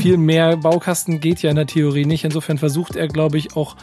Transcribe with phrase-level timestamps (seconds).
[0.00, 2.24] viel mehr Baukasten geht ja in der Theorie nicht.
[2.24, 3.76] Insofern versucht er, glaube ich, auch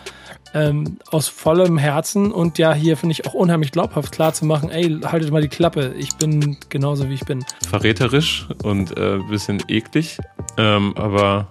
[0.54, 4.70] ähm, aus vollem Herzen und ja, hier finde ich auch unheimlich glaubhaft klar zu machen,
[4.70, 7.46] ey, haltet mal die Klappe, ich bin genauso wie ich bin.
[7.70, 10.18] Verräterisch und ein äh, bisschen eklig,
[10.58, 11.48] ähm, aber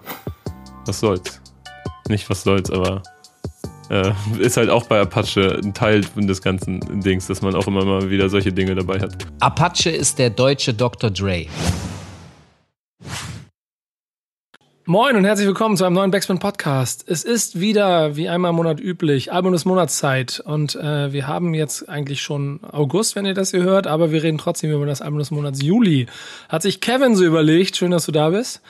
[0.87, 1.41] was soll's.
[2.09, 3.03] Nicht was soll's, aber
[3.91, 7.85] äh, ist halt auch bei Apache ein Teil des ganzen Dings, dass man auch immer
[7.85, 9.17] mal wieder solche Dinge dabei hat.
[9.41, 11.11] Apache ist der deutsche Dr.
[11.11, 11.46] Dre.
[14.89, 17.04] Moin und herzlich willkommen zu einem neuen Backspin Podcast.
[17.08, 20.40] Es ist wieder, wie einmal im Monat üblich, Album des Monatszeit.
[20.46, 24.22] Und äh, wir haben jetzt eigentlich schon August, wenn ihr das hier hört, aber wir
[24.22, 26.07] reden trotzdem über das Album des Monats Juli.
[26.49, 28.62] Hat sich Kevin so überlegt, schön, dass du da bist.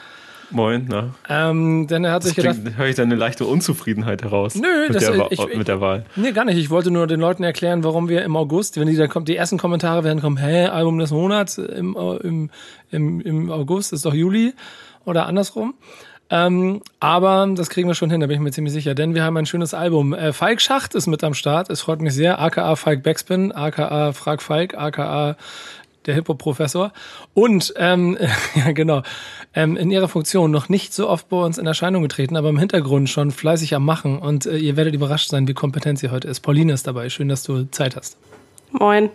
[0.50, 1.10] Moin, na.
[1.28, 2.60] Ähm, denn er hat das sich gedacht.
[2.78, 4.54] Höre ich da eine leichte Unzufriedenheit heraus?
[4.54, 6.06] Nö, mit, das, der, ich, mit der Wahl.
[6.16, 6.56] Nee, gar nicht.
[6.56, 9.36] Ich wollte nur den Leuten erklären, warum wir im August, wenn die da kommt, die
[9.36, 12.50] ersten Kommentare werden kommen, hä, Album des Monats im, im,
[12.90, 14.54] im, im August, ist doch Juli
[15.06, 15.74] oder andersrum.
[16.28, 19.22] Ähm, aber das kriegen wir schon hin, da bin ich mir ziemlich sicher, denn wir
[19.22, 20.12] haben ein schönes Album.
[20.12, 22.40] Äh, Falk Schacht ist mit am Start, es freut mich sehr.
[22.40, 25.36] AKA Falk Backspin, AKA Frag Falk, AKA
[26.06, 26.92] der Hip-Hop-Professor.
[27.34, 28.16] Und, ähm,
[28.54, 29.02] ja genau,
[29.54, 32.58] ähm, in ihrer Funktion noch nicht so oft bei uns in Erscheinung getreten, aber im
[32.58, 34.18] Hintergrund schon fleißig am Machen.
[34.18, 36.40] Und äh, ihr werdet überrascht sein, wie kompetent sie heute ist.
[36.40, 37.08] Pauline ist dabei.
[37.08, 38.16] Schön, dass du Zeit hast.
[38.72, 39.10] Moin.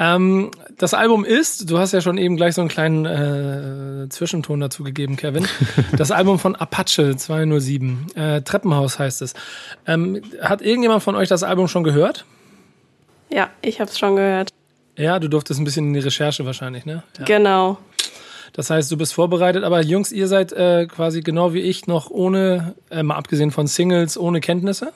[0.00, 4.60] Ähm, das Album ist, du hast ja schon eben gleich so einen kleinen äh, Zwischenton
[4.60, 5.46] dazu gegeben, Kevin.
[5.96, 8.06] Das Album von Apache 207.
[8.14, 9.34] Äh, Treppenhaus heißt es.
[9.86, 12.24] Ähm, hat irgendjemand von euch das Album schon gehört?
[13.30, 14.50] Ja, ich habe es schon gehört.
[14.96, 17.02] Ja, du durftest ein bisschen in die Recherche wahrscheinlich, ne?
[17.18, 17.24] Ja.
[17.24, 17.78] Genau.
[18.52, 22.10] Das heißt, du bist vorbereitet, aber Jungs, ihr seid äh, quasi genau wie ich noch
[22.10, 24.92] ohne, äh, mal abgesehen von Singles, ohne Kenntnisse?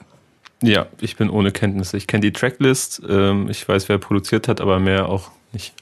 [0.63, 1.97] Ja, ich bin ohne Kenntnisse.
[1.97, 5.73] Ich kenne die Tracklist, ähm, ich weiß, wer produziert hat, aber mehr auch nicht.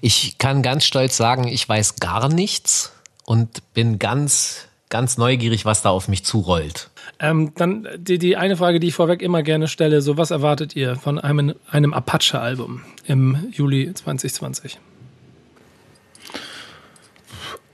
[0.00, 2.92] Ich kann ganz stolz sagen, ich weiß gar nichts
[3.24, 6.90] und bin ganz, ganz neugierig, was da auf mich zurollt.
[7.18, 10.76] Ähm, dann die, die eine Frage, die ich vorweg immer gerne stelle: So, was erwartet
[10.76, 14.78] ihr von einem, einem Apache-Album im Juli 2020?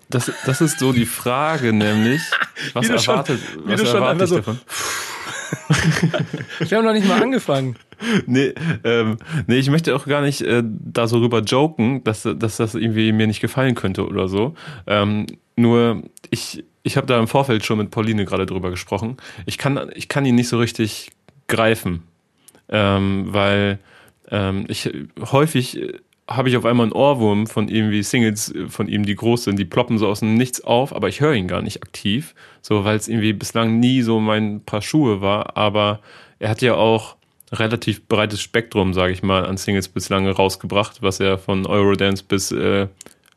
[0.08, 2.22] Das, das ist so die Frage, nämlich,
[2.72, 4.58] was erwartet, schon, was erwarte ich so davon?
[6.58, 7.76] Wir haben noch nicht mal angefangen.
[8.26, 8.54] Nee,
[8.84, 9.16] ähm,
[9.46, 13.12] nee, ich möchte auch gar nicht äh, da so rüber joken, dass, dass das irgendwie
[13.12, 14.54] mir nicht gefallen könnte oder so.
[14.86, 15.26] Ähm,
[15.56, 19.16] nur ich, ich habe da im Vorfeld schon mit Pauline gerade drüber gesprochen.
[19.46, 21.10] Ich kann, ich kann ihn nicht so richtig
[21.48, 22.04] greifen,
[22.68, 23.78] ähm, weil
[24.30, 25.80] ähm, ich häufig
[26.28, 29.64] habe ich auf einmal einen Ohrwurm von irgendwie Singles von ihm, die groß sind, die
[29.64, 32.96] ploppen so aus dem Nichts auf, aber ich höre ihn gar nicht aktiv, so weil
[32.96, 36.00] es irgendwie bislang nie so mein Paar Schuhe war, aber
[36.38, 37.16] er hat ja auch
[37.50, 42.52] relativ breites Spektrum, sage ich mal, an Singles bislang rausgebracht, was er von Eurodance bis
[42.52, 42.88] äh,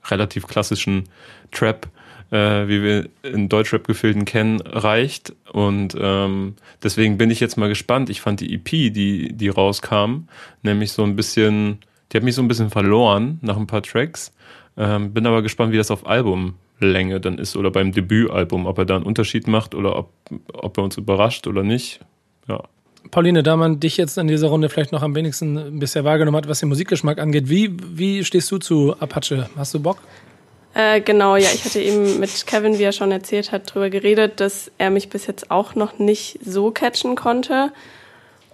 [0.10, 1.06] relativ klassischen
[1.52, 1.88] Trap,
[2.32, 5.34] äh, wie wir in Deutschrap-Gefilden kennen, reicht.
[5.54, 8.10] Und ähm, deswegen bin ich jetzt mal gespannt.
[8.10, 10.28] Ich fand die EP, die, die rauskam,
[10.62, 11.80] nämlich so ein bisschen
[12.12, 14.34] die hat mich so ein bisschen verloren nach ein paar Tracks.
[14.78, 18.86] Ähm, bin aber gespannt, wie das auf Albumlänge dann ist oder beim Debütalbum, ob er
[18.86, 20.12] da einen Unterschied macht oder ob,
[20.54, 22.00] ob er uns überrascht oder nicht.
[22.48, 22.64] Ja.
[23.10, 26.48] Pauline, da man dich jetzt in dieser Runde vielleicht noch am wenigsten bisher wahrgenommen hat,
[26.48, 29.50] was den Musikgeschmack angeht, wie, wie stehst du zu Apache?
[29.56, 29.98] Hast du Bock?
[30.74, 34.40] Äh, genau, ja, ich hatte eben mit Kevin, wie er schon erzählt hat, darüber geredet,
[34.40, 37.74] dass er mich bis jetzt auch noch nicht so catchen konnte.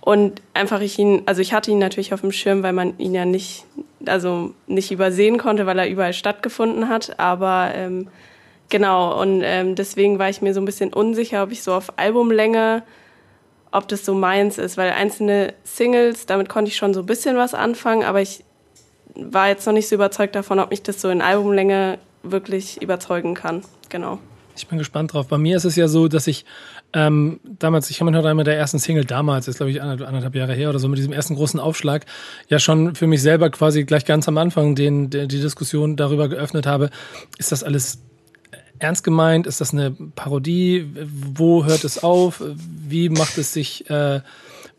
[0.08, 3.14] Und einfach ich ihn, also ich hatte ihn natürlich auf dem Schirm, weil man ihn
[3.14, 3.66] ja nicht,
[4.06, 7.20] also nicht übersehen konnte, weil er überall stattgefunden hat.
[7.20, 8.08] Aber ähm,
[8.70, 12.00] genau, und ähm, deswegen war ich mir so ein bisschen unsicher, ob ich so auf
[12.00, 12.84] Albumlänge,
[13.74, 17.36] ob das so meins ist, weil einzelne Singles, damit konnte ich schon so ein bisschen
[17.36, 18.46] was anfangen, aber ich
[19.14, 23.34] war jetzt noch nicht so überzeugt davon, ob mich das so in Albumlänge wirklich überzeugen
[23.34, 23.62] kann.
[23.90, 24.20] Genau.
[24.56, 25.28] Ich bin gespannt drauf.
[25.28, 26.46] Bei mir ist es ja so, dass ich
[26.94, 30.54] ähm, damals, ich habe mich mit der ersten Single damals, ist glaube ich anderthalb Jahre
[30.54, 32.06] her oder so, mit diesem ersten großen Aufschlag,
[32.48, 36.66] ja schon für mich selber quasi gleich ganz am Anfang den, die Diskussion darüber geöffnet
[36.66, 36.90] habe,
[37.38, 38.00] ist das alles
[38.80, 39.48] ernst gemeint?
[39.48, 40.88] Ist das eine Parodie?
[41.34, 42.44] Wo hört es auf?
[42.56, 44.22] Wie macht es sich, äh,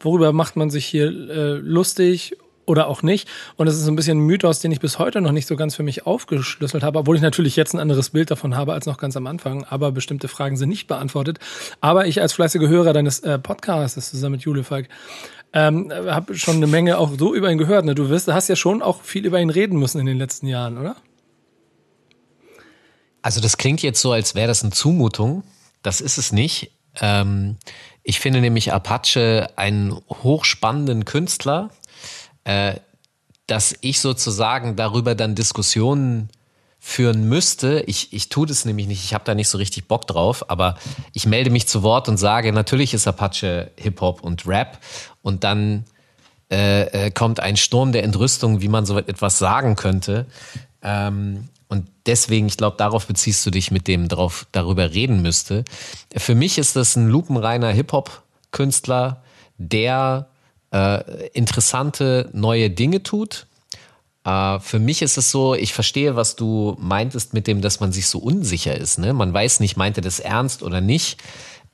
[0.01, 2.37] worüber macht man sich hier äh, lustig?
[2.69, 3.29] Oder auch nicht.
[3.57, 5.57] Und das ist so ein bisschen ein Mythos, den ich bis heute noch nicht so
[5.57, 8.87] ganz für mich aufgeschlüsselt habe, obwohl ich natürlich jetzt ein anderes Bild davon habe als
[8.87, 9.65] noch ganz am Anfang.
[9.65, 11.39] Aber bestimmte Fragen sind nicht beantwortet.
[11.81, 14.89] Aber ich als fleißiger Hörer deines äh, Podcasts zusammen mit Jule Falk
[15.53, 17.85] ähm, habe schon eine Menge auch so über ihn gehört.
[17.85, 17.95] Ne?
[17.95, 20.79] Du wirst, hast ja schon auch viel über ihn reden müssen in den letzten Jahren,
[20.79, 20.97] oder?
[23.23, 25.43] Also das klingt jetzt so, als wäre das eine Zumutung.
[25.83, 26.73] Das ist es nicht.
[27.01, 27.57] Ähm,
[28.03, 31.71] ich finde nämlich Apache einen hochspannenden Künstler,
[32.49, 32.81] äh,
[33.47, 36.31] dass ich sozusagen darüber dann Diskussionen
[36.81, 40.07] führen müsste, ich, ich tue das nämlich nicht, ich habe da nicht so richtig Bock
[40.07, 40.79] drauf, aber
[41.13, 44.79] ich melde mich zu Wort und sage, natürlich ist Apache Hip-Hop und Rap
[45.21, 45.85] und dann
[46.51, 50.25] äh, äh, kommt ein Sturm der Entrüstung, wie man so etwas sagen könnte.
[50.81, 55.65] Ähm, und deswegen, ich glaube, darauf beziehst du dich mit dem drauf, darüber reden müsste.
[56.17, 59.23] Für mich ist das ein lupenreiner Hip-Hop-Künstler,
[59.59, 60.29] der
[60.73, 63.47] äh, interessante neue Dinge tut.
[64.25, 67.93] Äh, für mich ist es so, ich verstehe, was du meintest mit dem, dass man
[67.93, 68.99] sich so unsicher ist.
[68.99, 69.13] Ne?
[69.13, 71.21] Man weiß nicht, meint er das ernst oder nicht.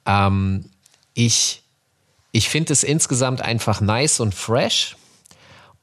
[0.06, 0.67] Ähm,
[1.14, 1.64] ich
[2.35, 4.96] ich finde es insgesamt einfach nice und fresh.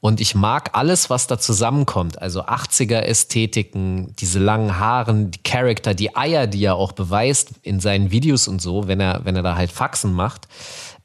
[0.00, 2.20] Und ich mag alles, was da zusammenkommt.
[2.20, 8.10] Also 80er-Ästhetiken, diese langen Haaren, die Charakter, die Eier, die er auch beweist in seinen
[8.10, 10.46] Videos und so, wenn er, wenn er da halt Faxen macht.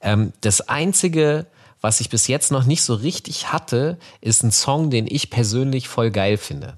[0.02, 1.46] Ähm, das Einzige,
[1.82, 5.88] was ich bis jetzt noch nicht so richtig hatte, ist ein Song, den ich persönlich
[5.88, 6.78] voll geil finde.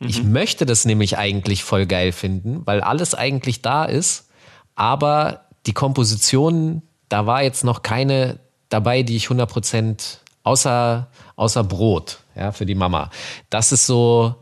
[0.00, 0.08] Mhm.
[0.08, 4.28] Ich möchte das nämlich eigentlich voll geil finden, weil alles eigentlich da ist,
[4.74, 11.64] aber die Kompositionen, da war jetzt noch keine dabei, die ich 100 Prozent außer, außer
[11.64, 13.10] Brot, ja, für die Mama.
[13.50, 14.34] Das ist so,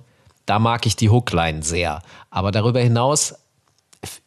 [0.47, 2.03] da mag ich die Hookline sehr.
[2.31, 3.35] Aber darüber hinaus,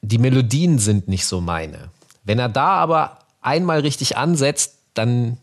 [0.02, 1.90] die Melodien sind nicht so meine.
[2.24, 5.38] Wenn er da aber einmal richtig ansetzt, dann,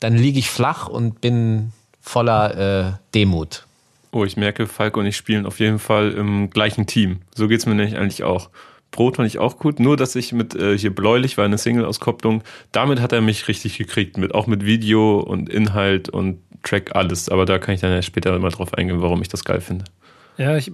[0.00, 3.66] dann liege ich flach und bin voller äh, Demut.
[4.10, 7.20] Oh, ich merke, Falk und ich spielen auf jeden Fall im gleichen Team.
[7.34, 8.48] So geht es mir nämlich eigentlich auch.
[8.90, 12.42] Brot fand ich auch gut, nur dass ich mit äh, hier bläulich war eine Single-Auskopplung,
[12.72, 17.28] damit hat er mich richtig gekriegt, mit auch mit Video und Inhalt und Track alles.
[17.28, 19.84] Aber da kann ich dann ja später mal drauf eingehen, warum ich das geil finde.
[20.38, 20.70] Ja, ich,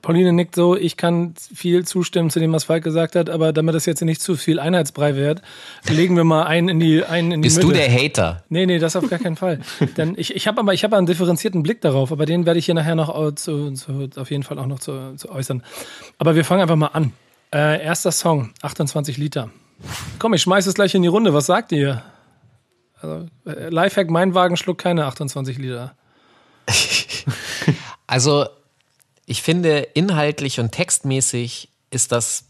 [0.00, 3.74] Pauline nickt so, ich kann viel zustimmen zu dem, was Falk gesagt hat, aber damit
[3.74, 5.42] das jetzt nicht zu viel Einheitsbrei wird,
[5.88, 7.80] legen wir mal einen in die einen in Bist die Mitte.
[7.80, 8.44] du der Hater?
[8.48, 9.58] Nee, nee, das auf gar keinen Fall.
[9.96, 12.66] Denn ich, ich habe aber ich habe einen differenzierten Blick darauf, aber den werde ich
[12.66, 15.64] hier nachher noch zu, zu, auf jeden Fall auch noch zu, zu äußern.
[16.18, 17.12] Aber wir fangen einfach mal an.
[17.52, 19.50] Äh, erster Song, 28 Liter.
[20.20, 21.34] Komm, ich schmeiß es gleich in die Runde.
[21.34, 22.04] Was sagt ihr?
[23.00, 25.96] Also, äh, Lifehack, mein Wagen schluckt keine 28 Liter.
[28.06, 28.46] also,
[29.26, 32.44] ich finde, inhaltlich und textmäßig ist das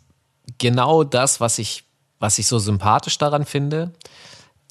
[0.59, 1.85] genau das, was ich,
[2.19, 3.93] was ich so sympathisch daran finde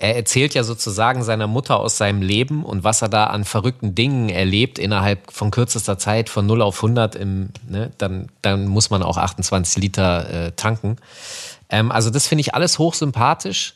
[0.01, 3.93] er erzählt ja sozusagen seiner Mutter aus seinem Leben und was er da an verrückten
[3.93, 8.89] Dingen erlebt innerhalb von kürzester Zeit von 0 auf 100 im, ne, dann, dann muss
[8.89, 10.95] man auch 28 Liter äh, tanken.
[11.69, 13.75] Ähm, also das finde ich alles hochsympathisch.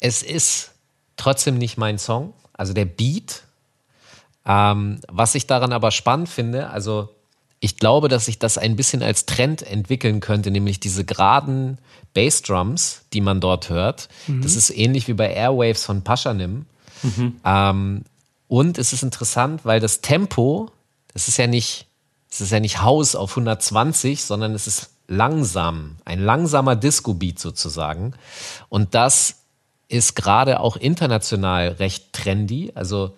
[0.00, 0.72] Es ist
[1.18, 3.42] trotzdem nicht mein Song, also der Beat.
[4.46, 7.10] Ähm, was ich daran aber spannend finde, also
[7.60, 11.78] ich glaube, dass sich das ein bisschen als Trend entwickeln könnte, nämlich diese geraden
[12.14, 14.08] Bassdrums, die man dort hört.
[14.26, 14.42] Mhm.
[14.42, 16.66] Das ist ähnlich wie bei Airwaves von Paschanim.
[17.02, 17.40] Mhm.
[17.44, 18.02] Ähm,
[18.46, 20.70] und es ist interessant, weil das Tempo,
[21.12, 21.86] das ist ja nicht,
[22.30, 28.14] es ist ja nicht Haus auf 120, sondern es ist langsam, ein langsamer Disco-Beat sozusagen.
[28.68, 29.36] Und das
[29.88, 32.72] ist gerade auch international recht trendy.
[32.74, 33.16] Also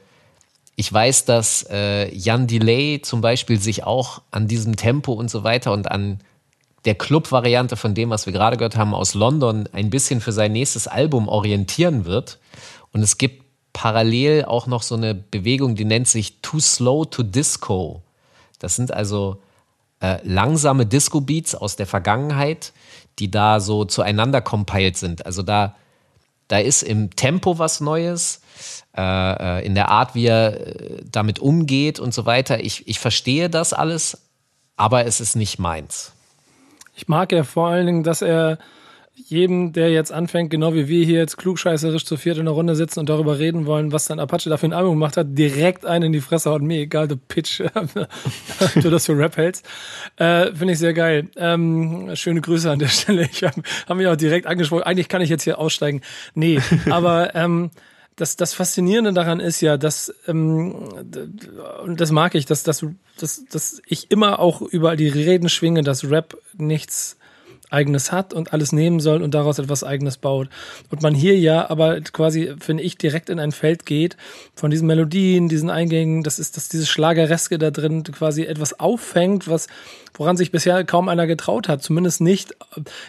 [0.80, 5.44] ich weiß, dass äh, Jan Delay zum Beispiel sich auch an diesem Tempo und so
[5.44, 6.20] weiter und an
[6.86, 10.52] der Club-Variante von dem, was wir gerade gehört haben aus London, ein bisschen für sein
[10.52, 12.38] nächstes Album orientieren wird.
[12.94, 13.44] Und es gibt
[13.74, 18.00] parallel auch noch so eine Bewegung, die nennt sich Too Slow to Disco.
[18.58, 19.42] Das sind also
[20.00, 22.72] äh, langsame Disco-Beats aus der Vergangenheit,
[23.18, 25.26] die da so zueinander compiled sind.
[25.26, 25.76] Also da,
[26.48, 28.40] da ist im Tempo was Neues,
[28.96, 32.62] äh, äh, in der Art, wie er äh, damit umgeht und so weiter.
[32.64, 34.18] Ich, ich verstehe das alles,
[34.76, 36.12] aber es ist nicht meins.
[36.96, 38.58] Ich mag ja vor allen Dingen, dass er
[39.14, 42.74] jedem, der jetzt anfängt, genau wie wir hier jetzt klugscheißerisch zu viert in der Runde
[42.74, 46.06] sitzen und darüber reden wollen, was dann Apache dafür ein Album gemacht hat, direkt einen
[46.06, 46.62] in die Fresse haut.
[46.62, 47.60] Mir egal, du Pitch,
[48.74, 49.66] du das für Rap hältst.
[50.16, 51.28] Äh, Finde ich sehr geil.
[51.36, 53.28] Ähm, schöne Grüße an der Stelle.
[53.30, 54.82] Ich habe hab mich auch direkt angesprochen.
[54.82, 56.00] Eigentlich kann ich jetzt hier aussteigen.
[56.34, 57.70] Nee, aber ähm,
[58.20, 60.74] das, das Faszinierende daran ist ja, dass, ähm,
[61.96, 62.84] das mag ich, dass, dass,
[63.18, 67.16] dass, dass ich immer auch überall die Reden schwinge, dass Rap nichts
[67.70, 70.48] eigenes hat und alles nehmen soll und daraus etwas eigenes baut.
[70.90, 74.16] Und man hier ja aber quasi, finde ich, direkt in ein Feld geht
[74.54, 79.48] von diesen Melodien, diesen Eingängen, das ist, dass dieses Schlagereske da drin quasi etwas auffängt,
[79.48, 79.68] was,
[80.14, 81.82] woran sich bisher kaum einer getraut hat.
[81.82, 82.54] Zumindest nicht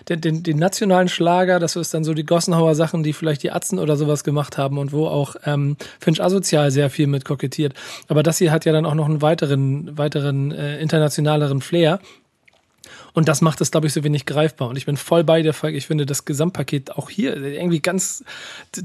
[0.07, 3.51] den, den, den nationalen Schlager, das ist dann so die Gossenhauer Sachen, die vielleicht die
[3.51, 7.73] Atzen oder sowas gemacht haben und wo auch ähm, Finch Asozial sehr viel mit kokettiert.
[8.07, 11.99] Aber das hier hat ja dann auch noch einen weiteren, weiteren äh, internationaleren Flair.
[13.13, 14.69] Und das macht es, glaube ich, so wenig greifbar.
[14.69, 15.75] Und ich bin voll bei der Frage.
[15.75, 18.23] Ich finde das Gesamtpaket auch hier irgendwie ganz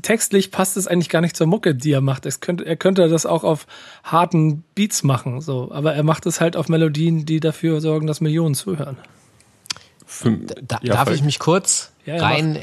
[0.02, 2.26] textlich passt es eigentlich gar nicht zur Mucke, die er macht.
[2.26, 3.66] Es könnte, er könnte das auch auf
[4.02, 5.70] harten Beats machen, so.
[5.72, 8.96] Aber er macht es halt auf Melodien, die dafür sorgen, dass Millionen zuhören.
[10.62, 12.58] Da, ja, darf ich mich kurz ja, rein,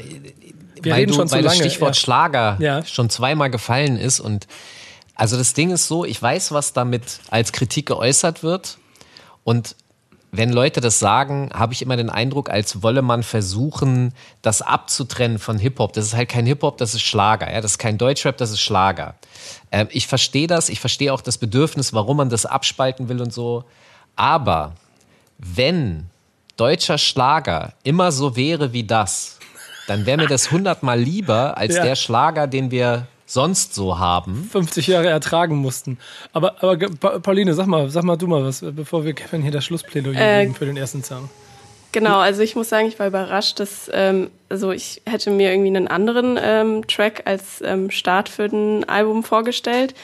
[0.80, 4.46] Wir weil, du, weil das Stichwort Schlager schon zweimal gefallen ist und
[5.14, 8.78] also das Ding ist so, ich weiß, was damit als Kritik geäußert wird
[9.44, 9.76] und
[10.36, 14.12] wenn Leute das sagen, habe ich immer den Eindruck, als wolle man versuchen,
[14.42, 15.92] das abzutrennen von Hip-Hop.
[15.92, 17.52] Das ist halt kein Hip-Hop, das ist Schlager.
[17.52, 17.60] Ja?
[17.60, 19.14] Das ist kein Deutschrap, das ist Schlager.
[19.70, 23.32] Ähm, ich verstehe das, ich verstehe auch das Bedürfnis, warum man das abspalten will und
[23.32, 23.64] so.
[24.16, 24.72] Aber
[25.38, 26.10] wenn
[26.56, 29.38] deutscher Schlager immer so wäre wie das,
[29.86, 31.84] dann wäre mir das hundertmal lieber als ja.
[31.84, 34.48] der Schlager, den wir sonst so haben.
[34.50, 35.98] 50 Jahre ertragen mussten.
[36.32, 36.78] Aber, aber
[37.20, 40.42] Pauline, sag mal, sag mal du mal was, bevor wir Kevin hier das Schlussplädoyer äh,
[40.42, 41.28] geben für den ersten Song.
[41.92, 45.76] Genau, also ich muss sagen, ich war überrascht, dass ähm, also ich hätte mir irgendwie
[45.76, 49.94] einen anderen ähm, Track als ähm, Start für ein Album vorgestellt.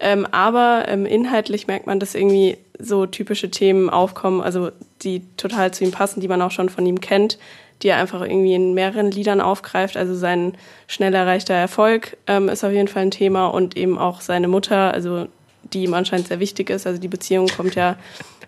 [0.00, 4.70] Ähm, aber ähm, inhaltlich merkt man, dass irgendwie so typische Themen aufkommen, also
[5.02, 7.38] die total zu ihm passen, die man auch schon von ihm kennt
[7.82, 9.96] die er einfach irgendwie in mehreren Liedern aufgreift.
[9.96, 10.54] Also sein
[10.86, 14.92] schnell erreichter Erfolg ähm, ist auf jeden Fall ein Thema und eben auch seine Mutter,
[14.92, 15.26] also
[15.72, 16.86] die ihm anscheinend sehr wichtig ist.
[16.86, 17.96] Also die Beziehung kommt ja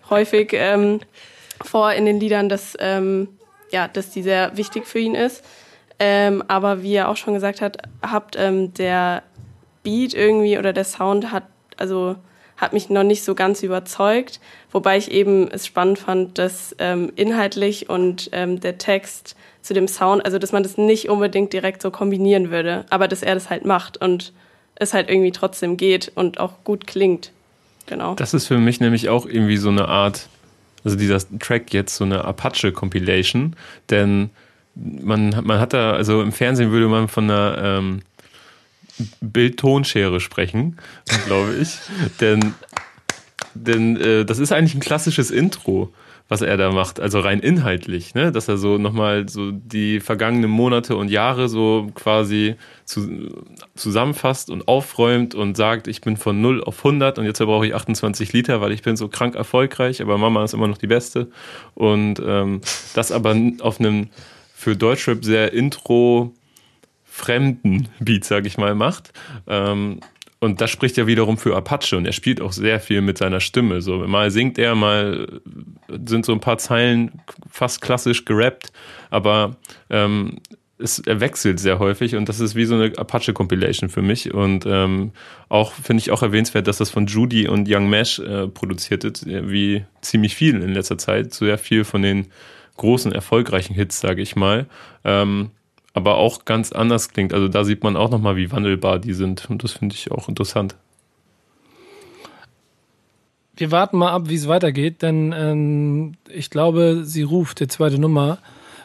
[0.09, 0.99] häufig ähm,
[1.63, 3.27] vor in den Liedern, dass, ähm,
[3.71, 5.43] ja, dass die sehr wichtig für ihn ist.
[5.99, 9.23] Ähm, aber wie er auch schon gesagt hat, habt ähm, der
[9.83, 11.43] Beat irgendwie oder der Sound hat,
[11.77, 12.15] also
[12.57, 14.39] hat mich noch nicht so ganz überzeugt,
[14.73, 19.87] wobei ich eben es spannend fand, dass ähm, inhaltlich und ähm, der Text zu dem
[19.87, 23.49] Sound, also dass man das nicht unbedingt direkt so kombinieren würde, aber dass er das
[23.49, 24.33] halt macht und
[24.75, 27.31] es halt irgendwie trotzdem geht und auch gut klingt.
[27.85, 28.15] Genau.
[28.15, 30.27] Das ist für mich nämlich auch irgendwie so eine Art,
[30.83, 33.55] also dieser Track jetzt so eine Apache-Compilation,
[33.89, 34.31] denn
[34.75, 38.01] man, man hat da, also im Fernsehen würde man von einer ähm,
[39.21, 40.77] Bild-Tonschere sprechen,
[41.25, 41.77] glaube ich.
[42.19, 42.53] denn
[43.53, 45.93] denn äh, das ist eigentlich ein klassisches Intro,
[46.29, 48.31] was er da macht, also rein inhaltlich, ne?
[48.31, 52.55] dass er so nochmal so die vergangenen Monate und Jahre so quasi
[52.85, 53.29] zu,
[53.75, 57.75] zusammenfasst und aufräumt und sagt, ich bin von 0 auf 100 und jetzt brauche ich
[57.75, 61.29] 28 Liter, weil ich bin so krank erfolgreich, aber Mama ist immer noch die Beste.
[61.75, 62.61] Und ähm,
[62.95, 64.09] das aber auf einem
[64.55, 66.33] für Deutschrap sehr Intro
[67.03, 69.13] fremden Beat, sag ich mal, macht.
[69.45, 69.99] Ähm,
[70.43, 73.39] und das spricht ja wiederum für Apache und er spielt auch sehr viel mit seiner
[73.39, 73.81] Stimme.
[73.81, 75.41] So, mal singt er, mal
[76.05, 78.73] sind so ein paar Zeilen fast klassisch gerappt,
[79.09, 79.55] aber
[79.89, 80.39] ähm,
[80.77, 84.33] es, er wechselt sehr häufig und das ist wie so eine Apache-Compilation für mich.
[84.33, 85.13] Und ähm,
[85.47, 89.25] auch finde ich auch erwähnenswert, dass das von Judy und Young Mesh äh, produziert ist,
[89.25, 91.33] wie ziemlich viel in letzter Zeit.
[91.33, 92.27] Sehr viel von den
[92.75, 94.65] großen, erfolgreichen Hits, sage ich mal.
[95.05, 95.51] Ähm,
[95.93, 97.33] aber auch ganz anders klingt.
[97.33, 99.49] Also da sieht man auch nochmal, wie wandelbar die sind.
[99.49, 100.75] Und das finde ich auch interessant.
[103.55, 107.99] Wir warten mal ab, wie es weitergeht, denn ähm, ich glaube, sie ruft, die zweite
[107.99, 108.39] Nummer,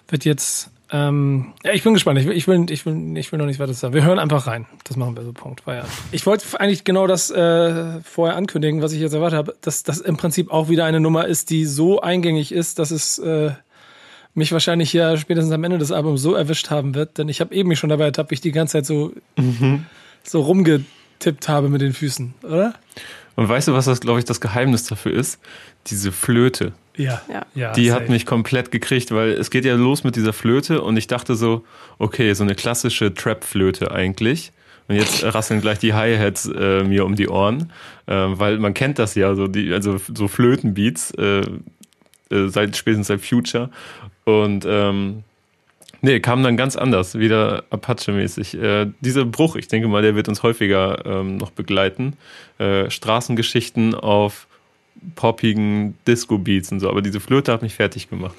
[0.08, 0.70] wird jetzt.
[0.90, 2.18] Ähm, ja, ich bin gespannt.
[2.18, 3.94] Ich will, ich, will, ich, will, ich will noch nichts weiter sagen.
[3.94, 4.66] Wir hören einfach rein.
[4.84, 5.32] Das machen wir so.
[5.32, 5.66] Punkt.
[5.66, 5.84] War.
[6.12, 10.00] Ich wollte eigentlich genau das äh, vorher ankündigen, was ich jetzt erwartet habe, dass das
[10.00, 13.52] im Prinzip auch wieder eine Nummer ist, die so eingängig ist, dass es äh,
[14.38, 17.54] mich wahrscheinlich ja spätestens am Ende des Albums so erwischt haben wird, denn ich habe
[17.54, 19.84] eben mich schon dabei ertappt, wie ich die ganze Zeit so, mhm.
[20.22, 22.74] so rumgetippt habe mit den Füßen, oder?
[23.36, 25.38] Und weißt du, was das, glaube ich, das Geheimnis dafür ist?
[25.86, 26.72] Diese Flöte.
[26.96, 27.22] Ja,
[27.54, 27.72] ja.
[27.72, 31.06] Die hat mich komplett gekriegt, weil es geht ja los mit dieser Flöte und ich
[31.06, 31.64] dachte so,
[31.98, 34.50] okay, so eine klassische Trap-Flöte eigentlich.
[34.88, 37.72] Und jetzt rasseln gleich die Hi-Hats äh, mir um die Ohren,
[38.06, 41.42] äh, weil man kennt das ja, so die, also so Flötenbeats, äh,
[42.30, 43.70] äh, seit spätestens seit Future.
[44.28, 45.24] Und ähm,
[46.02, 48.60] nee, kam dann ganz anders, wieder Apache-mäßig.
[48.60, 52.18] Äh, dieser Bruch, ich denke mal, der wird uns häufiger ähm, noch begleiten.
[52.58, 54.46] Äh, Straßengeschichten auf
[55.14, 58.34] poppigen Disco-Beats und so, aber diese Flöte hat mich fertig gemacht.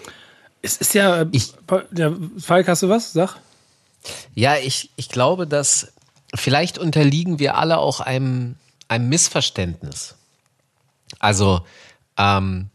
[0.62, 1.54] Es ist ja, ich,
[1.96, 3.12] ja Falk, hast du was?
[3.12, 3.38] Sag.
[4.36, 5.92] Ja, ich, ich glaube, dass
[6.36, 8.58] vielleicht unterliegen wir alle auch einem,
[8.90, 10.16] einem Missverständnis.
[11.18, 11.62] Also,
[12.16, 12.68] ähm,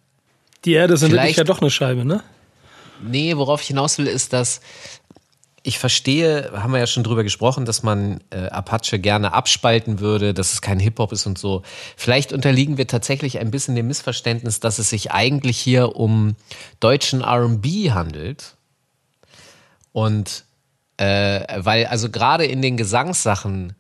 [0.65, 2.25] die Erde ist in ja doch eine Scheibe, ne?
[3.03, 4.61] Nee, worauf ich hinaus will, ist, dass
[5.67, 10.35] ich verstehe, haben wir ja schon drüber gesprochen, dass man äh, Apache gerne abspalten würde,
[10.35, 11.63] dass es kein Hip-Hop ist und so.
[11.97, 16.37] Vielleicht unterliegen wir tatsächlich ein bisschen dem Missverständnis, dass es sich eigentlich hier um
[16.81, 18.57] deutschen RB handelt.
[19.93, 20.45] Und
[20.99, 23.75] äh, weil, also gerade in den Gesangssachen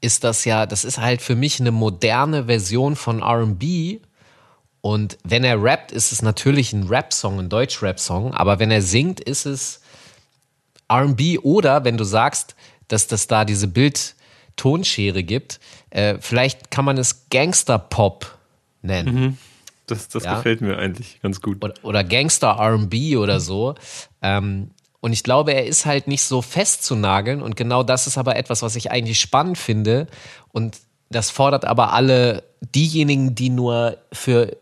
[0.00, 4.00] ist das ja, das ist halt für mich eine moderne Version von RB
[4.80, 8.32] Und wenn er rappt, ist es natürlich ein Rap-Song, ein Deutsch-Rap-Song.
[8.32, 9.80] Aber wenn er singt, ist es
[10.90, 12.54] RB oder wenn du sagst,
[12.86, 18.38] dass das da diese Bild-Tonschere gibt, äh, vielleicht kann man es Gangster-Pop
[18.82, 19.14] nennen.
[19.14, 19.38] Mhm.
[19.86, 20.36] Das, das ja?
[20.36, 21.62] gefällt mir eigentlich ganz gut.
[21.64, 23.74] Oder, oder Gangster RB oder so.
[24.22, 24.70] Ähm,
[25.00, 27.40] und ich glaube, er ist halt nicht so festzunageln.
[27.40, 30.06] Und genau das ist aber etwas, was ich eigentlich spannend finde.
[30.52, 32.44] Und das fordert aber alle
[32.74, 34.56] diejenigen, die nur für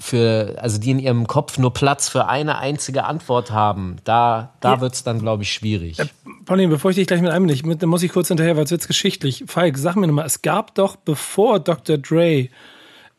[0.00, 4.74] für, also die in ihrem Kopf nur Platz für eine einzige Antwort haben, da, da
[4.74, 4.80] ja.
[4.80, 5.98] wird es dann, glaube ich, schwierig.
[5.98, 6.06] Äh,
[6.46, 8.86] Pauline, bevor ich dich gleich mit einbinde, da muss ich kurz hinterher, weil es wird
[8.86, 9.44] geschichtlich.
[9.46, 11.98] Falk, sag mir nochmal, es gab doch, bevor Dr.
[11.98, 12.48] Dre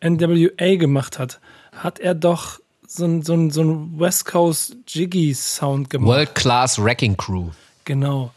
[0.03, 1.39] NWA gemacht hat,
[1.71, 6.09] hat er doch so ein, so ein, so ein West Coast Jiggy Sound gemacht.
[6.09, 7.49] World Class Wrecking Crew.
[7.85, 8.31] Genau.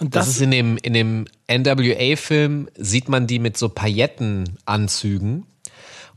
[0.00, 5.46] Und das, das ist in dem, in dem NWA-Film, sieht man die mit so Paillettenanzügen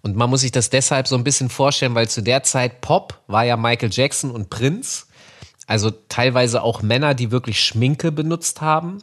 [0.08, 3.20] und man muss sich das deshalb so ein bisschen vorstellen, weil zu der Zeit Pop
[3.28, 5.06] war ja Michael Jackson und Prince.
[5.68, 9.00] Also teilweise auch Männer, die wirklich Schminke benutzt haben.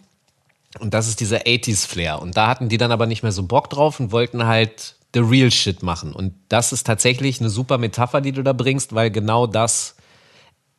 [0.81, 2.23] Und das ist dieser 80s-Flair.
[2.23, 5.21] Und da hatten die dann aber nicht mehr so Bock drauf und wollten halt the
[5.21, 6.15] real shit machen.
[6.15, 9.97] Und das ist tatsächlich eine super Metapher, die du da bringst, weil genau das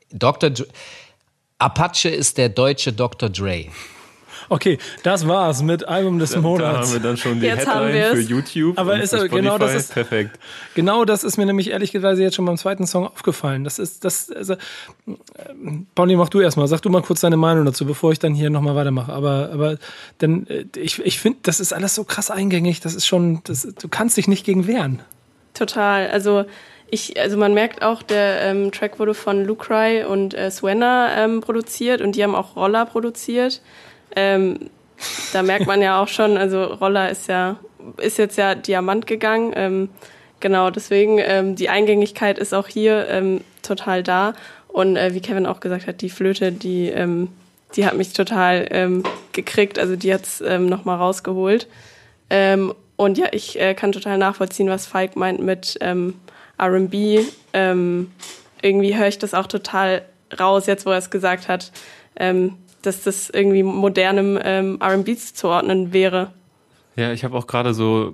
[0.10, 0.50] Dr.
[0.50, 0.66] Dr.
[1.60, 3.30] Apache ist der deutsche Dr.
[3.30, 3.68] Dre.
[4.50, 6.62] Okay, das war's mit Album des Monats.
[6.62, 8.78] Da haben wir dann schon die jetzt Headline für YouTube.
[8.78, 9.36] Aber ist Spotify.
[9.36, 10.40] genau das ist perfekt.
[10.74, 13.64] Genau das ist mir nämlich ehrlich gesagt jetzt schon beim zweiten Song aufgefallen.
[13.64, 14.32] Das ist das.
[14.32, 14.56] Also,
[15.96, 16.68] Pauli, mach du erstmal.
[16.68, 19.12] Sag du mal kurz deine Meinung dazu, bevor ich dann hier nochmal weitermache.
[19.12, 19.78] Aber, aber
[20.22, 22.82] denn äh, ich, ich finde, das ist alles so krass eingängig.
[22.82, 25.02] Das ist schon, das, du kannst dich nicht gegen wehren.
[25.54, 26.10] Total.
[26.10, 26.46] Also
[26.90, 31.42] ich, also man merkt auch, der ähm, Track wurde von Lucry und äh, Swenna ähm,
[31.42, 33.62] produziert und die haben auch Roller produziert.
[34.16, 34.70] Ähm,
[35.34, 37.58] da merkt man ja auch schon, also Roller ist ja,
[37.98, 39.54] ist jetzt ja Diamant gegangen.
[39.56, 39.90] Ähm,
[40.40, 44.34] genau, deswegen ähm, die Eingängigkeit ist auch hier ähm, total da.
[44.68, 47.30] Und äh, wie Kevin auch gesagt hat, die Flöte, die, ähm,
[47.76, 49.80] die hat mich total ähm, gekriegt.
[49.80, 51.68] Also die hat's ähm, nochmal rausgeholt.
[52.30, 56.16] Ähm, und ja, ich äh, kann total nachvollziehen, was Falk meint mit ähm,
[56.62, 57.26] RB.
[57.54, 58.12] Ähm,
[58.62, 60.04] irgendwie höre ich das auch total
[60.40, 61.72] raus, jetzt wo er es gesagt hat.
[62.16, 66.32] Ähm, dass das irgendwie modernem ähm, RB zuordnen wäre.
[66.96, 68.14] Ja, ich habe auch gerade so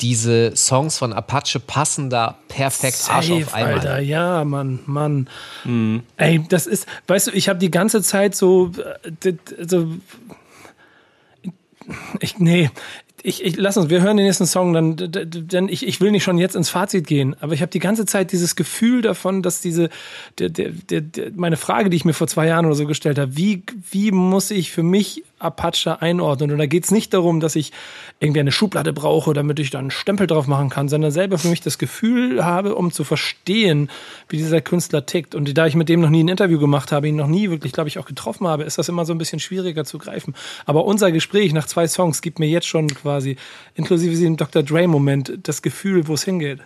[0.00, 3.74] diese Songs von Apache passen da perfekt Safe, Arsch auf einmal.
[3.74, 5.28] Alter, ja, Mann, Mann.
[5.64, 6.02] Mhm.
[6.16, 8.72] Ey, das ist, weißt du, ich habe die ganze Zeit so,
[9.24, 9.34] äh,
[9.66, 9.86] so
[12.20, 12.70] ich, nee,
[13.22, 16.24] ich, ich lass uns, wir hören den nächsten Song, dann, denn ich, ich will nicht
[16.24, 19.60] schon jetzt ins Fazit gehen, aber ich habe die ganze Zeit dieses Gefühl davon, dass
[19.60, 19.90] diese,
[20.38, 23.36] der, der, der, meine Frage, die ich mir vor zwei Jahren oder so gestellt habe,
[23.36, 26.52] wie, wie muss ich für mich Apache einordnen?
[26.52, 27.72] Und da geht es nicht darum, dass ich
[28.20, 31.48] irgendwie eine Schublade brauche, damit ich da einen Stempel drauf machen kann, sondern selber für
[31.48, 33.90] mich das Gefühl habe, um zu verstehen,
[34.28, 35.34] wie dieser Künstler tickt.
[35.34, 37.72] Und da ich mit dem noch nie ein Interview gemacht habe, ihn noch nie wirklich,
[37.72, 40.34] glaube ich, auch getroffen habe, ist das immer so ein bisschen schwieriger zu greifen.
[40.66, 43.36] Aber unser Gespräch nach zwei Songs gibt mir jetzt schon quasi,
[43.74, 44.62] inklusive diesem Dr.
[44.62, 46.60] Dre-Moment, das Gefühl, wo es hingeht.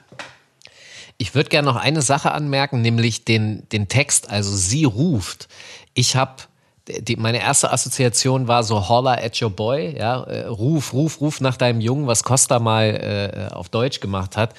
[1.17, 5.49] Ich würde gerne noch eine Sache anmerken, nämlich den, den Text, also sie ruft.
[5.95, 6.43] Ich habe
[6.89, 11.41] die, meine erste Assoziation war so Holler at your boy, ja, äh, ruf, ruf, ruf
[11.41, 14.55] nach deinem Jungen, was Costa mal äh, auf Deutsch gemacht hat.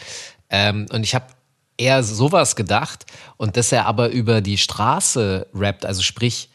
[0.50, 1.26] Ähm, und ich habe
[1.78, 3.06] eher sowas gedacht
[3.38, 6.50] und dass er aber über die Straße rappt, also sprich,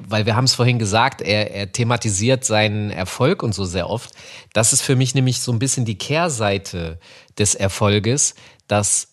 [0.00, 4.10] weil wir haben es vorhin gesagt, er, er thematisiert seinen Erfolg und so sehr oft.
[4.52, 6.98] Das ist für mich nämlich so ein bisschen die Kehrseite
[7.38, 8.34] des Erfolges,
[8.66, 9.08] dass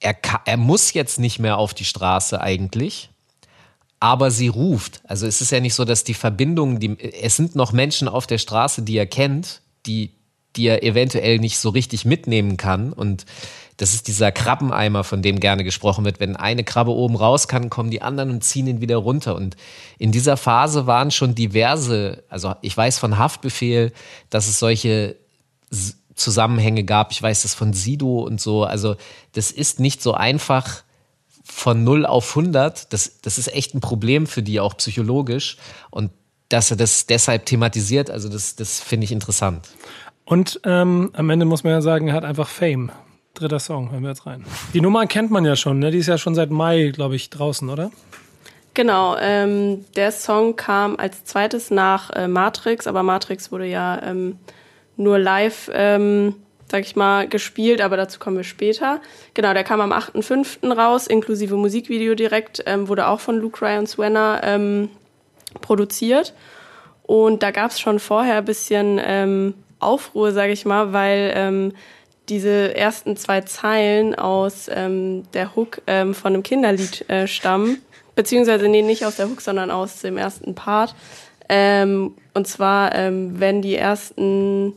[0.00, 3.11] er, er muss jetzt nicht mehr auf die Straße eigentlich,
[4.02, 5.00] aber sie ruft.
[5.04, 8.26] Also es ist ja nicht so, dass die Verbindungen, die, es sind noch Menschen auf
[8.26, 10.10] der Straße, die er kennt, die
[10.56, 12.92] die er eventuell nicht so richtig mitnehmen kann.
[12.92, 13.24] Und
[13.78, 16.20] das ist dieser Krabbeneimer, von dem gerne gesprochen wird.
[16.20, 19.34] Wenn eine Krabbe oben raus kann, kommen die anderen und ziehen ihn wieder runter.
[19.34, 19.56] Und
[19.98, 23.92] in dieser Phase waren schon diverse, also ich weiß von Haftbefehl,
[24.28, 25.16] dass es solche
[26.14, 27.12] Zusammenhänge gab.
[27.12, 28.64] Ich weiß das von Sido und so.
[28.64, 28.96] Also
[29.32, 30.82] das ist nicht so einfach
[31.54, 32.92] von 0 auf 100.
[32.92, 35.56] Das, das ist echt ein Problem für die, auch psychologisch.
[35.90, 36.10] Und
[36.48, 39.68] dass er das deshalb thematisiert, also das, das finde ich interessant.
[40.24, 42.90] Und ähm, am Ende muss man ja sagen, er hat einfach Fame.
[43.34, 44.44] Dritter Song, hören wir jetzt rein.
[44.74, 45.90] Die Nummer kennt man ja schon, ne?
[45.90, 47.90] Die ist ja schon seit Mai, glaube ich, draußen, oder?
[48.74, 54.38] Genau, ähm, der Song kam als zweites nach äh, Matrix, aber Matrix wurde ja ähm,
[54.96, 56.36] nur live, ähm,
[56.72, 59.02] sag ich mal, gespielt, aber dazu kommen wir später.
[59.34, 60.72] Genau, der kam am 8.5.
[60.72, 64.88] raus, inklusive Musikvideo direkt, ähm, wurde auch von Luke Ryan Swenner ähm,
[65.60, 66.32] produziert.
[67.02, 71.72] Und da gab es schon vorher ein bisschen ähm, Aufruhr, sage ich mal, weil ähm,
[72.30, 77.82] diese ersten zwei Zeilen aus ähm, der Hook ähm, von einem Kinderlied äh, stammen.
[78.14, 80.94] Beziehungsweise, nee, nicht aus der Hook, sondern aus dem ersten Part.
[81.48, 84.72] Und zwar, wenn die ersten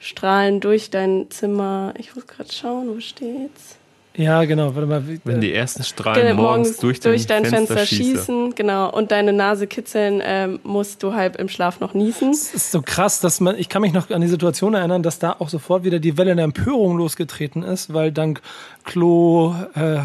[0.00, 3.76] Strahlen durch dein Zimmer, ich muss gerade schauen, wo steht's?
[4.16, 4.74] Ja, genau.
[4.74, 5.02] Warte mal.
[5.24, 9.12] Wenn die ersten Strahlen genau, morgens, durch dein, durch dein Fenster, Fenster schießen, genau, und
[9.12, 12.30] deine Nase kitzeln, ähm, musst du halb im Schlaf noch niesen.
[12.30, 15.20] Es ist so krass, dass man, ich kann mich noch an die Situation erinnern, dass
[15.20, 18.42] da auch sofort wieder die Welle der Empörung losgetreten ist, weil dank
[18.84, 20.00] Klo, äh,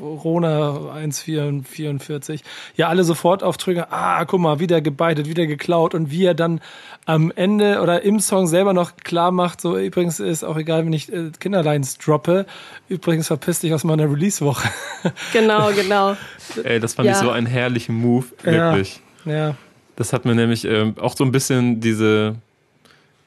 [0.00, 2.42] Rona 1444,
[2.76, 6.34] ja alle sofort auf Trigger, ah, guck mal, wieder gebeitet, wieder geklaut und wie er
[6.34, 6.60] dann
[7.06, 10.92] am Ende oder im Song selber noch klar macht, so übrigens ist auch egal, wenn
[10.92, 12.46] ich äh, Kinderlines droppe,
[12.88, 14.68] übrigens verpiss dich aus meiner Release-Woche.
[15.32, 16.16] Genau, genau.
[16.62, 17.12] Ey, das fand ja.
[17.12, 19.00] ich so einen herrlichen Move, wirklich.
[19.24, 19.32] Ja.
[19.32, 19.54] ja.
[19.96, 22.36] Das hat mir nämlich äh, auch so ein bisschen diese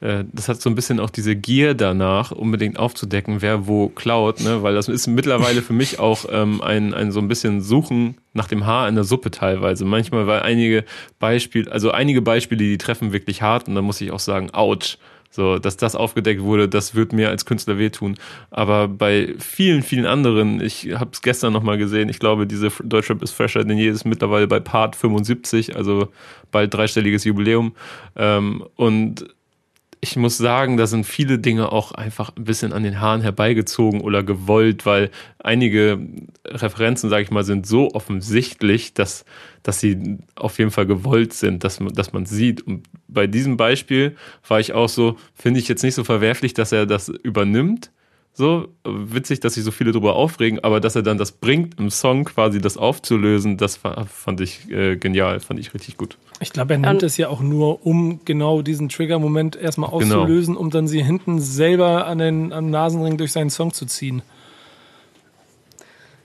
[0.04, 4.42] äh, das hat so ein bisschen auch diese Gier danach, unbedingt aufzudecken, wer wo klaut,
[4.42, 4.62] ne?
[4.62, 8.50] weil das ist mittlerweile für mich auch ähm, ein, ein so ein bisschen Suchen nach
[8.50, 9.86] dem Haar in der Suppe teilweise.
[9.86, 10.84] Manchmal, weil einige
[11.20, 14.98] Beispiele, also einige Beispiele, die treffen wirklich hart und dann muss ich auch sagen, ouch.
[15.30, 18.18] So, dass das aufgedeckt wurde, das wird mir als Künstler wehtun.
[18.52, 23.24] Aber bei vielen, vielen anderen, ich habe es gestern nochmal gesehen, ich glaube, diese Deutschrap
[23.24, 26.10] ist fresher denn je, ist mittlerweile bei Part 75, also
[26.52, 27.74] bald dreistelliges Jubiläum.
[28.16, 29.26] Ähm, und
[30.04, 34.02] ich muss sagen, da sind viele Dinge auch einfach ein bisschen an den Haaren herbeigezogen
[34.02, 35.98] oder gewollt, weil einige
[36.46, 39.24] Referenzen, sage ich mal, sind so offensichtlich, dass,
[39.64, 42.60] dass sie auf jeden Fall gewollt sind, dass man, dass man sieht.
[42.68, 46.74] Und bei diesem Beispiel war ich auch so, finde ich jetzt nicht so verwerflich, dass
[46.74, 47.90] er das übernimmt,
[48.36, 51.92] so witzig, dass sich so viele darüber aufregen, aber dass er dann das bringt, im
[51.92, 56.18] Song quasi das aufzulösen, das fand ich äh, genial, fand ich richtig gut.
[56.40, 60.66] Ich glaube, er nimmt es ja auch nur, um genau diesen Trigger-Moment erstmal auszulösen, genau.
[60.66, 64.24] um dann sie hinten selber an den am Nasenring durch seinen Song zu ziehen.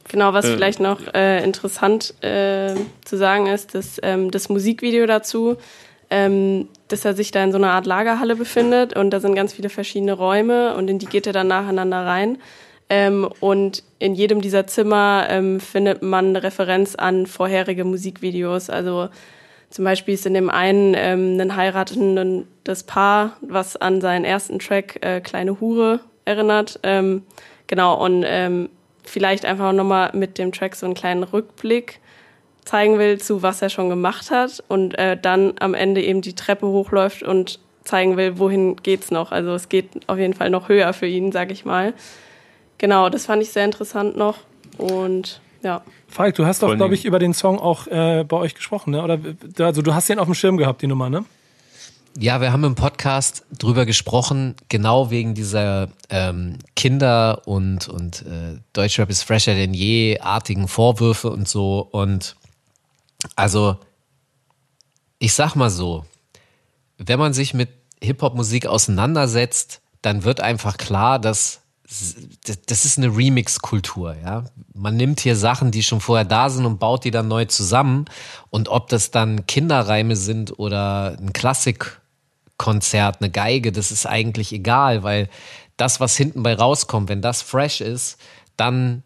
[0.08, 5.04] Genau, was äh, vielleicht noch äh, interessant äh, zu sagen ist, dass ähm, das Musikvideo
[5.06, 5.56] dazu
[6.08, 9.52] ähm, dass er sich da in so einer Art Lagerhalle befindet und da sind ganz
[9.52, 12.38] viele verschiedene Räume und in die geht er dann nacheinander rein.
[12.90, 18.70] Ähm, und in jedem dieser Zimmer ähm, findet man eine Referenz an vorherige Musikvideos.
[18.70, 19.10] Also
[19.70, 25.04] zum Beispiel ist in dem einen ähm, ein heiratendes Paar, was an seinen ersten Track
[25.04, 26.80] äh, Kleine Hure erinnert.
[26.82, 27.24] Ähm,
[27.66, 28.70] genau, und ähm,
[29.04, 32.00] vielleicht einfach nochmal mit dem Track so einen kleinen Rückblick
[32.68, 36.34] zeigen will, zu was er schon gemacht hat und äh, dann am Ende eben die
[36.34, 39.32] Treppe hochläuft und zeigen will, wohin geht's noch.
[39.32, 41.94] Also es geht auf jeden Fall noch höher für ihn, sag ich mal.
[42.76, 44.36] Genau, das fand ich sehr interessant noch
[44.76, 45.82] und ja.
[46.08, 49.02] Falk, du hast doch, glaube ich, über den Song auch äh, bei euch gesprochen, ne?
[49.02, 49.18] Oder
[49.58, 51.24] also du hast den auf dem Schirm gehabt, die Nummer, ne?
[52.18, 58.58] Ja, wir haben im Podcast drüber gesprochen, genau wegen dieser ähm, Kinder- und, und äh,
[58.72, 61.88] Deutschrap ist fresher denn je artigen Vorwürfe und so.
[61.90, 62.36] Und
[63.36, 63.78] also,
[65.18, 66.04] ich sag mal so,
[66.98, 67.70] wenn man sich mit
[68.02, 71.60] Hip-Hop-Musik auseinandersetzt, dann wird einfach klar, dass
[72.66, 74.44] das ist eine Remix-Kultur, ja.
[74.74, 78.04] Man nimmt hier Sachen, die schon vorher da sind und baut die dann neu zusammen.
[78.50, 85.02] Und ob das dann Kinderreime sind oder ein Klassikkonzert, eine Geige, das ist eigentlich egal,
[85.02, 85.30] weil
[85.78, 88.18] das, was hinten bei rauskommt, wenn das fresh ist,
[88.58, 89.02] dann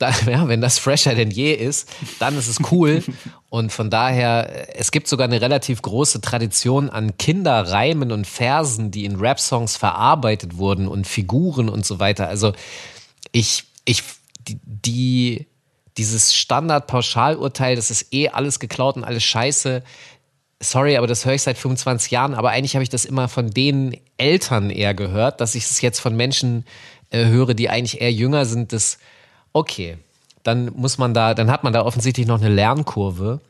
[0.00, 3.02] da, ja, wenn das fresher denn je ist, dann ist es cool.
[3.48, 9.04] Und von daher, es gibt sogar eine relativ große Tradition an Kinderreimen und Versen, die
[9.04, 12.28] in Rap-Songs verarbeitet wurden und Figuren und so weiter.
[12.28, 12.52] Also
[13.32, 14.04] ich, ich,
[14.46, 15.46] die, die
[15.96, 19.82] dieses Standard-Pauschalurteil, das ist eh alles geklaut und alles scheiße,
[20.60, 23.50] sorry, aber das höre ich seit 25 Jahren, aber eigentlich habe ich das immer von
[23.50, 26.64] den Eltern eher gehört, dass ich es jetzt von Menschen
[27.10, 28.98] äh, höre, die eigentlich eher jünger sind, das
[29.52, 29.98] okay,
[30.42, 33.40] dann muss man da, dann hat man da offensichtlich noch eine Lernkurve.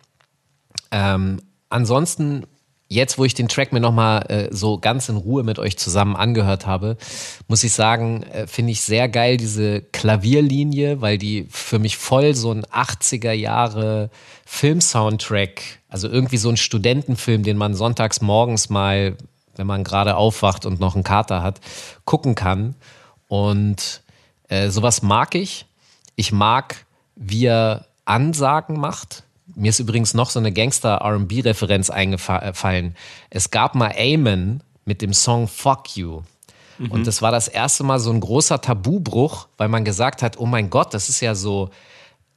[0.91, 2.47] Ähm, ansonsten
[2.91, 6.17] jetzt, wo ich den Track mir nochmal äh, so ganz in Ruhe mit euch zusammen
[6.17, 6.97] angehört habe,
[7.47, 12.35] muss ich sagen, äh, finde ich sehr geil diese Klavierlinie, weil die für mich voll
[12.35, 14.11] so ein 80er Jahre
[14.45, 19.17] Film-Soundtrack, also irgendwie so ein Studentenfilm, den man sonntags morgens mal,
[19.55, 21.61] wenn man gerade aufwacht und noch einen Kater hat,
[22.05, 22.75] gucken kann.
[23.29, 24.03] Und
[24.49, 25.67] äh, sowas mag ich.
[26.21, 26.85] Ich mag,
[27.17, 29.25] wie er Ansagen macht
[29.57, 32.97] mir ist übrigens noch so eine Gangster-RB-Referenz eingefallen.
[33.31, 36.23] Es gab mal Amen mit dem Song Fuck You.
[36.79, 36.91] Mhm.
[36.91, 40.47] Und das war das erste Mal so ein großer Tabubruch, weil man gesagt hat, oh
[40.47, 41.71] mein Gott, das ist ja so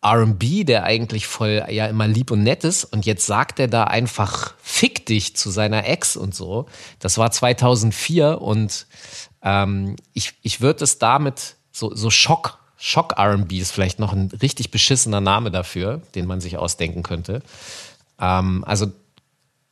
[0.04, 2.84] RB, der eigentlich voll ja immer lieb und nett ist.
[2.86, 6.66] Und jetzt sagt er da einfach Fick dich zu seiner Ex und so.
[7.00, 8.88] Das war 2004 und
[9.44, 14.30] ähm, ich, ich würde es damit so, so Schock Schock RB ist vielleicht noch ein
[14.42, 17.42] richtig beschissener Name dafür, den man sich ausdenken könnte.
[18.20, 18.88] Ähm, also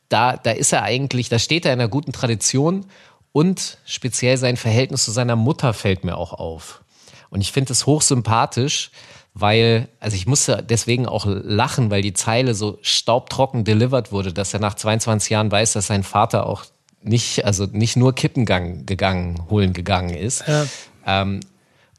[0.08, 2.86] da, da ist er eigentlich, da steht er in einer guten Tradition
[3.32, 6.80] und speziell sein Verhältnis zu seiner Mutter fällt mir auch auf.
[7.28, 8.90] Und ich finde es hochsympathisch,
[9.34, 14.54] weil, also ich musste deswegen auch lachen, weil die Zeile so staubtrocken delivered wurde, dass
[14.54, 16.64] er nach 22 Jahren weiß, dass sein Vater auch
[17.02, 20.44] nicht, also nicht nur Kippengang gegangen, holen gegangen ist.
[20.48, 20.64] Ja.
[21.04, 21.40] Ähm,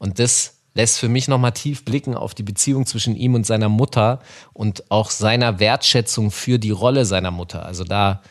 [0.00, 3.68] und das lässt für mich nochmal tief blicken auf die Beziehung zwischen ihm und seiner
[3.68, 4.20] Mutter
[4.52, 7.64] und auch seiner Wertschätzung für die Rolle seiner Mutter.
[7.64, 8.22] Also da,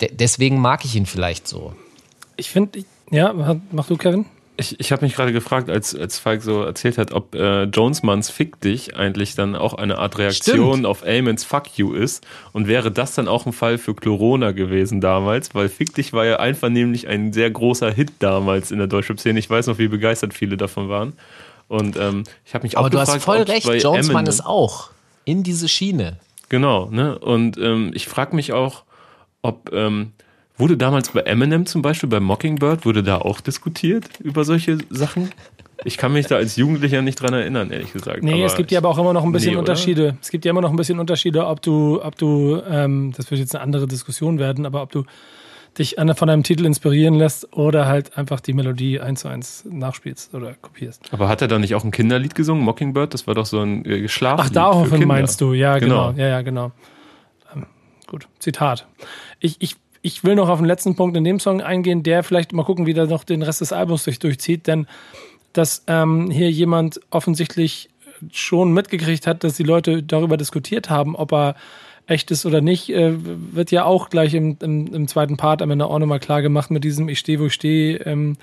[0.00, 1.74] de deswegen mag ich ihn vielleicht so.
[2.36, 3.32] Ich finde, ja,
[3.72, 4.26] mach du, Kevin?
[4.56, 8.28] Ich, ich habe mich gerade gefragt, als, als Falk so erzählt hat, ob äh, Jonesmans
[8.28, 10.86] Fick dich eigentlich dann auch eine Art Reaktion Stimmt.
[10.86, 12.26] auf Amons Fuck You ist.
[12.52, 15.54] Und wäre das dann auch ein Fall für Chlorona gewesen damals?
[15.54, 19.38] Weil Fick dich war ja einvernehmlich ein sehr großer Hit damals in der deutschen Szene.
[19.38, 21.14] Ich weiß noch, wie begeistert viele davon waren.
[21.70, 24.44] Und ähm, ich habe mich Aber auch gefragt, Aber du hast voll recht, Jonesman ist
[24.44, 24.90] auch
[25.24, 26.16] in diese Schiene.
[26.48, 27.16] Genau, ne?
[27.16, 28.82] Und ähm, ich frage mich auch,
[29.40, 30.10] ob ähm,
[30.56, 35.30] wurde damals bei Eminem zum Beispiel, bei Mockingbird, wurde da auch diskutiert über solche Sachen?
[35.84, 38.24] Ich kann mich da als Jugendlicher nicht dran erinnern, ehrlich gesagt.
[38.24, 40.16] Nee, aber es gibt ja aber auch immer noch ein bisschen nee, Unterschiede.
[40.20, 43.38] Es gibt ja immer noch ein bisschen Unterschiede, ob du, ob du, ähm, das wird
[43.38, 45.04] jetzt eine andere Diskussion werden, aber ob du
[45.80, 50.34] dich von einem Titel inspirieren lässt oder halt einfach die Melodie eins zu eins nachspielst
[50.34, 51.02] oder kopierst.
[51.12, 53.12] Aber hat er da nicht auch ein Kinderlied gesungen, Mockingbird?
[53.14, 54.40] Das war doch so ein äh, Schlaf.
[54.42, 56.10] Ach, daraufhin meinst du, ja, genau.
[56.10, 56.22] genau.
[56.22, 56.72] Ja, ja, genau.
[57.54, 57.66] Ähm,
[58.06, 58.86] gut, Zitat.
[59.40, 62.52] Ich, ich, ich will noch auf den letzten Punkt in dem Song eingehen, der vielleicht
[62.52, 64.86] mal gucken, wie der noch den Rest des Albums sich durchzieht, denn
[65.52, 67.88] dass ähm, hier jemand offensichtlich
[68.30, 71.56] schon mitgekriegt hat, dass die Leute darüber diskutiert haben, ob er
[72.10, 75.70] echt ist oder nicht, äh, wird ja auch gleich im, im, im zweiten Part am
[75.70, 78.36] Ende auch nochmal klar gemacht mit diesem Ich stehe, wo ich stehe, ähm,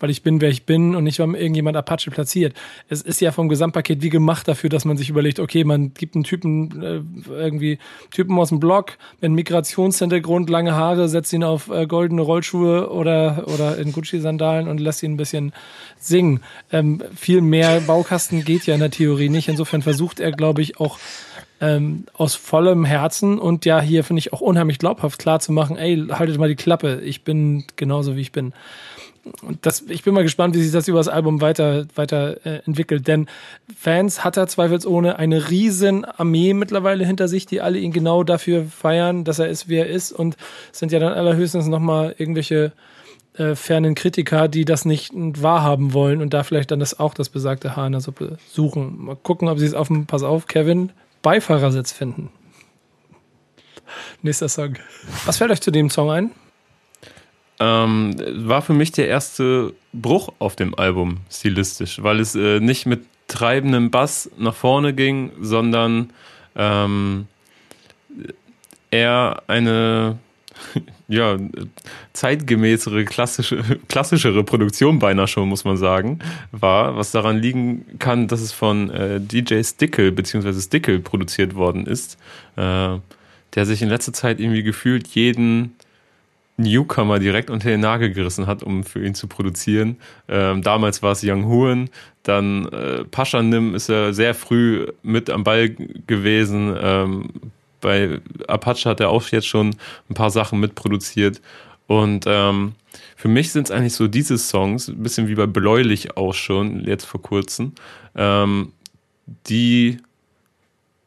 [0.00, 2.54] weil ich bin, wer ich bin und nicht, weil irgendjemand Apache platziert.
[2.88, 6.14] Es ist ja vom Gesamtpaket wie gemacht dafür, dass man sich überlegt, okay, man gibt
[6.14, 7.78] einen Typen, äh, irgendwie
[8.10, 13.44] Typen aus dem Blog mit Migrationshintergrund, lange Haare, setzt ihn auf äh, goldene Rollschuhe oder,
[13.46, 15.52] oder in Gucci-Sandalen und lässt ihn ein bisschen
[15.98, 16.40] singen.
[16.72, 19.48] Ähm, viel mehr Baukasten geht ja in der Theorie nicht.
[19.48, 20.98] Insofern versucht er, glaube ich, auch
[21.60, 25.76] ähm, aus vollem Herzen und ja, hier finde ich auch unheimlich glaubhaft klar zu machen,
[25.76, 28.52] ey, haltet mal die Klappe, ich bin genauso wie ich bin.
[29.62, 33.08] Das, ich bin mal gespannt, wie sich das über das Album weiter, weiter äh, entwickelt.
[33.08, 33.26] Denn
[33.76, 38.66] Fans hat er zweifelsohne eine riesen Armee mittlerweile hinter sich, die alle ihn genau dafür
[38.66, 40.12] feiern, dass er ist, wie er ist.
[40.12, 40.36] Und
[40.72, 42.72] sind ja dann allerhöchstens nochmal irgendwelche
[43.36, 47.28] äh, fernen Kritiker, die das nicht wahrhaben wollen und da vielleicht dann das auch das
[47.28, 49.06] besagte Haar in der Suppe suchen.
[49.06, 52.30] Mal gucken, ob sie es auf dem, pass auf, Kevin, Beifahrersitz finden.
[54.22, 54.74] Nächster Song.
[55.26, 56.30] Was fällt euch zu dem Song ein?
[57.60, 58.16] Ähm,
[58.48, 63.04] war für mich der erste Bruch auf dem Album stilistisch, weil es äh, nicht mit
[63.28, 66.10] treibendem Bass nach vorne ging, sondern
[66.56, 67.26] ähm,
[68.90, 70.18] eher eine
[71.08, 71.36] ja,
[72.12, 76.20] zeitgemäßere, klassische, klassischere Produktion beinahe schon, muss man sagen,
[76.52, 80.60] war, was daran liegen kann, dass es von äh, DJ Stickle bzw.
[80.60, 82.18] Stickle produziert worden ist,
[82.56, 82.98] äh,
[83.54, 85.76] der sich in letzter Zeit irgendwie gefühlt jeden
[86.56, 89.96] Newcomer direkt unter den Nagel gerissen hat, um für ihn zu produzieren.
[90.28, 91.90] Ähm, damals war es Young Huan,
[92.22, 95.70] dann äh, Pascha Nim ist er sehr früh mit am Ball
[96.06, 97.30] gewesen, ähm,
[97.80, 99.76] bei Apache hat er auch jetzt schon
[100.08, 101.42] ein paar Sachen mitproduziert.
[101.86, 102.72] Und ähm,
[103.14, 106.84] für mich sind es eigentlich so diese Songs, ein bisschen wie bei Bläulich auch schon,
[106.84, 107.72] jetzt vor kurzem,
[108.16, 108.72] ähm,
[109.48, 109.98] die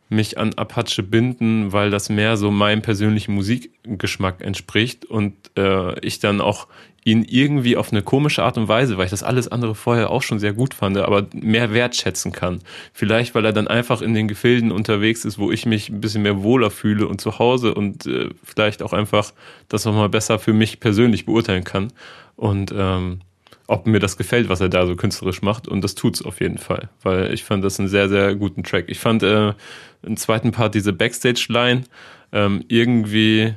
[0.10, 6.20] mich an Apache binden, weil das mehr so meinem persönlichen Musikgeschmack entspricht und äh, ich
[6.20, 6.68] dann auch
[7.08, 10.22] ihn irgendwie auf eine komische Art und Weise, weil ich das alles andere vorher auch
[10.22, 12.60] schon sehr gut fand, aber mehr wertschätzen kann.
[12.92, 16.24] Vielleicht, weil er dann einfach in den Gefilden unterwegs ist, wo ich mich ein bisschen
[16.24, 19.32] mehr wohler fühle und zu Hause und äh, vielleicht auch einfach
[19.70, 21.94] das nochmal besser für mich persönlich beurteilen kann.
[22.36, 23.22] Und ähm,
[23.68, 25.68] ob mir das gefällt, was er da so künstlerisch macht.
[25.68, 28.86] Und das tut's auf jeden Fall, weil ich fand das einen sehr, sehr guten Track.
[28.88, 29.54] Ich fand äh,
[30.02, 31.84] im zweiten Part diese Backstage-Line
[32.32, 33.54] ähm, irgendwie,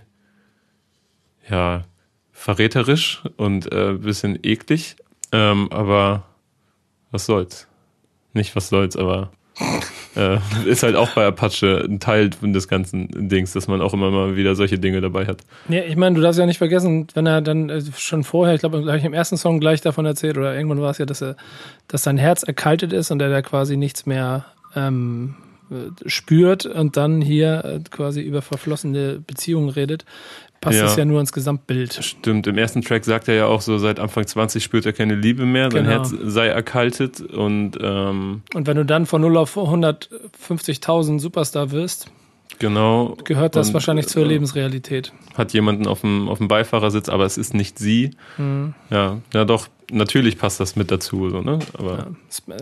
[1.49, 1.85] ja,
[2.33, 4.97] verräterisch und äh, bisschen eklig.
[5.33, 6.25] Ähm, aber
[7.11, 7.69] was soll's?
[8.33, 9.31] Nicht was soll's, aber
[10.21, 14.11] äh, ist halt auch bei Apache ein Teil des ganzen Dings, dass man auch immer
[14.11, 15.39] mal wieder solche Dinge dabei hat.
[15.69, 18.61] Ja, ich meine, du darfst ja nicht vergessen, wenn er dann äh, schon vorher, ich
[18.61, 21.37] glaube, gleich im ersten Song gleich davon erzählt, oder irgendwann war es ja, dass er,
[21.89, 24.45] dass sein Herz erkaltet ist und er da quasi nichts mehr
[24.77, 25.35] ähm,
[25.71, 30.05] äh, spürt und dann hier äh, quasi über verflossene Beziehungen redet
[30.61, 30.87] passt ja.
[30.87, 31.95] es ja nur ins Gesamtbild.
[32.05, 35.15] Stimmt, im ersten Track sagt er ja auch so, seit Anfang 20 spürt er keine
[35.15, 35.97] Liebe mehr, sein genau.
[35.97, 42.11] Herz sei erkaltet und ähm, Und wenn du dann von 0 auf 150.000 Superstar wirst,
[42.61, 43.17] Genau.
[43.25, 45.13] Gehört das und, wahrscheinlich zur äh, Lebensrealität.
[45.35, 48.11] Hat jemanden auf dem, auf dem Beifahrersitz, aber es ist nicht sie.
[48.37, 48.75] Mhm.
[48.91, 51.31] Ja, ja doch, natürlich passt das mit dazu.
[51.31, 51.59] So, ne?
[51.73, 52.09] aber
[52.47, 52.57] ja,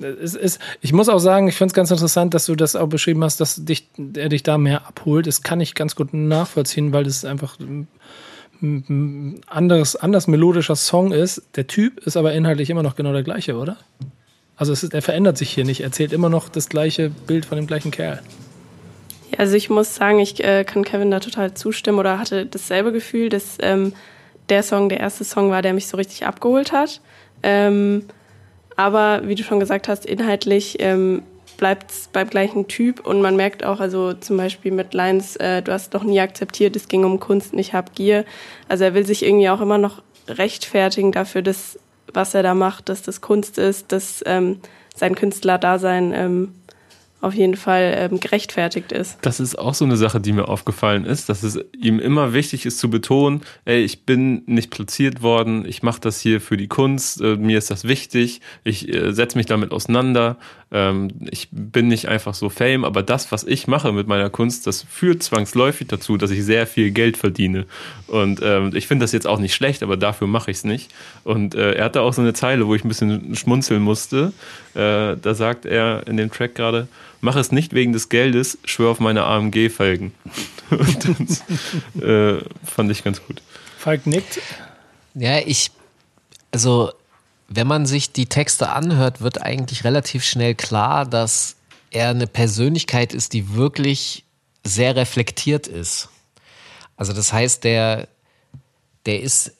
[0.00, 2.86] es, es, ich muss auch sagen, ich finde es ganz interessant, dass du das auch
[2.86, 5.26] beschrieben hast, dass dich, er dich da mehr abholt.
[5.26, 11.42] Das kann ich ganz gut nachvollziehen, weil das einfach ein anderes, anders melodischer Song ist.
[11.56, 13.76] Der Typ ist aber inhaltlich immer noch genau der gleiche, oder?
[14.54, 15.80] Also es ist, er verändert sich hier nicht.
[15.80, 18.22] Er erzählt immer noch das gleiche Bild von dem gleichen Kerl.
[19.32, 22.92] Ja, also ich muss sagen, ich äh, kann Kevin da total zustimmen oder hatte dasselbe
[22.92, 23.92] Gefühl, dass ähm,
[24.48, 27.00] der Song der erste Song war, der mich so richtig abgeholt hat.
[27.42, 28.04] Ähm,
[28.76, 31.22] aber wie du schon gesagt hast, inhaltlich ähm,
[31.56, 35.62] bleibt es beim gleichen Typ und man merkt auch, also zum Beispiel mit Lines, äh,
[35.62, 38.24] du hast doch nie akzeptiert, es ging um Kunst und ich hab Gier.
[38.68, 41.78] Also er will sich irgendwie auch immer noch rechtfertigen dafür, dass
[42.12, 44.60] was er da macht, dass das Kunst ist, dass ähm,
[44.94, 46.54] sein Künstlerdasein ähm,
[47.22, 49.18] auf jeden Fall ähm, gerechtfertigt ist.
[49.22, 52.66] Das ist auch so eine Sache, die mir aufgefallen ist, dass es ihm immer wichtig
[52.66, 56.66] ist zu betonen, ey, ich bin nicht platziert worden, ich mache das hier für die
[56.66, 60.36] Kunst, äh, mir ist das wichtig, ich äh, setze mich damit auseinander,
[60.72, 64.66] ähm, ich bin nicht einfach so Fame, aber das, was ich mache mit meiner Kunst,
[64.66, 67.66] das führt zwangsläufig dazu, dass ich sehr viel Geld verdiene.
[68.08, 70.90] Und ähm, ich finde das jetzt auch nicht schlecht, aber dafür mache ich es nicht.
[71.24, 74.32] Und äh, er hatte auch so eine Zeile, wo ich ein bisschen schmunzeln musste.
[74.74, 76.88] Äh, da sagt er in dem Track gerade,
[77.22, 80.12] mach es nicht wegen des Geldes, schwör auf meine AMG-Felgen.
[80.70, 81.42] das
[82.02, 83.40] äh, fand ich ganz gut.
[83.78, 84.40] Falk nickt.
[85.14, 85.70] Ja, ich,
[86.50, 86.92] also
[87.48, 91.56] wenn man sich die Texte anhört, wird eigentlich relativ schnell klar, dass
[91.90, 94.24] er eine Persönlichkeit ist, die wirklich
[94.64, 96.08] sehr reflektiert ist.
[96.96, 98.08] Also das heißt, der,
[99.06, 99.52] der ist,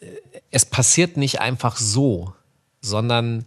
[0.51, 2.33] es passiert nicht einfach so,
[2.81, 3.44] sondern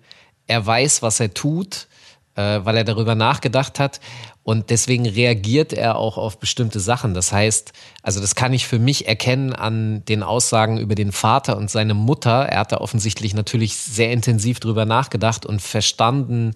[0.48, 1.88] er weiß, was er tut,
[2.36, 4.00] äh, weil er darüber nachgedacht hat.
[4.44, 7.16] Und deswegen reagiert er auch auf bestimmte Sachen.
[7.16, 11.58] Das heißt, also das kann ich für mich erkennen an den Aussagen über den Vater
[11.58, 12.46] und seine Mutter.
[12.46, 16.54] Er hat da offensichtlich natürlich sehr intensiv drüber nachgedacht und verstanden,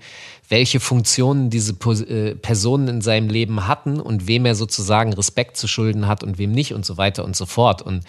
[0.50, 5.68] welche Funktionen diese äh, Personen in seinem Leben hatten und wem er sozusagen Respekt zu
[5.68, 7.82] schulden hat und wem nicht und so weiter und so fort.
[7.82, 8.04] Und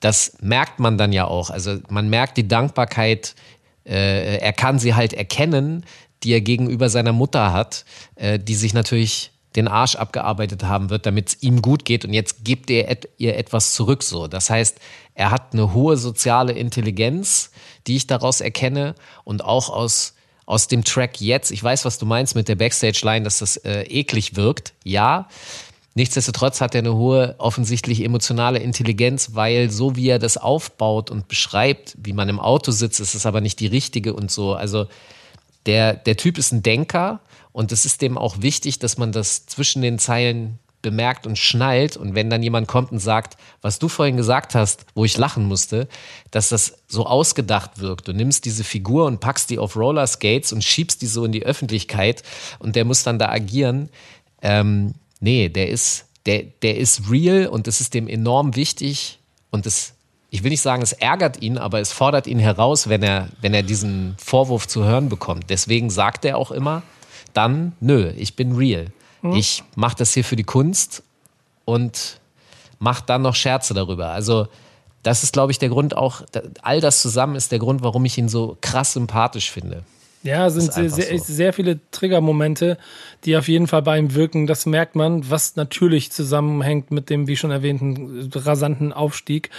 [0.00, 1.50] das merkt man dann ja auch.
[1.50, 3.36] Also man merkt die Dankbarkeit,
[3.84, 5.84] äh, er kann sie halt erkennen,
[6.22, 7.84] die er gegenüber seiner Mutter hat,
[8.16, 12.12] äh, die sich natürlich den Arsch abgearbeitet haben wird, damit es ihm gut geht und
[12.12, 14.26] jetzt gibt er et ihr etwas zurück so.
[14.26, 14.78] Das heißt,
[15.14, 17.50] er hat eine hohe soziale Intelligenz,
[17.86, 22.04] die ich daraus erkenne und auch aus aus dem Track jetzt, ich weiß, was du
[22.04, 24.74] meinst mit der Backstage-Line, dass das äh, eklig wirkt.
[24.84, 25.28] Ja,
[25.94, 31.28] nichtsdestotrotz hat er eine hohe offensichtlich emotionale Intelligenz, weil so wie er das aufbaut und
[31.28, 34.54] beschreibt, wie man im Auto sitzt, ist es aber nicht die richtige und so.
[34.54, 34.88] Also
[35.66, 37.20] der, der Typ ist ein Denker
[37.52, 41.96] und es ist dem auch wichtig, dass man das zwischen den Zeilen bemerkt und schnallt
[41.96, 45.46] und wenn dann jemand kommt und sagt, was du vorhin gesagt hast, wo ich lachen
[45.46, 45.88] musste,
[46.32, 48.08] dass das so ausgedacht wirkt.
[48.08, 51.32] Du nimmst diese Figur und packst die auf Roller Skates und schiebst die so in
[51.32, 52.24] die Öffentlichkeit
[52.58, 53.88] und der muss dann da agieren.
[54.42, 59.20] Ähm, nee, der ist, der, der ist real und das ist dem enorm wichtig
[59.50, 59.94] und das
[60.32, 63.52] ich will nicht sagen, es ärgert ihn, aber es fordert ihn heraus, wenn er, wenn
[63.52, 65.50] er diesen Vorwurf zu hören bekommt.
[65.50, 66.82] Deswegen sagt er auch immer,
[67.34, 68.86] dann, nö, ich bin real.
[69.20, 69.34] Mhm.
[69.34, 71.02] Ich mache das hier für die Kunst
[71.66, 72.18] und
[72.78, 74.08] mache dann noch Scherze darüber.
[74.08, 74.48] Also
[75.02, 76.22] das ist, glaube ich, der Grund auch,
[76.62, 79.84] all das zusammen ist der Grund, warum ich ihn so krass sympathisch finde.
[80.22, 81.24] Ja, sind sehr, sehr, so.
[81.24, 82.78] sehr viele Triggermomente,
[83.24, 84.46] die auf jeden Fall bei ihm wirken.
[84.46, 89.50] Das merkt man, was natürlich zusammenhängt mit dem, wie schon erwähnten, rasanten Aufstieg.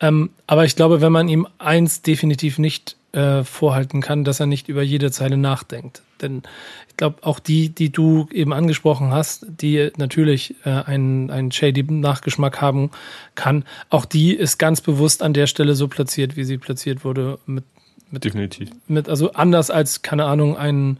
[0.00, 4.46] Ähm, aber ich glaube, wenn man ihm eins definitiv nicht äh, vorhalten kann, dass er
[4.46, 6.02] nicht über jede Zeile nachdenkt.
[6.20, 6.42] Denn
[6.88, 11.82] ich glaube, auch die, die du eben angesprochen hast, die natürlich äh, einen, einen shady
[11.82, 12.90] Nachgeschmack haben
[13.34, 17.38] kann, auch die ist ganz bewusst an der Stelle so platziert, wie sie platziert wurde.
[17.46, 17.64] Mit,
[18.10, 18.70] mit, Definitiv.
[18.86, 20.98] Mit, also anders als, keine Ahnung, ein,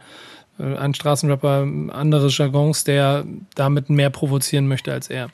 [0.59, 5.29] äh, ein Straßenrapper, andere Jargons, der damit mehr provozieren möchte als er.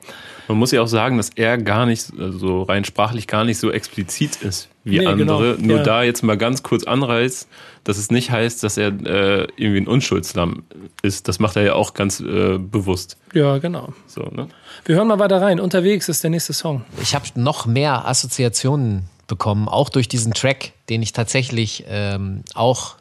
[0.47, 3.71] Man muss ja auch sagen, dass er gar nicht, also rein sprachlich gar nicht so
[3.71, 5.55] explizit ist wie nee, andere.
[5.55, 5.67] Genau.
[5.67, 5.83] Nur ja.
[5.83, 7.47] da jetzt mal ganz kurz anreißt,
[7.83, 10.63] dass es nicht heißt, dass er äh, irgendwie ein Unschuldslamm
[11.01, 11.27] ist.
[11.27, 13.17] Das macht er ja auch ganz äh, bewusst.
[13.33, 13.93] Ja, genau.
[14.05, 14.47] So, ne?
[14.85, 15.59] Wir hören mal weiter rein.
[15.59, 16.85] Unterwegs ist der nächste Song.
[17.01, 22.95] Ich habe noch mehr Assoziationen bekommen, auch durch diesen Track, den ich tatsächlich ähm, auch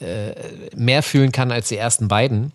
[0.00, 0.32] äh,
[0.74, 2.52] mehr fühlen kann als die ersten beiden.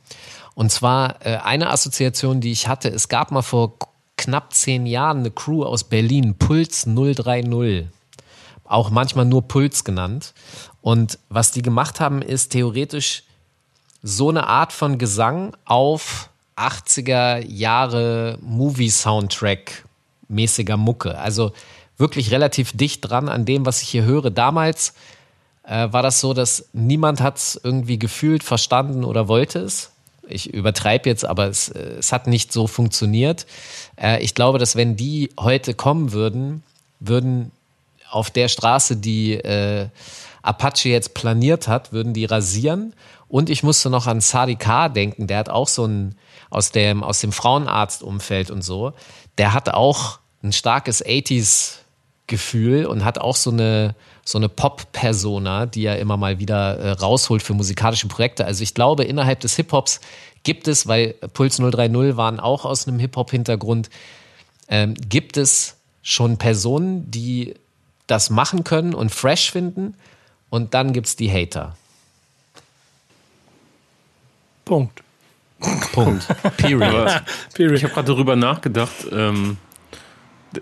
[0.54, 3.74] Und zwar äh, eine Assoziation, die ich hatte, es gab mal vor
[4.18, 7.88] knapp zehn Jahren eine Crew aus Berlin, Puls 030
[8.72, 10.34] auch manchmal nur Puls genannt.
[10.82, 13.24] Und was die gemacht haben, ist theoretisch
[14.02, 19.86] so eine Art von Gesang auf 80er Jahre Movie-Soundtrack
[20.28, 21.18] mäßiger Mucke.
[21.18, 21.52] Also
[22.02, 24.30] wirklich relativ dicht dran an dem, was ich hier höre.
[24.30, 24.94] Damals
[25.64, 29.92] äh, war das so, dass niemand hat es irgendwie gefühlt, verstanden oder wollte es.
[30.28, 33.46] Ich übertreibe jetzt, aber es, äh, es hat nicht so funktioniert.
[33.96, 36.64] Äh, ich glaube, dass wenn die heute kommen würden,
[37.00, 37.52] würden
[38.10, 39.88] auf der Straße, die äh,
[40.42, 42.94] Apache jetzt planiert hat, würden die rasieren.
[43.28, 44.58] Und ich musste noch an Sadi
[44.94, 46.16] denken, der hat auch so ein,
[46.50, 48.94] aus dem, aus dem Frauenarztumfeld und so,
[49.38, 51.02] der hat auch ein starkes
[52.32, 56.92] 80s-Gefühl und hat auch so eine, so eine Pop-Persona, die er immer mal wieder äh,
[56.92, 58.46] rausholt für musikalische Projekte.
[58.46, 60.00] Also ich glaube, innerhalb des Hip-Hops
[60.44, 63.90] gibt es, weil Puls 030 waren auch aus einem Hip-Hop-Hintergrund,
[64.70, 67.56] ähm, gibt es schon Personen, die
[68.08, 69.96] das machen können und fresh finden.
[70.50, 71.76] Und dann gibt es die Hater.
[74.66, 75.04] Punkt.
[75.94, 76.28] Punkt.
[76.58, 77.24] Period.
[77.54, 77.78] Period.
[77.78, 79.58] Ich habe gerade darüber nachgedacht, ähm,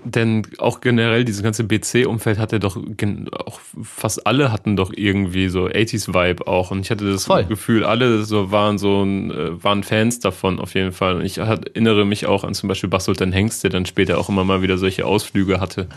[0.03, 2.77] denn auch generell dieses ganze BC-Umfeld hatte doch
[3.45, 7.45] auch fast alle hatten doch irgendwie so 80s-Vibe auch und ich hatte das Voll.
[7.45, 12.05] Gefühl, alle so waren so äh, waren Fans davon auf jeden Fall und ich erinnere
[12.05, 15.05] mich auch an zum Beispiel Basultan Hengst, der dann später auch immer mal wieder solche
[15.05, 15.87] Ausflüge hatte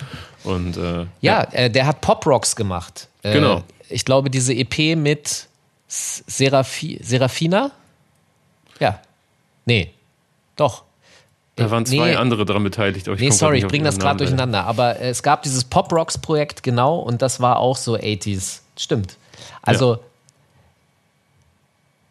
[0.44, 1.42] und äh, ja, ja.
[1.52, 3.08] Äh, der hat Pop-Rocks gemacht.
[3.22, 3.62] Äh, genau.
[3.88, 5.48] Ich glaube diese EP mit
[5.88, 7.70] Seraphi Serafina?
[8.80, 9.00] Ja.
[9.66, 9.92] Nee.
[10.56, 10.84] Doch.
[11.56, 13.06] Da waren zwei nee, andere daran beteiligt.
[13.06, 14.64] nee, sorry, ich bringe das gerade durcheinander.
[14.64, 18.60] Aber es gab dieses Pop Rocks Projekt, genau, und das war auch so 80s.
[18.76, 19.16] Stimmt.
[19.60, 19.98] Also,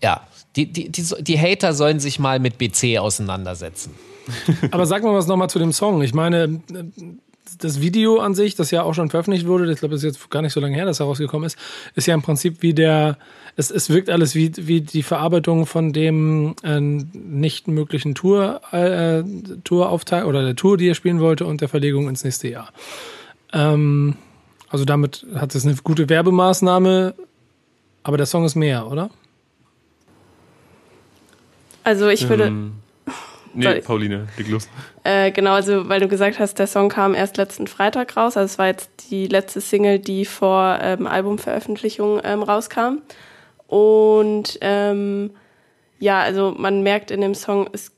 [0.01, 0.21] ja, ja
[0.55, 3.95] die, die, die, die Hater sollen sich mal mit BC auseinandersetzen.
[4.71, 6.01] Aber sag mal was nochmal zu dem Song.
[6.01, 6.61] Ich meine,
[7.57, 10.29] das Video an sich, das ja auch schon veröffentlicht wurde, ich glaube, es ist jetzt
[10.29, 11.57] gar nicht so lange her, dass er rausgekommen ist,
[11.95, 13.17] ist ja im Prinzip wie der,
[13.55, 19.23] es, es wirkt alles wie, wie die Verarbeitung von dem äh, nicht möglichen Tour, äh,
[19.63, 22.71] Touraufteil oder der Tour, die er spielen wollte und der Verlegung ins nächste Jahr.
[23.53, 24.15] Ähm,
[24.69, 27.13] also damit hat es eine gute Werbemaßnahme,
[28.03, 29.09] aber der Song ist mehr, oder?
[31.83, 32.73] Also ich würde, ähm,
[33.53, 34.69] Nee, Pauline, leg los.
[35.03, 38.37] Äh, genau, also weil du gesagt hast, der Song kam erst letzten Freitag raus.
[38.37, 42.99] Also es war jetzt die letzte Single, die vor ähm, Albumveröffentlichung ähm, rauskam.
[43.67, 45.31] Und ähm,
[45.99, 47.91] ja, also man merkt in dem Song, es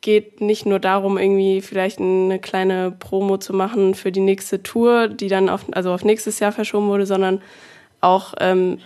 [0.00, 5.08] geht nicht nur darum, irgendwie vielleicht eine kleine Promo zu machen für die nächste Tour,
[5.08, 7.42] die dann auf, also auf nächstes Jahr verschoben wurde, sondern
[8.00, 8.78] auch ähm,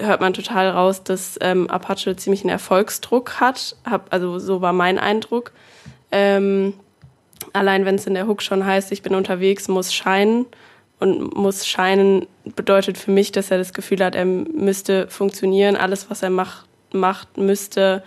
[0.00, 3.76] hört man total raus, dass ähm, Apache ziemlich einen Erfolgsdruck hat.
[3.84, 5.52] Hab, also so war mein Eindruck.
[6.12, 6.74] Ähm,
[7.52, 10.46] allein wenn es in der Hook schon heißt, ich bin unterwegs, muss scheinen.
[10.98, 15.76] Und muss scheinen bedeutet für mich, dass er das Gefühl hat, er müsste funktionieren.
[15.76, 18.02] Alles, was er macht, macht müsste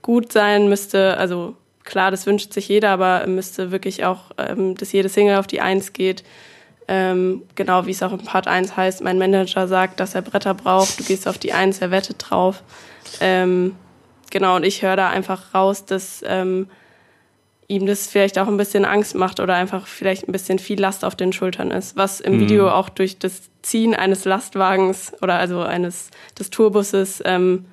[0.00, 4.92] gut sein, müsste, also klar, das wünscht sich jeder, aber müsste wirklich auch, ähm, dass
[4.92, 6.22] jede Single auf die Eins geht
[6.88, 10.54] ähm, genau wie es auch im Part 1 heißt, mein Manager sagt, dass er Bretter
[10.54, 12.62] braucht, du gehst auf die 1, er wettet drauf.
[13.20, 13.74] Ähm,
[14.30, 16.68] genau, und ich höre da einfach raus, dass ähm,
[17.68, 21.04] ihm das vielleicht auch ein bisschen Angst macht oder einfach vielleicht ein bisschen viel Last
[21.04, 22.40] auf den Schultern ist, was im mhm.
[22.40, 27.66] Video auch durch das Ziehen eines Lastwagens oder also eines des Tourbusses ähm,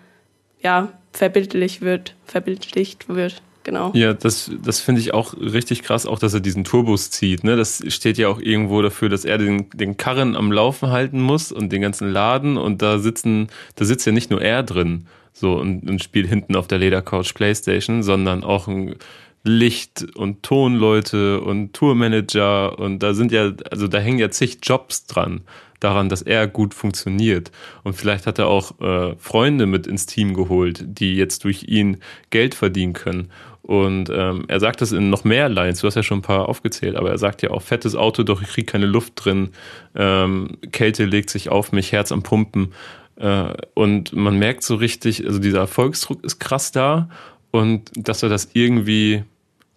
[0.62, 3.44] ja verbildlich wird, verbildlicht wird.
[3.64, 3.92] Genau.
[3.94, 7.44] Ja, das, das finde ich auch richtig krass, auch dass er diesen Turbus zieht.
[7.44, 7.56] Ne?
[7.56, 11.52] Das steht ja auch irgendwo dafür, dass er den, den Karren am Laufen halten muss
[11.52, 15.54] und den ganzen Laden und da sitzen, da sitzt ja nicht nur er drin so
[15.56, 18.96] und, und spielt hinten auf der Ledercouch Playstation, sondern auch ein
[19.44, 25.06] Licht- und Tonleute und Tourmanager und da sind ja, also da hängen ja zig Jobs
[25.06, 25.42] dran
[25.84, 27.52] daran, dass er gut funktioniert.
[27.84, 31.98] Und vielleicht hat er auch äh, Freunde mit ins Team geholt, die jetzt durch ihn
[32.30, 33.30] Geld verdienen können.
[33.64, 36.50] Und ähm, er sagt das in noch mehr Lines, du hast ja schon ein paar
[36.50, 39.52] aufgezählt, aber er sagt ja auch, fettes Auto, doch ich kriege keine Luft drin,
[39.96, 42.74] ähm, Kälte legt sich auf mich, Herz am Pumpen.
[43.16, 47.10] Äh, und man merkt so richtig, also dieser Erfolgsdruck ist krass da
[47.52, 49.24] und dass er das irgendwie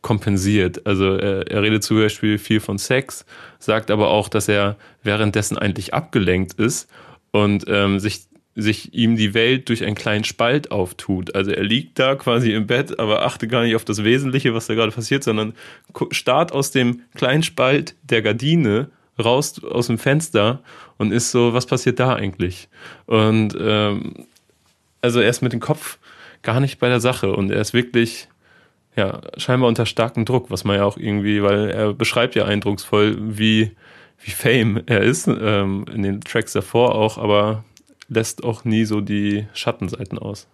[0.03, 0.84] kompensiert.
[0.84, 3.24] Also er, er redet zum Beispiel viel von Sex,
[3.61, 6.89] sagt aber auch, dass er währenddessen eigentlich abgelenkt ist
[7.30, 8.26] und ähm, sich
[8.57, 11.34] sich ihm die Welt durch einen kleinen Spalt auftut.
[11.34, 14.66] Also er liegt da quasi im Bett, aber achte gar nicht auf das Wesentliche, was
[14.66, 15.52] da gerade passiert, sondern
[16.11, 18.90] starrt aus dem kleinen Spalt der Gardine
[19.22, 20.62] raus aus dem Fenster
[20.96, 22.68] und ist so, was passiert da eigentlich?
[23.04, 24.26] Und ähm,
[25.02, 25.98] also er ist mit dem Kopf
[26.42, 28.28] gar nicht bei der Sache und er ist wirklich
[28.96, 33.16] ja, scheinbar unter starkem Druck, was man ja auch irgendwie, weil er beschreibt ja eindrucksvoll,
[33.20, 33.72] wie,
[34.24, 37.64] wie Fame er ist, ähm, in den Tracks davor auch, aber
[38.09, 40.46] lässt auch nie so die Schattenseiten aus.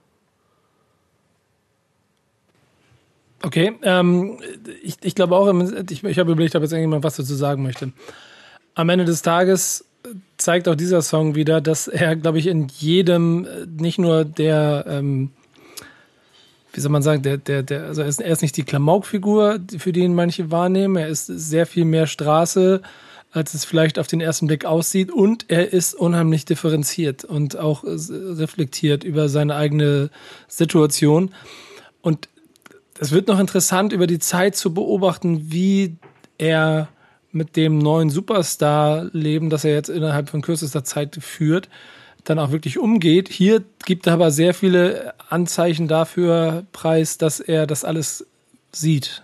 [3.42, 4.38] Okay, ähm,
[4.82, 5.52] ich, ich glaube auch,
[5.90, 7.92] ich, ich habe überlegt, ob jetzt irgendjemand was dazu sagen möchte.
[8.74, 9.84] Am Ende des Tages
[10.36, 13.46] zeigt auch dieser Song wieder, dass er, glaube ich, in jedem,
[13.78, 15.30] nicht nur der, ähm,
[16.72, 19.60] wie soll man sagen, der, der, der, also er ist, er ist nicht die Klamaukfigur,
[19.76, 20.96] für die ihn manche wahrnehmen.
[20.96, 22.80] Er ist sehr viel mehr Straße,
[23.32, 25.10] als es vielleicht auf den ersten Blick aussieht.
[25.10, 30.10] Und er ist unheimlich differenziert und auch reflektiert über seine eigene
[30.48, 31.34] Situation.
[32.02, 32.28] Und
[32.98, 35.96] es wird noch interessant, über die Zeit zu beobachten, wie
[36.38, 36.88] er
[37.32, 41.68] mit dem neuen Superstar-Leben, das er jetzt innerhalb von kürzester Zeit führt,
[42.24, 43.28] dann auch wirklich umgeht.
[43.30, 48.26] Hier gibt er aber sehr viele Anzeichen dafür preis, dass er das alles
[48.70, 49.22] sieht.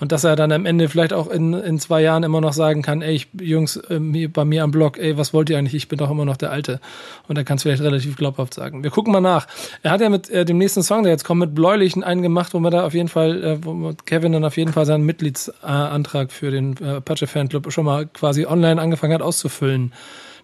[0.00, 2.82] Und dass er dann am Ende vielleicht auch in, in zwei Jahren immer noch sagen
[2.82, 5.74] kann, ey, ich, Jungs, ähm, bei mir am Blog, ey, was wollt ihr eigentlich?
[5.74, 6.80] Ich bin doch immer noch der Alte.
[7.26, 8.82] Und er kann es vielleicht relativ glaubhaft sagen.
[8.82, 9.46] Wir gucken mal nach.
[9.82, 12.54] Er hat ja mit äh, dem nächsten Song, der jetzt kommt, mit Bläulichen einen gemacht,
[12.54, 16.30] wo wir da auf jeden Fall, äh, wo Kevin dann auf jeden Fall seinen Mitgliedsantrag
[16.30, 19.92] für den äh, Apache Fanclub schon mal quasi online angefangen hat auszufüllen.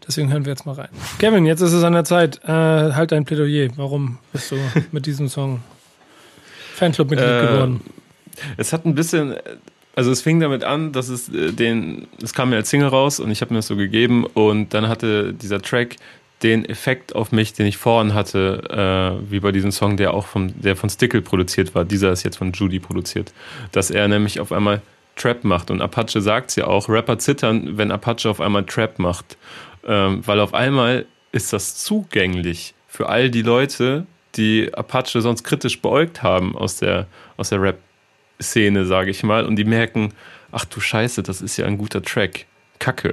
[0.07, 0.89] Deswegen hören wir jetzt mal rein.
[1.19, 2.41] Kevin, jetzt ist es an der Zeit.
[2.45, 3.71] Äh, halt dein Plädoyer.
[3.77, 4.57] Warum bist du
[4.93, 5.61] mit diesem Song
[6.75, 7.81] Fanclub-Mitglied äh, geworden?
[8.57, 9.35] Es hat ein bisschen,
[9.95, 13.21] also es fing damit an, dass es äh, den, es kam mir als Single raus
[13.21, 15.97] und ich habe mir das so gegeben und dann hatte dieser Track
[16.43, 20.27] den Effekt auf mich, den ich vorhin hatte, äh, wie bei diesem Song, der auch
[20.27, 21.85] vom, der von Stickle produziert war.
[21.85, 23.33] Dieser ist jetzt von Judy produziert,
[23.73, 24.83] dass er nämlich auf einmal
[25.17, 26.89] Trap macht und Apache sagt es ja auch.
[26.89, 29.37] Rapper zittern, wenn Apache auf einmal Trap macht
[29.87, 34.07] ähm, weil auf einmal ist das zugänglich für all die Leute,
[34.37, 37.07] die Apache sonst kritisch beäugt haben aus der,
[37.37, 37.61] aus der
[38.39, 40.13] Rap-Szene, sage ich mal, und die merken,
[40.53, 42.47] ach du Scheiße, das ist ja ein guter Track.
[42.79, 43.13] Kacke.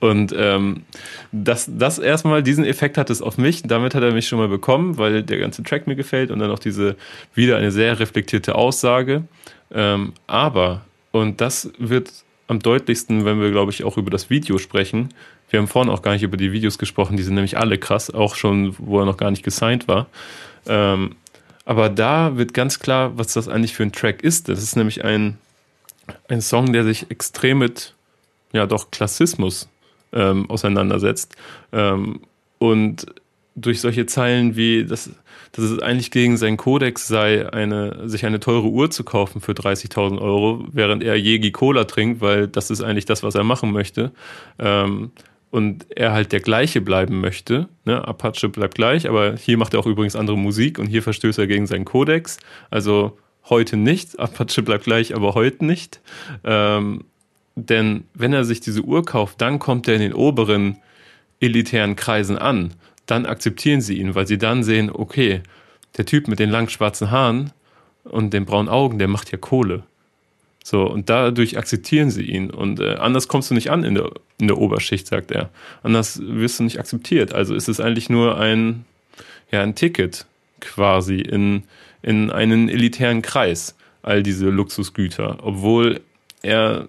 [0.00, 0.82] Und ähm,
[1.30, 3.62] das, das erstmal, diesen Effekt hat es auf mich.
[3.62, 6.50] Damit hat er mich schon mal bekommen, weil der ganze Track mir gefällt und dann
[6.50, 6.96] auch diese
[7.34, 9.24] wieder eine sehr reflektierte Aussage.
[9.70, 10.82] Ähm, aber,
[11.12, 12.10] und das wird
[12.48, 15.10] am deutlichsten, wenn wir, glaube ich, auch über das Video sprechen,
[15.50, 18.12] wir haben vorhin auch gar nicht über die Videos gesprochen, die sind nämlich alle krass,
[18.12, 20.08] auch schon, wo er noch gar nicht gesigned war.
[20.66, 21.14] Ähm,
[21.68, 24.48] aber da wird ganz klar, was das eigentlich für ein Track ist.
[24.48, 25.36] Das ist nämlich ein,
[26.26, 27.92] ein Song, der sich extrem mit,
[28.54, 29.68] ja doch, Klassismus
[30.14, 31.36] ähm, auseinandersetzt.
[31.74, 32.20] Ähm,
[32.56, 33.04] und
[33.54, 35.10] durch solche Zeilen wie, dass,
[35.52, 39.52] dass es eigentlich gegen seinen Kodex sei, eine, sich eine teure Uhr zu kaufen für
[39.52, 43.72] 30.000 Euro, während er Jegi Cola trinkt, weil das ist eigentlich das, was er machen
[43.72, 44.10] möchte.
[44.58, 45.10] Ähm,
[45.50, 47.68] und er halt der gleiche bleiben möchte.
[47.84, 48.06] Ne?
[48.06, 51.46] Apache bleibt gleich, aber hier macht er auch übrigens andere Musik und hier verstößt er
[51.46, 52.38] gegen seinen Kodex.
[52.70, 53.18] Also
[53.48, 56.00] heute nicht, Apache bleibt gleich, aber heute nicht.
[56.44, 57.04] Ähm,
[57.56, 60.78] denn wenn er sich diese Uhr kauft, dann kommt er in den oberen
[61.40, 62.74] elitären Kreisen an.
[63.06, 65.42] Dann akzeptieren sie ihn, weil sie dann sehen, okay,
[65.96, 67.52] der Typ mit den langen schwarzen Haaren
[68.04, 69.84] und den braunen Augen, der macht ja Kohle.
[70.64, 72.50] So, und dadurch akzeptieren sie ihn.
[72.50, 75.50] Und äh, anders kommst du nicht an in der, in der Oberschicht, sagt er.
[75.82, 77.32] Anders wirst du nicht akzeptiert.
[77.32, 78.84] Also ist es eigentlich nur ein,
[79.50, 80.26] ja, ein Ticket
[80.60, 81.62] quasi in,
[82.02, 86.00] in einen elitären Kreis, all diese Luxusgüter, obwohl
[86.42, 86.88] er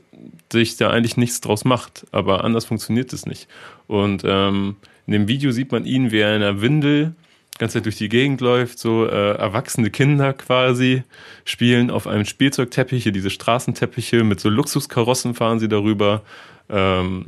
[0.52, 2.06] sich da eigentlich nichts draus macht.
[2.12, 3.48] Aber anders funktioniert es nicht.
[3.88, 4.76] Und ähm,
[5.08, 7.16] in dem Video sieht man ihn, wie er in einer Windel
[7.60, 11.04] ganze Zeit durch die Gegend läuft, so äh, erwachsene Kinder quasi
[11.46, 16.24] spielen auf einem Spielzeugteppich, hier diese Straßenteppiche mit so Luxuskarossen fahren sie darüber.
[16.70, 17.28] Ähm,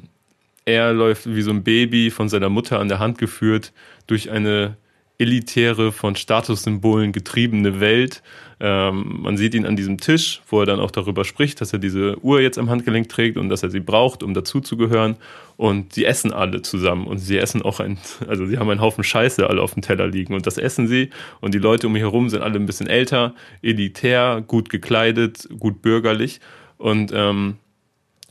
[0.66, 3.74] er läuft wie so ein Baby von seiner Mutter an der Hand geführt
[4.08, 4.78] durch eine
[5.22, 8.24] elitäre, von Statussymbolen getriebene Welt.
[8.60, 11.80] Ähm, man sieht ihn an diesem Tisch, wo er dann auch darüber spricht, dass er
[11.80, 15.16] diese Uhr jetzt am Handgelenk trägt und dass er sie braucht, um dazuzugehören.
[15.58, 17.98] Und sie essen alle zusammen und sie essen auch ein,
[18.28, 21.12] also sie haben einen Haufen Scheiße alle auf dem Teller liegen und das essen sie.
[21.40, 25.82] Und die Leute um ihn herum sind alle ein bisschen älter, elitär, gut gekleidet, gut
[25.82, 26.40] bürgerlich.
[26.78, 27.58] Und ähm,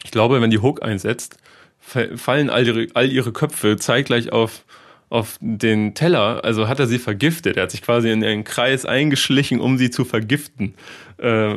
[0.05, 1.39] ich glaube, wenn die Hook einsetzt,
[1.81, 4.65] fallen all ihre, all ihre Köpfe zeitgleich auf
[5.11, 7.57] auf den Teller, also hat er sie vergiftet.
[7.57, 10.75] Er hat sich quasi in einen Kreis eingeschlichen, um sie zu vergiften.
[11.19, 11.57] Äh,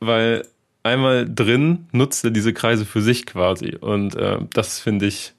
[0.00, 0.46] weil
[0.84, 3.76] einmal drin nutzt er diese Kreise für sich quasi.
[3.80, 5.32] Und äh, das finde ich,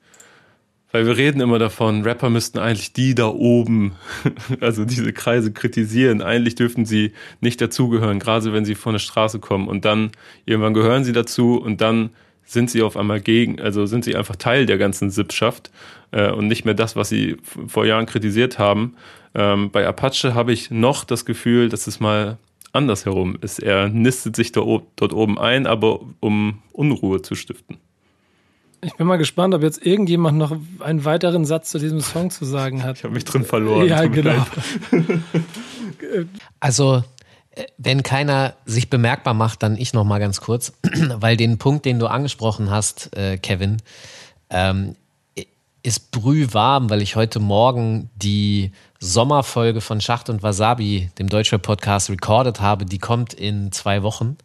[0.91, 3.95] weil wir reden immer davon, Rapper müssten eigentlich die da oben,
[4.59, 6.21] also diese Kreise kritisieren.
[6.21, 9.69] Eigentlich dürfen sie nicht dazugehören, gerade wenn sie von der Straße kommen.
[9.69, 10.11] Und dann
[10.45, 12.09] irgendwann gehören sie dazu und dann
[12.45, 15.71] sind sie auf einmal gegen, also sind sie einfach Teil der ganzen Sippschaft
[16.11, 17.37] äh, und nicht mehr das, was sie
[17.67, 18.95] vor Jahren kritisiert haben.
[19.33, 22.37] Ähm, bei Apache habe ich noch das Gefühl, dass es mal
[22.71, 23.59] andersherum ist.
[23.59, 24.61] Er nistet sich da,
[24.95, 27.77] dort oben ein, aber um Unruhe zu stiften.
[28.81, 32.45] Ich bin mal gespannt, ob jetzt irgendjemand noch einen weiteren Satz zu diesem Song zu
[32.45, 32.97] sagen hat.
[32.97, 33.87] Ich habe mich drin verloren.
[33.87, 34.45] Ja, genau.
[36.59, 37.03] also
[37.77, 41.99] wenn keiner sich bemerkbar macht, dann ich noch mal ganz kurz, weil den Punkt, den
[41.99, 43.77] du angesprochen hast, äh, Kevin,
[44.49, 44.95] ähm,
[45.83, 52.09] ist brühwarm, weil ich heute Morgen die Sommerfolge von Schacht und Wasabi, dem Deutscher Podcast,
[52.09, 52.85] recorded habe.
[52.85, 54.37] Die kommt in zwei Wochen.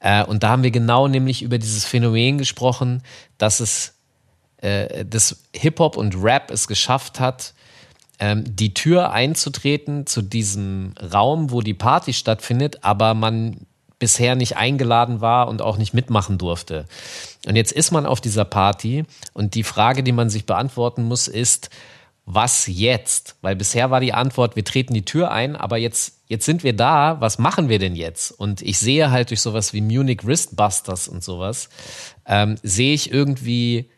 [0.00, 3.02] Äh, und da haben wir genau nämlich über dieses Phänomen gesprochen,
[3.38, 3.94] dass es
[4.58, 7.54] äh, das Hip-Hop und Rap es geschafft hat,
[8.20, 13.66] die Tür einzutreten zu diesem Raum, wo die Party stattfindet, aber man
[13.98, 16.84] bisher nicht eingeladen war und auch nicht mitmachen durfte.
[17.46, 21.28] Und jetzt ist man auf dieser Party und die Frage, die man sich beantworten muss,
[21.28, 21.70] ist,
[22.26, 23.36] was jetzt?
[23.42, 26.74] Weil bisher war die Antwort, wir treten die Tür ein, aber jetzt, jetzt sind wir
[26.74, 28.30] da, was machen wir denn jetzt?
[28.30, 31.68] Und ich sehe halt durch sowas wie Munich Wristbusters und sowas,
[32.26, 33.90] ähm, sehe ich irgendwie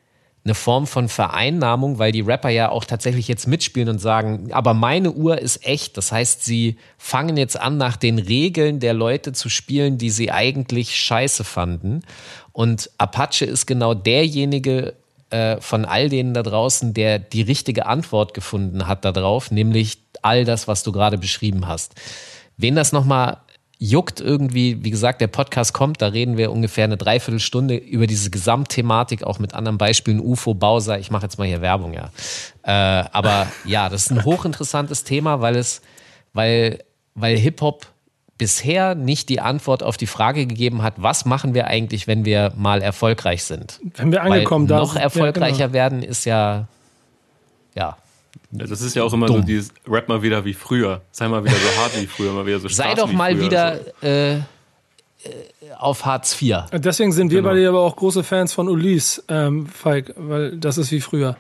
[0.47, 4.75] eine Form von Vereinnahmung, weil die Rapper ja auch tatsächlich jetzt mitspielen und sagen, aber
[4.75, 5.97] meine Uhr ist echt.
[5.97, 10.31] Das heißt, sie fangen jetzt an, nach den Regeln der Leute zu spielen, die sie
[10.31, 12.03] eigentlich scheiße fanden.
[12.53, 14.95] Und Apache ist genau derjenige
[15.31, 20.45] äh, von all denen da draußen, der die richtige Antwort gefunden hat darauf, nämlich all
[20.45, 21.97] das, was du gerade beschrieben hast.
[22.57, 23.39] Wen das nochmal
[23.79, 28.31] juckt irgendwie, wie gesagt, der Podcast kommt, da reden wir ungefähr eine Dreiviertelstunde über diese
[28.31, 32.11] Gesamtthematik, auch mit anderen Beispielen, UFO, Bowser, ich mache jetzt mal hier Werbung, ja.
[32.63, 35.83] Äh, aber ja, das ist ein hochinteressantes Thema, weil es,
[36.33, 36.79] weil,
[37.15, 37.87] weil Hip-Hop
[38.39, 42.53] bisher nicht die Antwort auf die Frage gegeben hat, was machen wir eigentlich, wenn wir
[42.57, 43.81] mal erfolgreich sind?
[43.95, 45.75] Wenn wir angekommen Weil noch erfolgreicher ja, genau.
[45.75, 46.69] werden ist ja,
[47.75, 47.97] ja,
[48.51, 49.41] das ist ja auch immer Dumm.
[49.41, 51.03] so dieses Rap mal wieder wie früher.
[51.11, 54.37] Sei mal wieder so hart wie früher, mal wieder so Sei doch mal wieder äh,
[54.37, 54.41] äh,
[55.79, 56.57] auf Hartz IV.
[56.73, 57.51] Deswegen sind wir genau.
[57.51, 61.37] beide aber auch große Fans von Ulysse, ähm, Falk, weil das ist wie früher.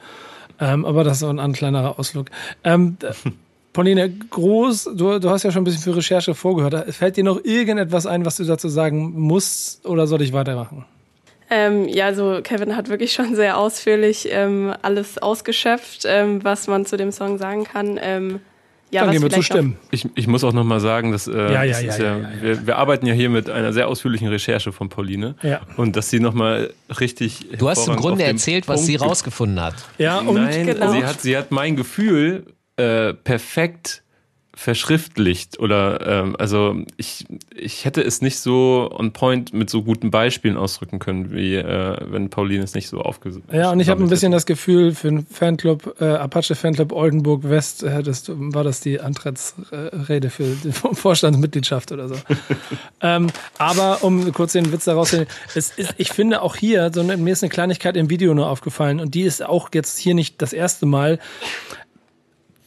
[0.58, 2.26] Ähm, aber das ist auch ein kleinerer Ausflug.
[2.64, 2.96] Ähm,
[3.72, 6.94] Pauline, groß, du, du hast ja schon ein bisschen für Recherche vorgehört.
[6.94, 10.86] Fällt dir noch irgendetwas ein, was du dazu sagen musst oder soll ich weitermachen?
[11.50, 16.86] Ähm, ja, also Kevin hat wirklich schon sehr ausführlich ähm, alles ausgeschöpft, ähm, was man
[16.86, 17.98] zu dem Song sagen kann.
[18.02, 18.40] Ähm,
[18.90, 19.76] ja, Dann gehen wir zustimmen.
[19.90, 22.76] Ich, ich muss auch noch mal sagen, dass, äh, ja, ja, das ja, wir, wir,
[22.76, 25.34] arbeiten ja hier mit einer sehr ausführlichen Recherche von Pauline.
[25.42, 25.60] Ja.
[25.76, 27.46] Und dass sie noch mal richtig.
[27.58, 29.74] Du hast im Grunde erzählt, was Punkt sie rausgefunden hat.
[29.98, 30.92] Ja, und Nein, genau.
[30.92, 34.02] sie, hat, sie hat mein Gefühl äh, perfekt
[34.58, 40.10] verschriftlicht oder ähm, also ich, ich hätte es nicht so on point mit so guten
[40.10, 44.02] Beispielen ausdrücken können, wie äh, wenn Pauline es nicht so aufgesucht Ja, und ich habe
[44.02, 44.36] ein bisschen hätte.
[44.38, 48.98] das Gefühl, für einen Fanclub, äh, Apache Fanclub Oldenburg West, äh, das, war das die
[48.98, 52.14] Antrittsrede für die Vorstandsmitgliedschaft oder so.
[53.02, 53.26] ähm,
[53.58, 55.26] aber um kurz den Witz daraus zu
[55.98, 59.14] ich finde auch hier, so eine, mir ist eine Kleinigkeit im Video nur aufgefallen und
[59.14, 61.18] die ist auch jetzt hier nicht das erste Mal.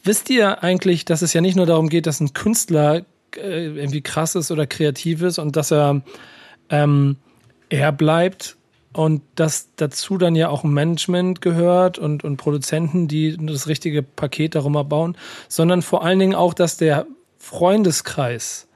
[0.02, 3.04] Wisst ihr eigentlich, dass es ja nicht nur darum geht, dass ein Künstler
[3.36, 6.02] äh, irgendwie krass ist oder kreativ ist und dass er
[6.70, 7.16] ähm,
[7.68, 8.56] er bleibt
[8.92, 14.54] und dass dazu dann ja auch Management gehört und, und Produzenten, die das richtige Paket
[14.54, 15.16] darum erbauen,
[15.48, 17.06] sondern vor allen Dingen auch, dass der
[17.38, 18.68] Freundeskreis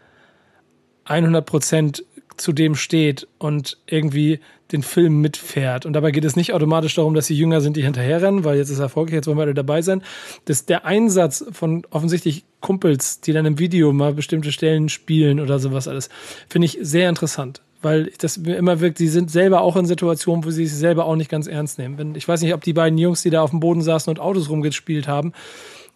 [1.04, 2.04] 100 Prozent
[2.36, 4.40] zu dem steht und irgendwie
[4.72, 5.86] den Film mitfährt.
[5.86, 8.70] Und dabei geht es nicht automatisch darum, dass sie Jünger sind, die hinterherrennen, weil jetzt
[8.70, 10.02] ist Erfolg, jetzt wollen wir alle dabei sein.
[10.46, 15.58] Das, der Einsatz von offensichtlich Kumpels, die dann im Video mal bestimmte Stellen spielen oder
[15.58, 16.08] sowas alles,
[16.48, 17.60] finde ich sehr interessant.
[17.82, 21.04] Weil das mir immer wirkt, sie sind selber auch in Situationen, wo sie sich selber
[21.04, 21.98] auch nicht ganz ernst nehmen.
[21.98, 24.18] Wenn, ich weiß nicht, ob die beiden Jungs, die da auf dem Boden saßen und
[24.18, 25.34] Autos rumgespielt haben,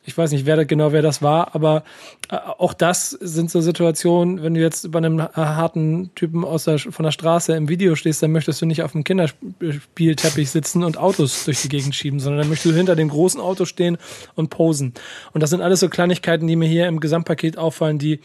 [0.09, 1.85] ich weiß nicht, wer genau wer das war, aber
[2.31, 6.79] äh, auch das sind so Situationen, wenn du jetzt bei einem harten Typen aus der,
[6.79, 10.97] von der Straße im Video stehst, dann möchtest du nicht auf dem Kinderspielteppich sitzen und
[10.97, 13.99] Autos durch die Gegend schieben, sondern dann möchtest du hinter dem großen Auto stehen
[14.35, 14.95] und posen.
[15.35, 18.21] Und das sind alles so Kleinigkeiten, die mir hier im Gesamtpaket auffallen, die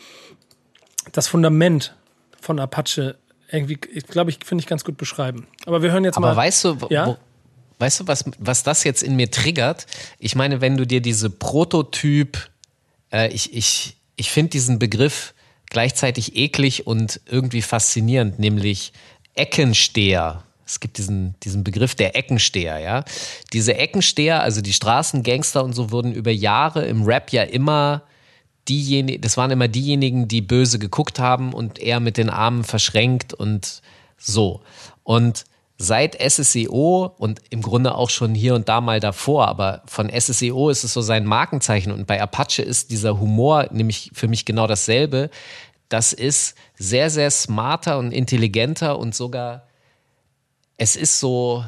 [1.11, 1.95] das Fundament
[2.39, 3.17] von Apache
[3.51, 5.47] irgendwie, ich glaube, ich finde ich ganz gut beschreiben.
[5.65, 6.35] Aber wir hören jetzt Aber mal.
[6.37, 7.17] weißt du, ja?
[7.79, 9.87] Weißt du, was, was das jetzt in mir triggert?
[10.19, 12.49] Ich meine, wenn du dir diese Prototyp,
[13.11, 15.33] äh, ich, ich, ich finde diesen Begriff
[15.69, 18.93] gleichzeitig eklig und irgendwie faszinierend, nämlich
[19.35, 20.43] Eckensteher.
[20.65, 23.03] Es gibt diesen, diesen Begriff der Eckensteher, ja.
[23.51, 28.03] Diese Eckensteher, also die Straßengangster und so, wurden über Jahre im Rap ja immer
[28.69, 33.33] diejenigen, das waren immer diejenigen, die böse geguckt haben und eher mit den Armen verschränkt
[33.33, 33.81] und
[34.17, 34.61] so.
[35.03, 35.45] Und
[35.77, 40.69] seit SSEO und im Grunde auch schon hier und da mal davor, aber von SSEO
[40.69, 44.67] ist es so sein Markenzeichen und bei Apache ist dieser Humor nämlich für mich genau
[44.67, 45.29] dasselbe.
[45.89, 49.67] Das ist sehr, sehr smarter und intelligenter und sogar,
[50.77, 51.65] es ist so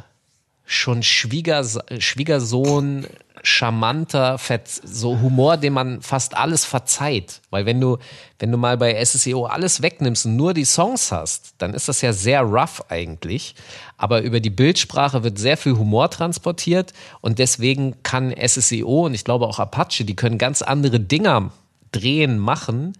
[0.66, 3.06] schon Schwiegers Schwiegersohn,
[3.46, 4.38] charmanter,
[4.84, 7.41] so Humor, dem man fast alles verzeiht.
[7.50, 7.98] Weil wenn du,
[8.39, 12.02] wenn du mal bei SSEO alles wegnimmst und nur die Songs hast, dann ist das
[12.02, 13.56] ja sehr rough eigentlich.
[13.98, 19.24] Aber über die Bildsprache wird sehr viel Humor transportiert und deswegen kann SSEO und ich
[19.24, 21.52] glaube auch Apache, die können ganz andere Dinger
[21.91, 22.93] drehen, machen,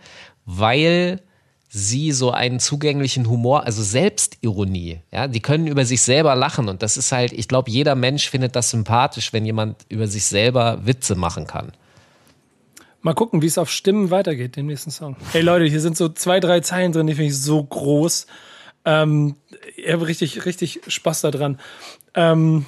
[0.46, 1.22] weil
[1.78, 6.82] sie so einen zugänglichen Humor, also Selbstironie, ja, die können über sich selber lachen und
[6.82, 10.86] das ist halt, ich glaube, jeder Mensch findet das sympathisch, wenn jemand über sich selber
[10.86, 11.74] Witze machen kann.
[13.02, 15.18] Mal gucken, wie es auf Stimmen weitergeht, den nächsten Song.
[15.34, 18.26] Hey Leute, hier sind so zwei, drei Zeilen drin, die finde ich so groß.
[18.86, 19.36] Ähm,
[19.76, 21.60] ich habe richtig, richtig Spaß daran.
[22.14, 22.66] Ähm,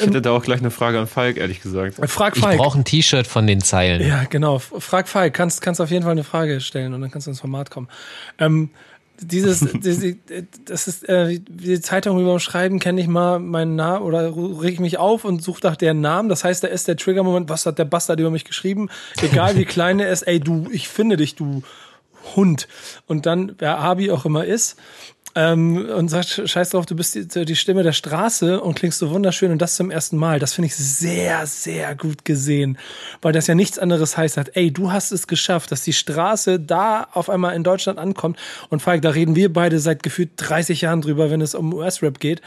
[0.00, 1.96] ich hätte da auch gleich eine Frage an Falk, ehrlich gesagt.
[2.08, 2.54] Frag Falk.
[2.54, 4.06] Ich brauche ein T-Shirt von den Zeilen.
[4.06, 4.58] Ja, genau.
[4.58, 5.34] Frag Falk.
[5.34, 7.88] Kannst, kannst auf jeden Fall eine Frage stellen und dann kannst du ins Format kommen.
[8.38, 8.70] Ähm,
[9.20, 10.16] dieses, diese,
[10.64, 14.80] das ist äh, die Zeitung über Schreiben kenne ich mal meinen Namen oder reg ich
[14.80, 16.28] mich auf und suche nach deren Namen.
[16.28, 18.88] Das heißt, da ist der Trigger-Moment, was hat der Bastard über mich geschrieben?
[19.20, 21.62] Egal wie klein er ist, ey du, ich finde dich, du
[22.36, 22.68] Hund.
[23.06, 24.76] Und dann, wer Abi auch immer ist,
[25.38, 29.10] ähm, und sagt, scheiß drauf, du bist die, die, Stimme der Straße und klingst so
[29.10, 30.40] wunderschön und das zum ersten Mal.
[30.40, 32.76] Das finde ich sehr, sehr gut gesehen,
[33.22, 36.58] weil das ja nichts anderes heißt, hat, ey, du hast es geschafft, dass die Straße
[36.58, 38.36] da auf einmal in Deutschland ankommt.
[38.68, 42.18] Und Falk, da reden wir beide seit gefühlt 30 Jahren drüber, wenn es um US-Rap
[42.18, 42.42] geht,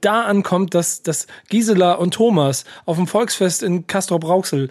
[0.00, 4.70] da ankommt, dass, dass Gisela und Thomas auf dem Volksfest in Castrop-Rauxel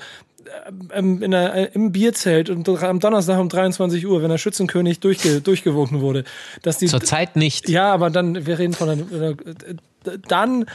[0.92, 5.42] ähm, in der, im Bierzelt und am Donnerstag um 23 Uhr, wenn der Schützenkönig durchge,
[5.42, 6.24] durchgewunken wurde.
[6.62, 7.70] Dass die, Zurzeit nicht.
[7.70, 9.36] Ja, aber dann, wir reden von einer,
[10.28, 10.66] dann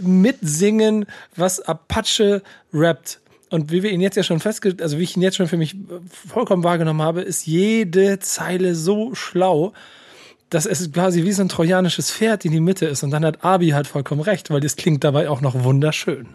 [0.00, 1.06] mitsingen,
[1.36, 2.42] was Apache
[2.72, 3.20] rappt.
[3.50, 5.56] Und wie wir ihn jetzt ja schon festgestellt, also wie ich ihn jetzt schon für
[5.56, 5.76] mich
[6.08, 9.72] vollkommen wahrgenommen habe, ist jede Zeile so schlau,
[10.50, 13.02] dass es quasi wie so ein trojanisches Pferd in die Mitte ist.
[13.02, 16.28] Und dann hat Abi halt vollkommen recht, weil das klingt dabei auch noch wunderschön.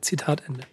[0.00, 0.64] Zitat Ende.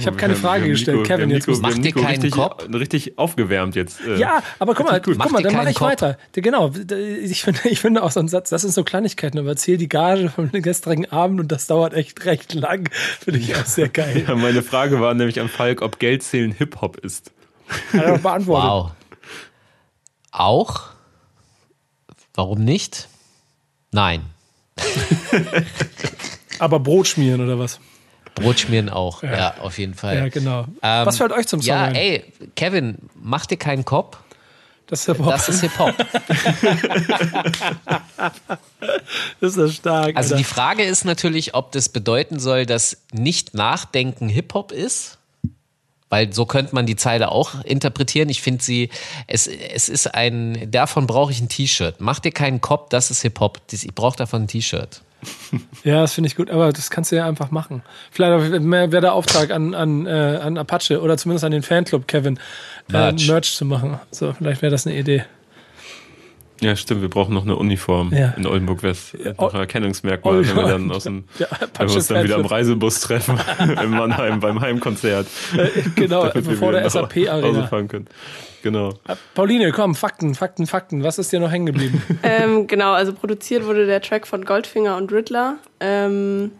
[0.00, 1.28] Ich habe keine Frage Nico, gestellt, Kevin.
[1.28, 2.66] Nico, Jetzt muss Mach dir Nico keinen richtig, Kopf.
[2.72, 4.00] richtig aufgewärmt jetzt.
[4.00, 4.16] äh.
[4.18, 5.88] ja, aber guck mal, guck Mach mal, dann mache ich Kopf.
[5.88, 6.18] weiter.
[6.32, 9.76] Genau, ich finde, ich finde auch so einen Satz, das sind so Kleinigkeiten, aber erzähl
[9.76, 12.88] die Gage vom gestrigen Abend und das dauert echt recht lang.
[13.20, 14.24] Finde ich auch sehr geil.
[14.26, 17.30] Ja, meine Frage war nämlich an Falk, ob Geldzählen Hip-Hop ist.
[17.92, 18.70] Hat er doch beantwortet.
[18.70, 18.90] Wow.
[20.32, 20.82] Auch?
[22.34, 23.08] Warum nicht?
[23.92, 24.22] Nein.
[26.58, 27.80] Aber Brot schmieren oder was?
[28.34, 30.16] Brot schmieren auch, ja, auf jeden Fall.
[30.16, 30.60] Ja, genau.
[30.82, 31.94] Ähm, was fällt euch zum Song Ja, ein?
[31.94, 32.24] ey,
[32.56, 34.16] Kevin, mach dir keinen Kopf.
[34.86, 35.30] Das ist Hip-Hop.
[35.30, 35.94] Das ist Hip-Hop.
[39.40, 40.16] Das ist ja stark.
[40.16, 40.36] Also Alter.
[40.36, 45.18] die Frage ist natürlich, ob das bedeuten soll, dass nicht nachdenken Hip-Hop ist.
[46.08, 48.28] Weil so könnte man die Zeile auch interpretieren.
[48.30, 48.90] Ich finde sie,
[49.28, 51.96] es, es ist ein, davon brauche ich ein T-Shirt.
[52.00, 53.60] Mach dir keinen Kopf, das ist Hip-Hop.
[53.70, 55.02] Ich brauche davon ein T-Shirt.
[55.84, 57.82] Ja, das finde ich gut, aber das kannst du ja einfach machen.
[58.10, 60.10] Vielleicht wäre der Auftrag an, an, äh,
[60.42, 62.38] an Apache oder zumindest an den Fanclub, Kevin,
[62.88, 63.26] äh, Merch.
[63.26, 63.98] Merch zu machen.
[64.10, 65.24] So, vielleicht wäre das eine Idee.
[66.60, 68.34] Ja, stimmt, wir brauchen noch eine Uniform Ja.
[68.36, 69.14] in Oldenburg West.
[69.22, 71.46] Ja, Noch ein Erkennungsmerkmal, Ol- wenn wir dann aus dem, Ja,
[71.78, 72.50] wenn wir uns dann wieder am Apache-Fanclub.
[72.50, 73.40] Reisebus treffen,
[73.82, 75.26] in Mannheim beim Heimkonzert.
[75.96, 77.66] Genau, damit wir bevor der Hause SAP-Arena.
[77.66, 78.06] fahren können.
[78.62, 78.92] Genau.
[79.34, 81.02] Pauline, komm, Fakten, Fakten, Fakten.
[81.02, 82.02] Was ist dir noch hängen geblieben?
[82.22, 85.56] ähm, genau, also produziert wurde der Track von Goldfinger und Riddler.
[85.80, 86.52] Ähm,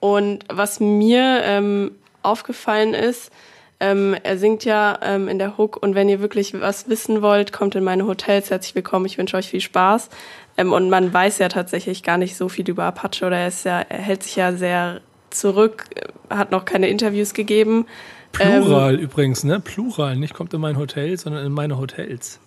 [0.00, 1.92] und was mir ähm,
[2.22, 3.30] aufgefallen ist,
[3.78, 7.52] ähm, er singt ja ähm, in der Hook und wenn ihr wirklich was wissen wollt,
[7.52, 8.50] kommt in meine Hotels.
[8.50, 10.08] Herzlich willkommen, ich wünsche euch viel Spaß.
[10.56, 13.64] Ähm, und man weiß ja tatsächlich gar nicht so viel über Apache oder er, ist
[13.64, 15.00] ja, er hält sich ja sehr
[15.30, 17.86] zurück, äh, hat noch keine Interviews gegeben.
[18.32, 19.60] Plural übrigens, ne?
[19.60, 20.16] Plural.
[20.16, 22.38] Nicht kommt in mein Hotel, sondern in meine Hotels.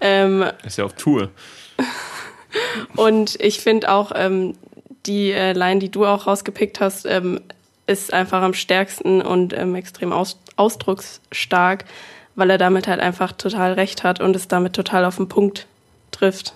[0.00, 1.30] Ähm, Ist ja auf Tour.
[2.96, 4.54] Und ich finde auch, ähm,
[5.06, 7.40] die äh, Line, die du auch rausgepickt hast, ähm,
[7.92, 11.84] ist einfach am stärksten und ähm, extrem aus ausdrucksstark,
[12.34, 15.66] weil er damit halt einfach total recht hat und es damit total auf den Punkt
[16.10, 16.54] trifft.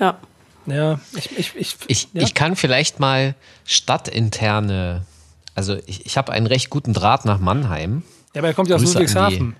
[0.00, 0.18] Ja.
[0.66, 2.22] Ja, ich, ich, ich, Ich, ja?
[2.22, 5.06] ich kann vielleicht mal stadtinterne,
[5.54, 8.02] also ich, ich habe einen recht guten Draht nach Mannheim.
[8.34, 9.56] ja, aber er kommt ja aus Grüße Ludwigshafen.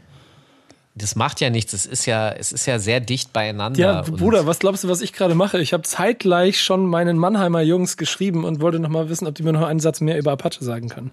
[0.99, 3.79] Das macht ja nichts, es ist ja, es ist ja sehr dicht beieinander.
[3.79, 5.59] Ja, Bruder, was glaubst du, was ich gerade mache?
[5.61, 9.43] Ich habe zeitgleich schon meinen Mannheimer Jungs geschrieben und wollte noch mal wissen, ob die
[9.43, 11.11] mir noch einen Satz mehr über Apache sagen können.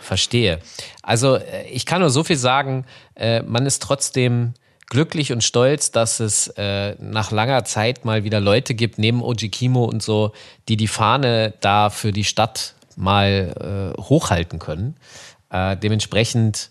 [0.00, 0.60] Verstehe.
[1.02, 2.84] Also äh, ich kann nur so viel sagen,
[3.16, 4.54] äh, man ist trotzdem
[4.86, 9.48] glücklich und stolz, dass es äh, nach langer Zeit mal wieder Leute gibt, neben Oji
[9.48, 10.32] Kimo und so,
[10.68, 14.96] die die Fahne da für die Stadt mal äh, hochhalten können.
[15.50, 16.70] Äh, dementsprechend,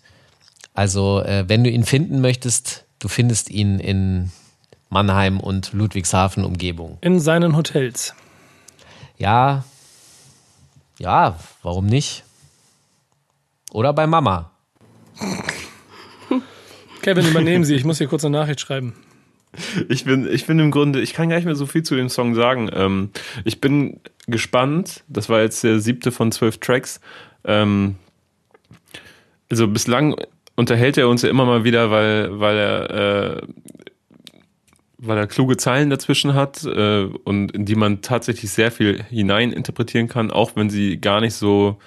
[0.74, 4.30] also äh, wenn du ihn finden möchtest, du findest ihn in
[4.90, 6.98] Mannheim und Ludwigshafen Umgebung.
[7.00, 8.14] In seinen Hotels.
[9.16, 9.64] Ja,
[10.98, 12.24] ja, warum nicht?
[13.72, 14.50] Oder bei Mama.
[17.02, 17.74] Kevin, übernehmen Sie.
[17.74, 18.94] Ich muss hier kurz eine Nachricht schreiben.
[19.88, 22.08] Ich bin, ich bin im Grunde, ich kann gar nicht mehr so viel zu dem
[22.08, 22.70] Song sagen.
[22.72, 23.10] Ähm,
[23.44, 25.04] ich bin gespannt.
[25.08, 27.00] Das war jetzt der siebte von zwölf Tracks.
[27.44, 27.96] Ähm,
[29.50, 30.16] also bislang
[30.56, 33.42] unterhält er uns ja immer mal wieder, weil, weil er, äh,
[34.98, 40.08] weil er kluge Zeilen dazwischen hat äh, und in die man tatsächlich sehr viel hineininterpretieren
[40.08, 41.78] kann, auch wenn sie gar nicht so,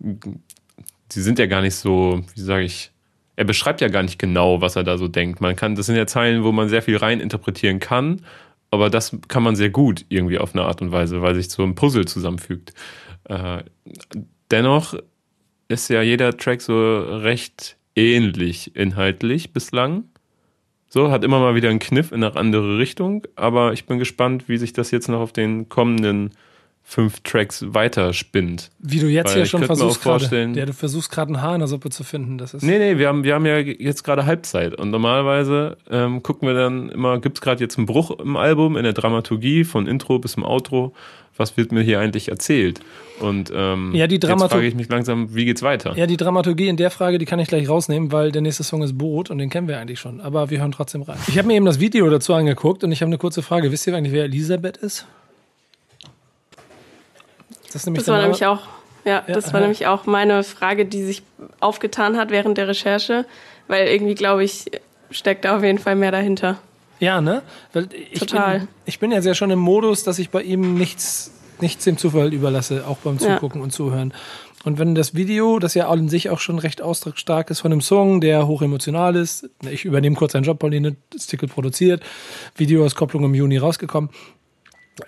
[0.00, 2.90] sie sind ja gar nicht so, wie sage ich,
[3.36, 5.40] er beschreibt ja gar nicht genau, was er da so denkt.
[5.40, 8.22] Man kann, das sind ja Zeilen, wo man sehr viel rein interpretieren kann,
[8.70, 11.62] aber das kann man sehr gut irgendwie auf eine Art und Weise, weil sich so
[11.62, 12.74] ein Puzzle zusammenfügt.
[13.24, 13.62] Äh,
[14.50, 14.94] dennoch
[15.68, 20.04] ist ja jeder Track so recht ähnlich inhaltlich bislang.
[20.88, 24.48] So, hat immer mal wieder einen Kniff in eine andere Richtung, aber ich bin gespannt,
[24.48, 26.30] wie sich das jetzt noch auf den kommenden
[26.90, 28.70] fünf Tracks weiterspinnt.
[28.78, 31.58] Wie du jetzt Weil hier schon versuchst vorstellen- Ja, du versuchst gerade ein Haar in
[31.58, 32.38] der Suppe zu finden.
[32.38, 36.22] Das ist Nee, nee, wir haben, wir haben ja jetzt gerade Halbzeit und normalerweise ähm,
[36.22, 39.64] gucken wir dann immer, gibt es gerade jetzt einen Bruch im Album, in der Dramaturgie,
[39.64, 40.94] von Intro bis zum Outro,
[41.36, 42.80] was wird mir hier eigentlich erzählt?
[43.20, 45.94] Und ähm, Ja, die jetzt frage ich mich langsam, wie geht's weiter?
[45.94, 48.82] Ja, die Dramaturgie in der Frage, die kann ich gleich rausnehmen, weil der nächste Song
[48.82, 50.22] ist Boot und den kennen wir eigentlich schon.
[50.22, 51.18] Aber wir hören trotzdem rein.
[51.26, 53.70] Ich habe mir eben das Video dazu angeguckt und ich habe eine kurze Frage.
[53.70, 55.06] Wisst ihr eigentlich, wer Elisabeth ist?
[57.72, 58.60] Das, nämlich Das war Name- nämlich auch,
[59.04, 59.60] ja, Ja, das war aha.
[59.60, 61.22] nämlich auch meine Frage, die sich
[61.60, 63.24] aufgetan hat während der Recherche,
[63.68, 64.66] weil irgendwie glaube ich
[65.10, 66.58] steckt da auf jeden Fall mehr dahinter.
[67.00, 67.42] Ja, ne?
[67.72, 68.58] Weil ich Total.
[68.60, 71.96] Bin, ich bin jetzt ja schon im Modus, dass ich bei ihm nichts, nichts dem
[71.96, 73.34] Zufall überlasse, auch beim Ja.
[73.36, 74.12] Zugucken und Zuhören.
[74.64, 77.80] Und wenn das Video, das ja an sich auch schon recht ausdrucksstark ist von einem
[77.80, 82.02] Song, der hochemotional ist, ich übernehme kurz einen Job, Pauline Stickel produziert,
[82.56, 84.10] Videoauskopplung im Juni rausgekommen,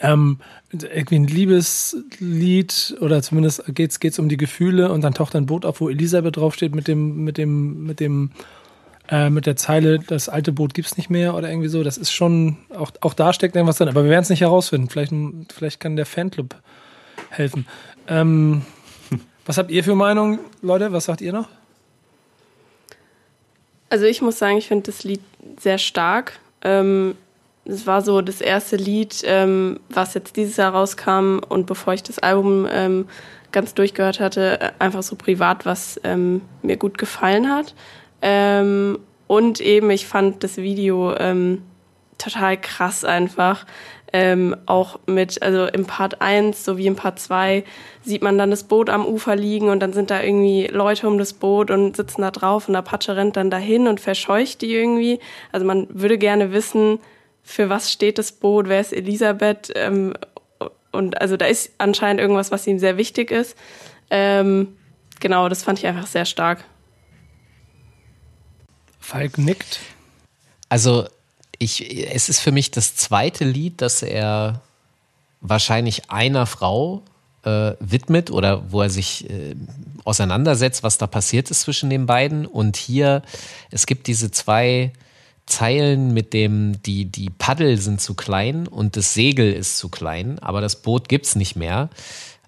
[0.01, 0.38] ähm,
[0.72, 5.64] irgendwie ein Liebeslied oder zumindest geht's geht's um die Gefühle und dann taucht ein Boot
[5.64, 8.30] auf, wo Elisabeth draufsteht mit dem mit dem mit dem
[9.09, 11.82] äh, mit der Zeile das alte Boot gibt's nicht mehr oder irgendwie so.
[11.82, 14.88] Das ist schon auch auch da steckt irgendwas drin, aber wir werden es nicht herausfinden.
[14.88, 15.12] Vielleicht
[15.53, 16.55] vielleicht kann der Fanclub
[17.30, 17.66] helfen.
[18.07, 18.62] Ähm,
[19.47, 20.93] was habt ihr für Meinung, Leute?
[20.93, 21.49] Was sagt ihr noch?
[23.88, 25.20] Also ich muss sagen, ich finde das Lied
[25.59, 26.38] sehr stark.
[26.62, 27.16] Ähm,
[27.71, 32.03] es war so das erste Lied, ähm, was jetzt dieses Jahr rauskam und bevor ich
[32.03, 33.07] das Album ähm,
[33.53, 37.75] ganz durchgehört hatte, einfach so privat, was ähm, mir gut gefallen hat.
[38.23, 41.62] Ähm, und eben, ich fand das Video ähm,
[42.18, 43.66] total krass einfach.
[44.12, 47.62] Ähm, auch mit, also im Part 1 sowie im Part 2
[48.03, 51.16] sieht man dann das Boot am Ufer liegen und dann sind da irgendwie Leute um
[51.16, 55.21] das Boot und sitzen da drauf und Apache rennt dann dahin und verscheucht die irgendwie.
[55.53, 56.99] Also man würde gerne wissen,
[57.43, 60.14] für was steht das Boot, wer ist Elisabeth ähm,
[60.93, 63.57] und also da ist anscheinend irgendwas, was ihm sehr wichtig ist.
[64.11, 64.76] Ähm,
[65.20, 66.64] genau, das fand ich einfach sehr stark.
[68.99, 69.80] Falk nickt.
[70.68, 71.07] Also
[71.59, 74.62] ich, es ist für mich das zweite Lied, das er
[75.41, 77.03] wahrscheinlich einer Frau
[77.45, 79.55] äh, widmet oder wo er sich äh,
[80.05, 82.47] auseinandersetzt, was da passiert ist zwischen den beiden.
[82.47, 83.22] Und hier,
[83.70, 84.93] es gibt diese zwei
[85.47, 90.38] Zeilen mit dem, die, die Paddel sind zu klein und das Segel ist zu klein,
[90.38, 91.91] aber das Boot gibt es nicht mehr.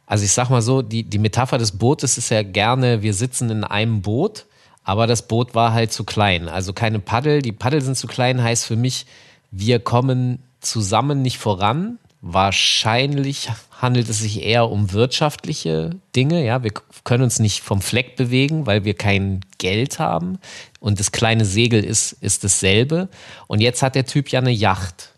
[0.07, 3.51] Also ich sag mal so, die, die Metapher des Bootes ist ja gerne, wir sitzen
[3.51, 4.47] in einem Boot,
[4.85, 6.49] aber das Boot war halt zu klein.
[6.49, 9.07] Also keine Paddel, die Paddel sind zu klein, heißt für mich,
[9.51, 13.51] wir kommen zusammen nicht voran, Wahrscheinlich
[13.81, 16.45] handelt es sich eher um wirtschaftliche Dinge.
[16.45, 16.71] Ja, wir
[17.03, 20.39] können uns nicht vom Fleck bewegen, weil wir kein Geld haben.
[20.79, 23.09] Und das kleine Segel ist, ist dasselbe.
[23.49, 25.11] Und jetzt hat der Typ ja eine Yacht.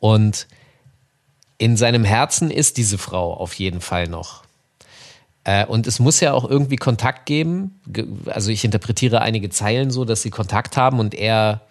[0.00, 0.48] Und
[1.56, 4.42] in seinem Herzen ist diese Frau auf jeden Fall noch.
[5.44, 7.80] Äh, und es muss ja auch irgendwie Kontakt geben.
[8.26, 11.62] Also ich interpretiere einige Zeilen so, dass sie Kontakt haben und er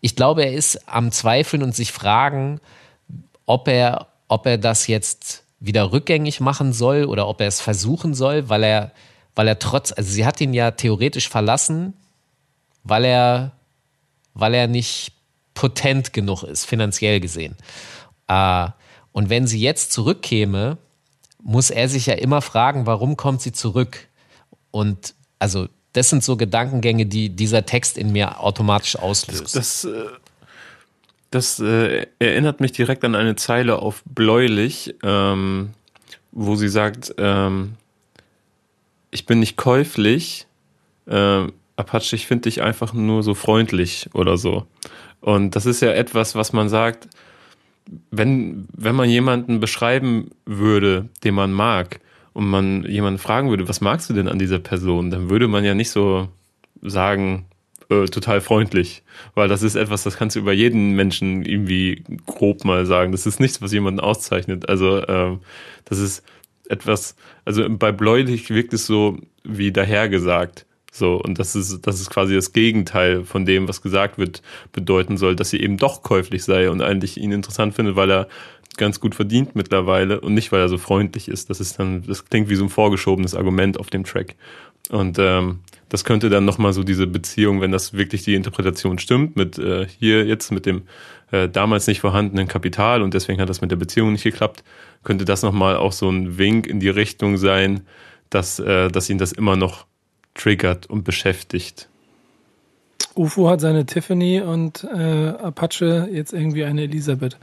[0.00, 2.60] ich glaube, er ist am Zweifeln und sich fragen,
[3.46, 8.14] ob er, ob er das jetzt wieder rückgängig machen soll oder ob er es versuchen
[8.14, 8.92] soll, weil er,
[9.34, 11.94] weil er trotz, also sie hat ihn ja theoretisch verlassen,
[12.82, 13.52] weil er,
[14.34, 15.12] weil er nicht
[15.54, 17.56] potent genug ist, finanziell gesehen.
[18.26, 18.68] Äh,
[19.12, 20.78] und wenn sie jetzt zurückkäme,
[21.42, 24.08] muss er sich ja immer fragen, warum kommt sie zurück?
[24.70, 29.42] Und also das sind so Gedankengänge, die dieser Text in mir automatisch auslöst.
[29.42, 30.06] Das, das, äh,
[31.30, 35.70] das äh, erinnert mich direkt an eine Zeile auf Bläulich, ähm,
[36.32, 37.74] wo sie sagt, ähm,
[39.10, 40.46] ich bin nicht käuflich,
[41.06, 44.66] äh, Apache, ich finde dich einfach nur so freundlich oder so.
[45.20, 47.08] Und das ist ja etwas, was man sagt,
[48.10, 52.00] wenn, wenn man jemanden beschreiben würde, den man mag,
[52.32, 55.64] und man jemanden fragen würde, was magst du denn an dieser Person, dann würde man
[55.64, 56.28] ja nicht so
[56.82, 57.46] sagen,
[57.90, 59.02] äh, total freundlich,
[59.34, 63.12] weil das ist etwas, das kannst du über jeden Menschen irgendwie grob mal sagen.
[63.12, 64.68] Das ist nichts, was jemanden auszeichnet.
[64.68, 65.36] Also äh,
[65.84, 66.24] das ist
[66.68, 70.66] etwas, also bei Bläulich wirkt es so wie dahergesagt.
[70.90, 75.16] So, und das ist, das ist quasi das Gegenteil von dem, was gesagt wird, bedeuten
[75.16, 78.28] soll, dass sie eben doch käuflich sei und eigentlich ihn interessant findet, weil er
[78.76, 81.50] ganz gut verdient mittlerweile und nicht, weil er so freundlich ist.
[81.50, 84.34] Das ist dann, das klingt wie so ein vorgeschobenes Argument auf dem Track.
[84.88, 89.36] Und ähm, das könnte dann nochmal so diese Beziehung, wenn das wirklich die Interpretation stimmt,
[89.36, 90.82] mit äh, hier jetzt mit dem
[91.30, 94.64] äh, damals nicht vorhandenen Kapital und deswegen hat das mit der Beziehung nicht geklappt,
[95.04, 97.82] könnte das nochmal auch so ein Wink in die Richtung sein,
[98.30, 99.86] dass, äh, dass ihn das immer noch
[100.34, 101.88] triggert und beschäftigt.
[103.14, 107.36] UFO hat seine Tiffany und äh, Apache jetzt irgendwie eine Elisabeth.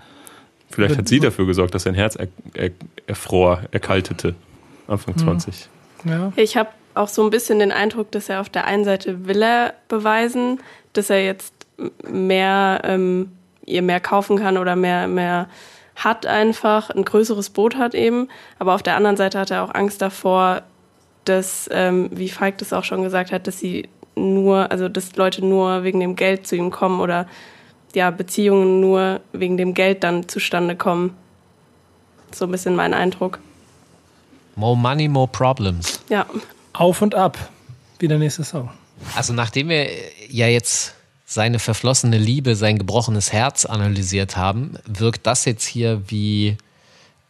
[0.70, 2.72] Vielleicht hat sie dafür gesorgt, dass sein Herz er, er,
[3.06, 4.36] erfror, erkaltete,
[4.88, 5.24] Anfang hm.
[5.24, 5.70] 20.
[6.06, 6.34] Ja.
[6.36, 9.42] Ich habe auch so ein bisschen den Eindruck, dass er auf der einen Seite will
[9.42, 10.60] er beweisen,
[10.94, 11.54] dass er jetzt
[12.10, 13.32] mehr, ähm,
[13.66, 15.48] ihr mehr kaufen kann oder mehr, mehr
[15.96, 18.30] hat einfach, ein größeres Boot hat eben.
[18.60, 20.64] Aber auf der anderen Seite hat er auch Angst davor,
[21.30, 25.46] dass, ähm, wie Falk das auch schon gesagt hat, dass sie nur, also dass Leute
[25.46, 27.28] nur wegen dem Geld zu ihm kommen oder
[27.94, 31.16] ja, Beziehungen nur wegen dem Geld dann zustande kommen.
[32.34, 33.40] So ein bisschen mein Eindruck.
[34.56, 36.02] More money, more problems.
[36.10, 36.26] Ja.
[36.74, 37.38] Auf und ab.
[38.00, 38.70] Wie der nächste Song.
[39.16, 39.88] Also nachdem wir
[40.30, 46.58] ja jetzt seine verflossene Liebe, sein gebrochenes Herz analysiert haben, wirkt das jetzt hier wie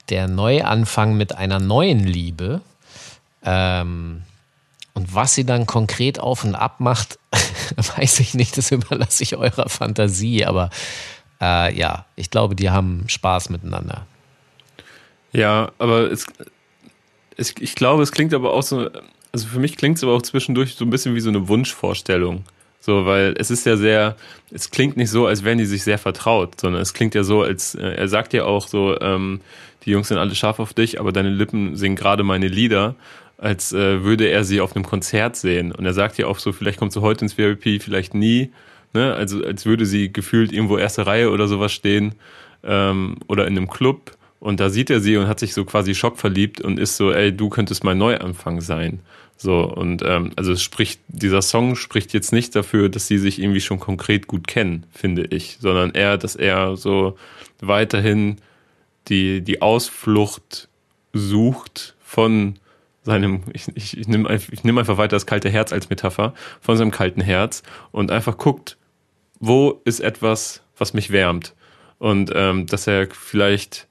[0.09, 2.61] der Neuanfang mit einer neuen Liebe.
[3.47, 4.23] Ähm,
[4.93, 7.17] und was sie dann konkret auf und ab macht,
[7.97, 10.69] weiß ich nicht, das überlasse ich eurer Fantasie, aber
[11.39, 14.05] äh, ja, ich glaube, die haben Spaß miteinander.
[15.31, 16.25] Ja, aber es,
[17.37, 18.89] es, ich glaube, es klingt aber auch so,
[19.31, 22.43] also für mich klingt es aber auch zwischendurch so ein bisschen wie so eine Wunschvorstellung.
[22.79, 24.15] So, weil es ist ja sehr,
[24.51, 27.43] es klingt nicht so, als wären die sich sehr vertraut, sondern es klingt ja so,
[27.43, 29.41] als äh, er sagt ja auch so, ähm,
[29.85, 32.95] die Jungs sind alle scharf auf dich, aber deine Lippen singen gerade meine Lieder
[33.37, 35.71] als äh, würde er sie auf einem Konzert sehen.
[35.71, 38.51] Und er sagt ja auch so, vielleicht kommt sie heute ins VIP, vielleicht nie.
[38.93, 39.13] Ne?
[39.13, 42.15] Also als würde sie gefühlt irgendwo erste Reihe oder sowas stehen
[42.63, 44.17] ähm, oder in einem Club.
[44.39, 47.35] Und da sieht er sie und hat sich so quasi schockverliebt und ist so, ey,
[47.35, 48.99] du könntest mein Neuanfang sein.
[49.35, 53.39] So, und ähm, also es spricht, dieser Song spricht jetzt nicht dafür, dass sie sich
[53.39, 57.17] irgendwie schon konkret gut kennen, finde ich, sondern eher, dass er so
[57.61, 58.37] weiterhin
[59.09, 60.69] die, die Ausflucht
[61.13, 62.55] sucht von
[63.07, 66.75] seinem, ich, ich, ich nehme ich nehm einfach weiter das kalte Herz als Metapher, von
[66.75, 68.77] seinem kalten Herz und einfach guckt,
[69.39, 71.55] wo ist etwas, was mich wärmt.
[71.99, 73.87] Und ähm, dass er vielleicht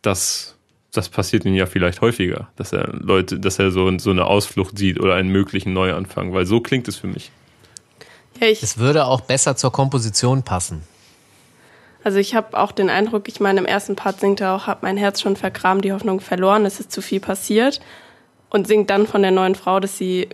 [0.00, 0.56] das,
[0.90, 4.78] das passiert ihm ja vielleicht häufiger, dass er Leute, dass er so, so eine Ausflucht
[4.78, 7.30] sieht oder einen möglichen Neuanfang, weil so klingt es für mich.
[8.40, 10.80] Ja, ich, Es würde auch besser zur Komposition passen.
[12.04, 14.82] also ich habe auch den Eindruck, ich meine, im ersten Part singt er auch, hab
[14.82, 17.80] mein Herz schon vergraben, die Hoffnung verloren, es ist zu viel passiert.
[18.48, 20.28] Und singt dann von der neuen Frau, dass sie äh,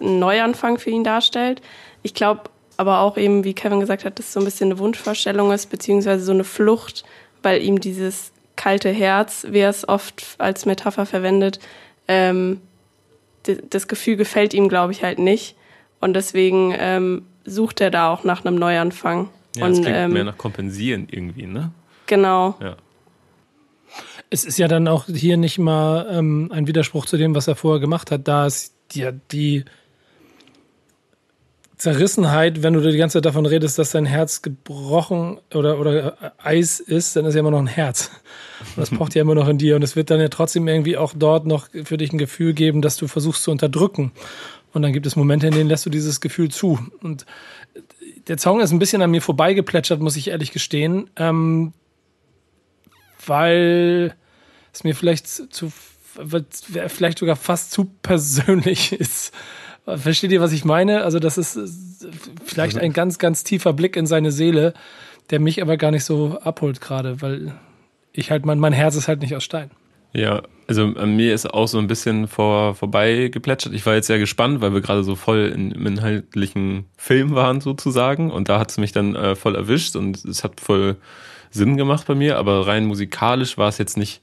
[0.00, 1.60] einen Neuanfang für ihn darstellt.
[2.02, 2.42] Ich glaube
[2.76, 5.66] aber auch eben, wie Kevin gesagt hat, dass es so ein bisschen eine Wunschvorstellung ist,
[5.66, 7.04] beziehungsweise so eine Flucht,
[7.42, 11.58] weil ihm dieses kalte Herz, wie er es oft als Metapher verwendet,
[12.06, 12.60] ähm,
[13.70, 15.56] das Gefühl gefällt ihm, glaube ich, halt nicht.
[16.00, 19.30] Und deswegen ähm, sucht er da auch nach einem Neuanfang.
[19.56, 21.72] Ja, das und klingt ähm, mehr nach Kompensieren irgendwie, ne?
[22.08, 22.56] genau.
[22.60, 22.76] Ja.
[24.30, 27.56] Es ist ja dann auch hier nicht mal ähm, ein Widerspruch zu dem, was er
[27.56, 28.28] vorher gemacht hat.
[28.28, 29.64] Da ist ja die
[31.78, 36.30] Zerrissenheit, wenn du die ganze Zeit davon redest, dass dein Herz gebrochen oder, oder äh,
[36.42, 38.10] Eis ist, dann ist ja immer noch ein Herz.
[38.74, 39.76] Und das pocht ja immer noch in dir.
[39.76, 42.82] Und es wird dann ja trotzdem irgendwie auch dort noch für dich ein Gefühl geben,
[42.82, 44.12] dass du versuchst zu unterdrücken.
[44.72, 46.80] Und dann gibt es Momente, in denen lässt du dieses Gefühl zu.
[47.00, 47.24] Und
[48.26, 51.08] der Song ist ein bisschen an mir vorbeigeplätschert, muss ich ehrlich gestehen.
[51.16, 51.72] Ähm,
[53.28, 54.14] weil
[54.72, 55.72] es mir vielleicht zu,
[56.88, 59.32] vielleicht sogar fast zu persönlich ist.
[59.86, 61.02] Versteht ihr, was ich meine?
[61.02, 62.06] Also, das ist
[62.44, 64.74] vielleicht ein ganz, ganz tiefer Blick in seine Seele,
[65.30, 67.54] der mich aber gar nicht so abholt gerade, weil
[68.12, 69.70] ich halt, mein, mein Herz ist halt nicht aus Stein.
[70.12, 73.74] Ja, also an mir ist auch so ein bisschen vor, vorbei geplätschert.
[73.74, 77.60] Ich war jetzt sehr gespannt, weil wir gerade so voll in, im inhaltlichen Film waren
[77.60, 80.96] sozusagen und da hat es mich dann äh, voll erwischt und es hat voll
[81.50, 84.22] Sinn gemacht bei mir, aber rein musikalisch war es jetzt nicht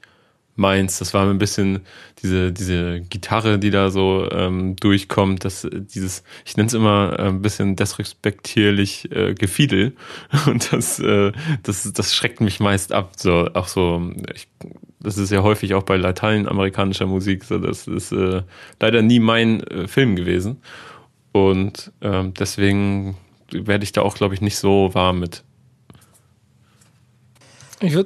[0.56, 0.98] meins.
[0.98, 1.80] Das war ein bisschen
[2.22, 7.28] diese, diese Gitarre, die da so ähm, durchkommt, das, dieses, ich nenne es immer äh,
[7.28, 9.94] ein bisschen desrespektierlich äh, Gefiedel.
[10.46, 13.12] Und das, äh, das, das schreckt mich meist ab.
[13.16, 14.48] So, auch so, ich,
[15.00, 18.42] das ist ja häufig auch bei lateinamerikanischer Musik, so, das ist äh,
[18.80, 20.60] leider nie mein äh, Film gewesen.
[21.32, 23.16] Und ähm, deswegen
[23.50, 25.44] werde ich da auch, glaube ich, nicht so warm mit.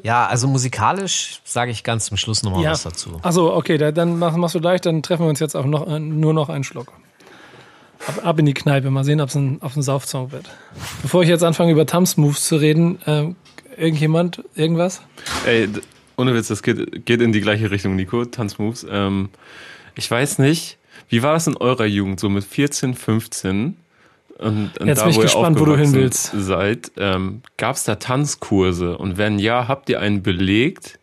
[0.02, 3.20] Ja, also musikalisch sage ich ganz zum Schluss nochmal was dazu.
[3.22, 5.86] Achso, okay, da, dann mach, machst du gleich, dann treffen wir uns jetzt auch noch,
[5.86, 6.92] äh, nur noch einen Schluck.
[8.06, 10.50] Ab, ab in die Kneipe, mal sehen, ob es ein, ob's ein Saufsong wird.
[11.02, 13.36] Bevor ich jetzt anfange, über Tanzmoves zu reden, ähm,
[13.76, 15.02] irgendjemand, irgendwas?
[15.46, 15.68] Ey,
[16.16, 18.86] ohne Witz, das geht, geht in die gleiche Richtung, Nico, Tanzmoves.
[18.90, 19.28] Ähm,
[19.94, 23.76] ich weiß nicht, wie war das in eurer Jugend, so mit 14, 15?
[24.40, 26.32] Und, und Jetzt da, bin ich wo gespannt, wo du hin willst.
[26.34, 28.96] Seid, ähm, Gab es da Tanzkurse?
[28.96, 30.98] Und wenn ja, habt ihr einen belegt?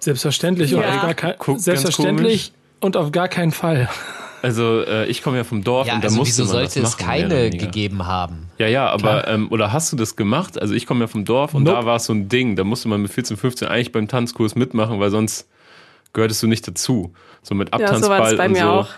[0.00, 0.96] Selbstverständlich und Ja.
[0.96, 3.88] auf gar kein, selbstverständlich und auf gar keinen Fall.
[4.42, 6.74] Also äh, ich komme ja vom Dorf Ja, und da also musste wieso man das
[6.74, 8.48] sollte es machen, mehr oder keine gegeben haben?
[8.58, 10.60] Ja, ja, aber ähm, oder hast du das gemacht?
[10.60, 11.76] Also ich komme ja vom Dorf und Nope.
[11.76, 12.54] da war es so ein Ding.
[12.56, 15.48] Da musste man mit 14, 15 eigentlich beim Tanzkurs mitmachen, weil sonst
[16.12, 17.12] gehörtest du nicht dazu.
[17.42, 18.68] So mit Ja, so Abtanzball war das bei und mir so.
[18.68, 18.88] auch.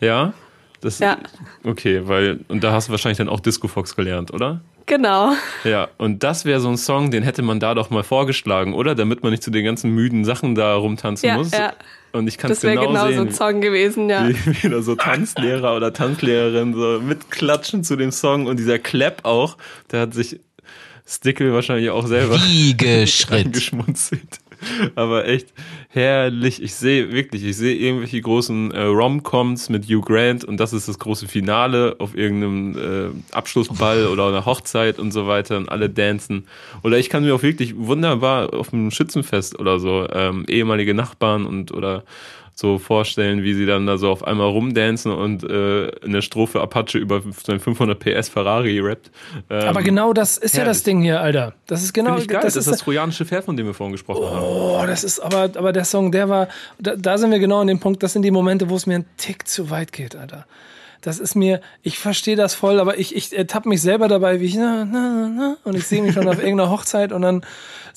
[0.00, 0.32] Ja?
[0.80, 1.18] Das, Ja.
[1.64, 4.60] Okay, weil, und da hast du wahrscheinlich dann auch Disco Fox gelernt, oder?
[4.86, 5.32] Genau.
[5.64, 8.94] Ja, und das wäre so ein Song, den hätte man da doch mal vorgeschlagen, oder?
[8.94, 11.50] Damit man nicht zu den ganzen müden Sachen da rumtanzen Ja, muss.
[11.50, 11.72] ja.
[12.12, 14.26] Und ich kann es Das wäre genau, genau, so sehen, ein Song gewesen, ja.
[14.28, 19.58] wie wieder so Tanzlehrer oder Tanzlehrerin so mitklatschen zu dem Song und dieser Clap auch,
[19.90, 20.40] der hat sich
[21.06, 23.46] Stickle wahrscheinlich auch selber Wiegeschritt.
[23.46, 24.38] angeschmunzelt.
[24.94, 25.52] Aber echt
[25.88, 26.62] herrlich.
[26.62, 30.88] Ich sehe wirklich, ich sehe irgendwelche großen äh, Rom-Coms mit Hugh Grant und das ist
[30.88, 35.88] das große Finale auf irgendeinem äh, Abschlussball oder einer Hochzeit und so weiter und alle
[35.88, 36.46] dancen.
[36.82, 41.46] Oder ich kann mir auch wirklich wunderbar auf einem Schützenfest oder so ähm, ehemalige Nachbarn
[41.46, 42.04] und oder
[42.58, 46.60] so vorstellen, wie sie dann da so auf einmal rumdancen und äh, in der Strophe
[46.60, 49.12] Apache über seinen 500 PS Ferrari rappt.
[49.48, 50.78] Ähm, Aber genau das ist ja herrlich.
[50.78, 51.54] das Ding hier, Alter.
[51.68, 52.26] Das ist genau geil.
[52.26, 54.42] das Das, ist das trojanische Pferd, von dem wir vorhin gesprochen haben.
[54.42, 56.48] Oh, das ist aber, aber der Song, der war,
[56.80, 58.96] da, da sind wir genau an dem Punkt, das sind die Momente, wo es mir
[58.96, 60.44] ein Tick zu weit geht, Alter.
[61.00, 64.46] Das ist mir, ich verstehe das voll, aber ich, ich ertappe mich selber dabei, wie
[64.46, 67.44] ich, na, na, na, und ich sehe mich schon auf irgendeiner Hochzeit und dann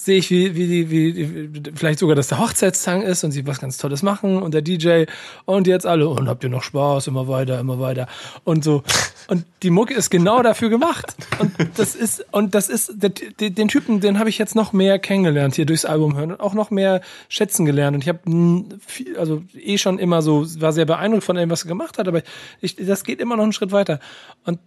[0.04, 3.60] sehe ich, wie, wie, wie, wie, vielleicht sogar, dass der Hochzeitstang ist und sie was
[3.60, 5.04] ganz Tolles machen und der DJ
[5.45, 8.08] und jetzt alle, und habt ihr noch Spaß, immer weiter, immer weiter
[8.43, 8.82] und so.
[9.28, 11.16] Und die Mucke ist genau dafür gemacht.
[11.38, 15.54] Und das ist, und das ist, den, Typen, den habe ich jetzt noch mehr kennengelernt
[15.54, 17.93] hier durchs Album hören und auch noch mehr schätzen gelernt.
[17.93, 21.68] Und ich habe also eh schon immer so, war sehr beeindruckt von dem, was er
[21.68, 22.24] gemacht hat, aber
[22.60, 23.99] ich, das geht immer noch einen Schritt weiter.
[24.45, 24.58] Und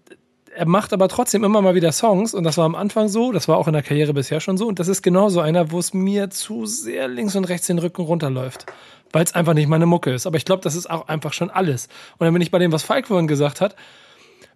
[0.55, 3.49] er macht aber trotzdem immer mal wieder Songs und das war am Anfang so, das
[3.49, 5.95] war auch in der Karriere bisher schon so und das ist genauso einer, wo es
[5.95, 8.67] mir zu sehr links und rechts den Rücken runterläuft,
[9.13, 10.27] weil es einfach nicht meine Mucke ist.
[10.27, 11.89] Aber ich glaube, das ist auch einfach schon alles.
[12.19, 13.75] Und dann bin ich bei dem, was Falk vorhin gesagt hat,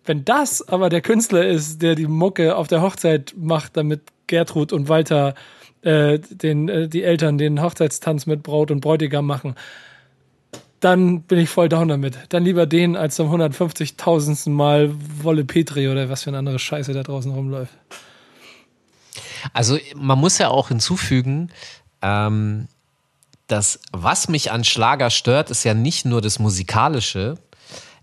[0.04, 4.72] wenn das aber der Künstler ist, der die Mucke auf der Hochzeit macht, damit Gertrud
[4.72, 5.34] und Walter
[5.82, 9.54] äh, den, äh, die Eltern den Hochzeitstanz mit Braut und Bräutigam machen,
[10.80, 12.18] dann bin ich voll down damit.
[12.28, 14.50] Dann lieber den als zum 150.000.
[14.50, 17.72] Mal Wolle Petri oder was für eine andere Scheiße da draußen rumläuft.
[19.52, 21.50] Also man muss ja auch hinzufügen,
[22.02, 22.68] ähm,
[23.46, 27.38] dass was mich an Schlager stört, ist ja nicht nur das Musikalische,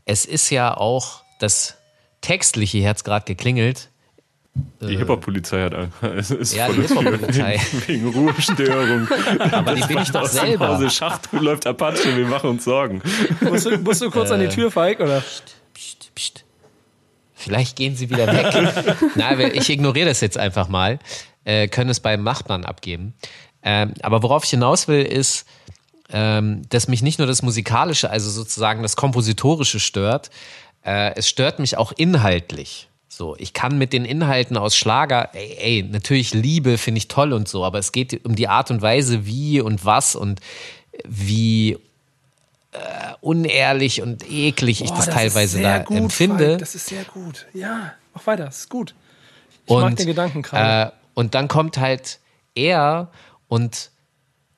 [0.05, 1.77] es ist ja auch das
[2.21, 3.89] Textliche, hier hat es gerade geklingelt.
[4.81, 5.91] Die Hip-Hop-Polizei hat an.
[6.17, 7.59] Es ist Ja, vor die der Tür Hip-Hop-Polizei.
[7.87, 9.07] Wegen, Ruhestörung.
[9.51, 10.67] Aber die bin ich doch Aus dem selber.
[10.69, 13.01] Hause Schacht läuft Apache, wir machen uns Sorgen.
[13.41, 15.21] Musst du, musst du kurz an die Tür, Falk, oder?
[15.21, 16.45] Psst, psst.
[17.33, 19.05] Vielleicht gehen sie wieder weg.
[19.15, 20.99] Na, wir- ich ignoriere das jetzt einfach mal.
[21.43, 23.13] Äh, können es beim Nachbarn abgeben.
[23.61, 25.45] Ähm, aber worauf ich hinaus will, ist,
[26.11, 30.29] ähm, dass mich nicht nur das Musikalische, also sozusagen das Kompositorische stört,
[30.83, 32.87] äh, es stört mich auch inhaltlich.
[33.15, 37.31] So, ich kann mit den Inhalten aus Schlager, ey, ey natürlich Liebe finde ich toll
[37.31, 40.41] und so, aber es geht um die Art und Weise, wie und was und
[41.05, 41.77] wie
[42.73, 46.45] äh, unehrlich und eklig ich Boah, das ist teilweise sehr da gut, empfinde.
[46.45, 47.45] Falk, das ist sehr gut.
[47.53, 48.93] Ja, mach weiter, ist gut.
[49.65, 50.91] Ich mag Und, den Gedanken gerade.
[50.91, 52.19] Äh, und dann kommt halt
[52.53, 53.11] er
[53.47, 53.91] und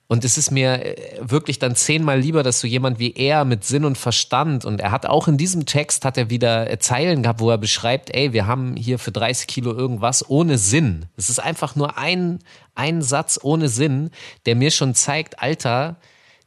[0.07, 3.65] und es ist mir äh, wirklich dann zehnmal lieber, dass so jemand wie er mit
[3.65, 7.23] Sinn und Verstand und er hat auch in diesem Text hat er wieder äh, Zeilen
[7.23, 11.05] gehabt, wo er beschreibt, ey, wir haben hier für 30 Kilo irgendwas ohne Sinn.
[11.17, 12.39] Es ist einfach nur ein,
[12.73, 14.11] ein Satz ohne Sinn,
[14.45, 15.97] der mir schon zeigt, Alter,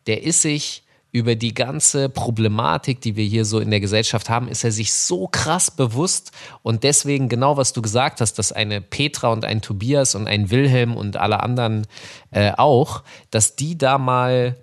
[0.07, 4.49] der ist sich über die ganze Problematik, die wir hier so in der Gesellschaft haben,
[4.49, 6.31] ist er sich so krass bewusst
[6.63, 10.51] und deswegen genau, was du gesagt hast, dass eine Petra und ein Tobias und ein
[10.51, 11.87] Wilhelm und alle anderen
[12.31, 14.57] äh, auch, dass die da mal,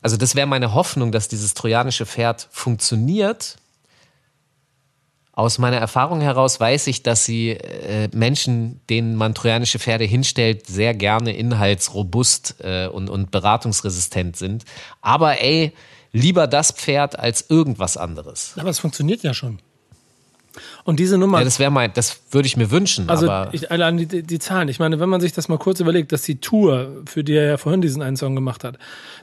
[0.00, 3.56] also das wäre meine Hoffnung, dass dieses trojanische Pferd funktioniert.
[5.36, 10.66] Aus meiner Erfahrung heraus weiß ich, dass sie äh, Menschen, denen man trojanische Pferde hinstellt,
[10.66, 14.64] sehr gerne inhaltsrobust äh, und, und beratungsresistent sind.
[15.00, 15.72] Aber ey,
[16.12, 18.54] lieber das Pferd als irgendwas anderes.
[18.56, 19.58] Aber es funktioniert ja schon.
[20.84, 23.70] Und diese Nummer, Ja, das wäre mein, das würde ich mir wünschen, also aber ich,
[23.70, 26.40] allein die, die Zahlen, ich meine, wenn man sich das mal kurz überlegt, dass die
[26.40, 28.78] Tour, für die er ja vorhin diesen einen Song gemacht hat,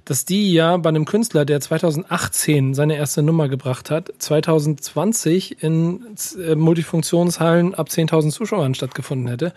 [0.06, 6.06] dass die ja bei einem Künstler, der 2018 seine erste Nummer gebracht hat, 2020 in
[6.46, 9.54] äh, Multifunktionshallen ab 10.000 Zuschauern stattgefunden hätte,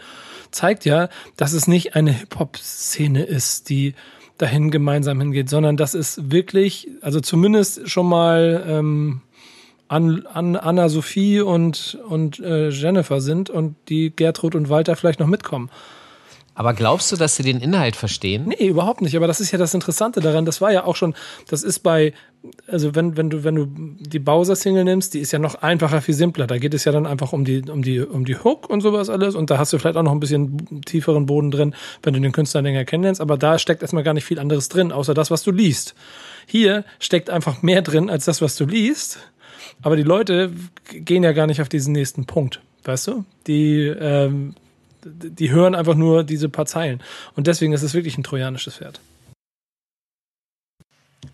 [0.51, 3.94] zeigt ja, dass es nicht eine Hip-Hop-Szene ist, die
[4.38, 9.20] dahin gemeinsam hingeht, sondern dass es wirklich, also zumindest schon mal ähm,
[9.89, 15.20] an, an Anna Sophie und, und äh, Jennifer sind und die Gertrud und Walter vielleicht
[15.20, 15.70] noch mitkommen.
[16.55, 18.47] aber glaubst du, dass sie den Inhalt verstehen?
[18.47, 19.16] Nee, überhaupt nicht.
[19.16, 20.44] Aber das ist ja das Interessante daran.
[20.44, 21.15] Das war ja auch schon,
[21.48, 22.15] das ist bei,
[22.66, 26.15] also wenn, wenn du, wenn du die Bowser-Single nimmst, die ist ja noch einfacher, viel
[26.15, 26.47] simpler.
[26.47, 29.11] Da geht es ja dann einfach um die, um die, um die Hook und sowas
[29.11, 29.35] alles.
[29.35, 32.32] Und da hast du vielleicht auch noch ein bisschen tieferen Boden drin, wenn du den
[32.32, 33.20] Künstler länger kennenlernst.
[33.20, 35.94] Aber da steckt erstmal gar nicht viel anderes drin, außer das, was du liest.
[36.47, 39.19] Hier steckt einfach mehr drin als das, was du liest.
[39.82, 40.53] Aber die Leute
[40.91, 42.61] gehen ja gar nicht auf diesen nächsten Punkt.
[42.85, 43.24] Weißt du?
[43.47, 44.55] Die, ähm,
[45.05, 47.03] die hören einfach nur diese paar Zeilen.
[47.36, 49.01] Und deswegen ist es wirklich ein trojanisches Pferd.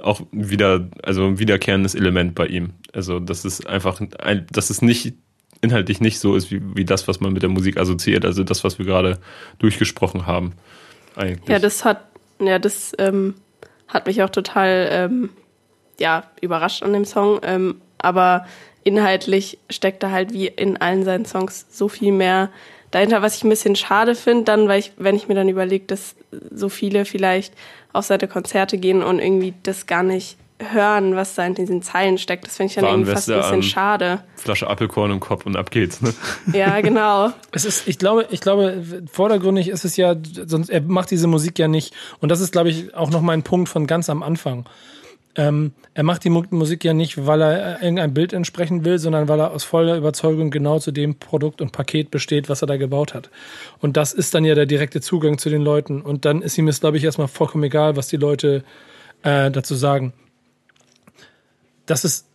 [0.00, 2.70] auch wieder, also ein wiederkehrendes Element bei ihm.
[2.92, 5.14] Also das ist einfach, ein, dass es nicht
[5.62, 8.24] inhaltlich nicht so ist wie, wie das, was man mit der Musik assoziiert.
[8.24, 9.18] Also das, was wir gerade
[9.58, 10.52] durchgesprochen haben.
[11.16, 11.48] Eigentlich.
[11.48, 12.06] Ja, das hat,
[12.40, 13.34] ja, das ähm,
[13.88, 15.30] hat mich auch total ähm,
[15.98, 17.40] ja, überrascht an dem Song.
[17.42, 18.46] Ähm, aber
[18.84, 22.50] inhaltlich steckt da halt wie in allen seinen Songs so viel mehr
[22.90, 25.86] dahinter, was ich ein bisschen schade finde, dann, weil ich, wenn ich mir dann überlege,
[25.86, 26.14] dass
[26.50, 27.54] so viele vielleicht
[27.92, 30.36] auf seine Konzerte gehen und irgendwie das gar nicht
[30.72, 32.46] hören, was da in diesen Zeilen steckt.
[32.46, 34.22] Das finde ich dann Waren irgendwie fast ein bisschen schade.
[34.36, 36.00] Flasche Apfelkorn im Kopf und ab geht's.
[36.00, 36.12] Ne?
[36.52, 37.30] Ja, genau.
[37.52, 40.14] Es ist, ich glaube, ich glaube, vordergründig ist es ja,
[40.46, 41.94] sonst er macht diese Musik ja nicht.
[42.20, 44.66] Und das ist, glaube ich, auch noch mein Punkt von ganz am Anfang.
[45.36, 48.98] Ähm, er macht die Mu- Musik ja nicht, weil er äh, irgendein Bild entsprechen will,
[48.98, 52.66] sondern weil er aus voller Überzeugung genau zu dem Produkt und Paket besteht, was er
[52.66, 53.30] da gebaut hat.
[53.78, 56.00] Und das ist dann ja der direkte Zugang zu den Leuten.
[56.02, 58.64] Und dann ist ihm es, glaube ich, erstmal vollkommen egal, was die Leute
[59.22, 60.12] äh, dazu sagen.
[61.86, 62.26] Dass es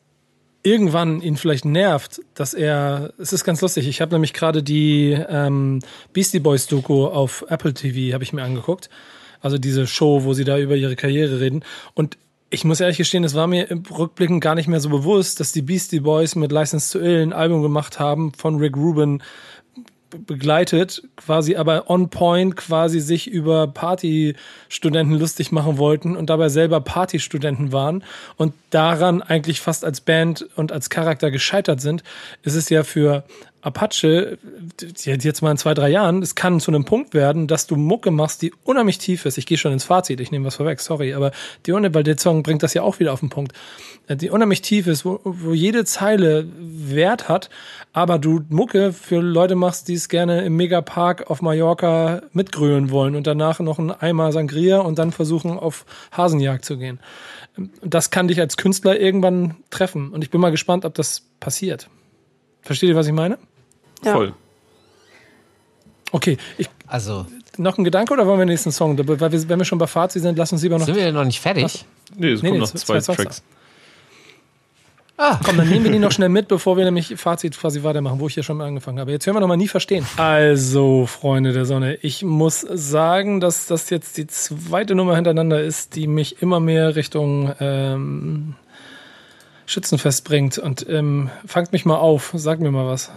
[0.63, 5.11] irgendwann ihn vielleicht nervt, dass er, es ist ganz lustig, ich habe nämlich gerade die
[5.29, 5.79] ähm,
[6.13, 8.89] Beastie Boys Doku auf Apple TV, habe ich mir angeguckt.
[9.41, 11.63] Also diese Show, wo sie da über ihre Karriere reden.
[11.93, 12.17] Und
[12.55, 15.51] ich muss ehrlich gestehen, es war mir im Rückblicken gar nicht mehr so bewusst, dass
[15.51, 19.21] die Beastie Boys mit License to Ill ein Album gemacht haben von Rick Rubin,
[20.25, 26.79] begleitet, quasi aber on point quasi sich über Partystudenten lustig machen wollten und dabei selber
[26.79, 28.03] Partystudenten waren
[28.37, 32.03] und daran eigentlich fast als Band und als Charakter gescheitert sind,
[32.43, 33.25] ist es ja für
[33.65, 34.37] Apache,
[34.95, 38.11] jetzt mal in zwei, drei Jahren, es kann zu einem Punkt werden, dass du Mucke
[38.11, 39.39] machst, die unheimlich tief ist.
[39.39, 41.31] Ich gehe schon ins Fazit, ich nehme was vorweg, sorry, aber
[41.65, 43.53] die weil der Song bringt das ja auch wieder auf den Punkt.
[44.07, 47.49] Die unheimlich tief ist, wo, wo jede Zeile Wert hat,
[47.91, 53.15] aber du Mucke für Leute machst, die es gerne im Megapark auf Mallorca mitgrölen wollen
[53.15, 56.99] und danach noch ein Eimer Sangria und dann versuchen, auf Hasenjagd zu gehen.
[57.81, 61.89] Das kann dich als Künstler irgendwann treffen und ich bin mal gespannt, ob das passiert.
[62.61, 63.39] Versteht ihr, was ich meine?
[64.03, 64.13] Ja.
[64.13, 64.33] Voll.
[66.11, 67.25] Okay, ich, also
[67.57, 68.97] noch ein Gedanke oder wollen wir den nächsten Song?
[68.97, 70.85] Weil wir, wenn wir schon bei Fazit sind, lass uns lieber noch.
[70.85, 71.63] Sind wir denn noch nicht fertig?
[71.63, 71.85] Was?
[72.15, 73.43] Nee, es nee, kommen nee, noch zwei, zwei Tracks.
[75.17, 75.39] Ah.
[75.45, 78.27] Komm, dann nehmen wir die noch schnell mit, bevor wir nämlich Fazit quasi weitermachen, wo
[78.27, 79.11] ich ja schon mal angefangen habe.
[79.11, 80.05] Jetzt hören wir noch mal nie verstehen.
[80.17, 85.95] Also, Freunde der Sonne, ich muss sagen, dass das jetzt die zweite Nummer hintereinander ist,
[85.95, 88.55] die mich immer mehr Richtung ähm,
[89.65, 90.57] Schützenfest bringt.
[90.57, 93.09] Und ähm, fangt mich mal auf, sag mir mal was.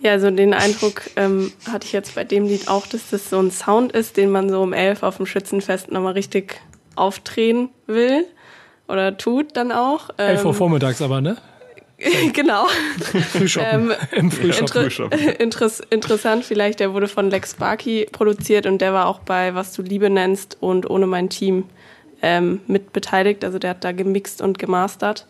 [0.00, 3.40] Ja, also den Eindruck ähm, hatte ich jetzt bei dem Lied auch, dass das so
[3.40, 6.60] ein Sound ist, den man so um elf auf dem Schützenfest nochmal richtig
[6.94, 8.24] aufdrehen will
[8.86, 10.10] oder tut dann auch.
[10.18, 11.36] Ähm, elf Uhr vormittags aber, ne?
[12.32, 12.66] genau.
[13.32, 13.90] Frühshoppen.
[13.90, 14.82] Ähm, Im Frühshoppen.
[15.12, 19.54] Inter Interess interessant vielleicht, der wurde von Lex Sparky produziert und der war auch bei
[19.54, 21.64] Was du Liebe nennst und Ohne mein Team
[22.22, 23.44] ähm, mit beteiligt.
[23.44, 25.26] Also der hat da gemixt und gemastert.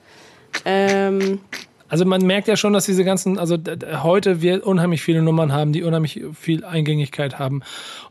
[0.65, 1.41] Ähm,
[1.89, 3.57] also man merkt ja schon, dass diese ganzen, also
[4.03, 7.63] heute wir unheimlich viele Nummern haben, die unheimlich viel Eingängigkeit haben.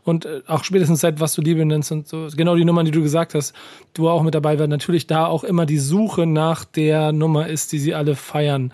[0.04, 2.90] Und äh, auch spätestens seit was du Liebe nennst und so, genau die Nummern, die
[2.90, 3.54] du gesagt hast,
[3.94, 7.72] du auch mit dabei, weil natürlich da auch immer die Suche nach der Nummer ist,
[7.72, 8.72] die sie alle feiern.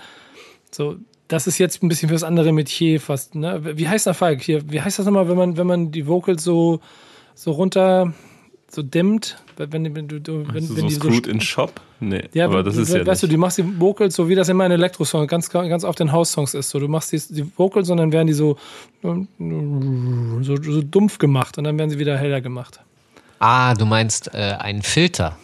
[0.70, 0.96] So,
[1.28, 3.60] das ist jetzt ein bisschen fürs andere Metier fast, ne?
[3.76, 4.70] Wie heißt der Falk hier?
[4.70, 6.80] Wie heißt das nochmal, wenn man, wenn man die Vocals so,
[7.34, 8.12] so runter,
[8.74, 9.36] so dimmt?
[9.56, 10.18] Wenn, wenn, du,
[10.48, 11.80] wenn, wenn so die so in Shop?
[12.00, 13.22] Nee, ja, aber das ist ja Weißt nicht.
[13.22, 16.12] du, die machst die Vocals so, wie das immer in Elektro-Song ganz, ganz oft in
[16.12, 16.70] House-Songs ist.
[16.70, 18.56] So, du machst die, die Vocals und dann werden die so,
[19.02, 19.26] so,
[20.42, 22.80] so dumpf gemacht und dann werden sie wieder heller gemacht.
[23.38, 25.36] Ah, du meinst äh, einen Filter.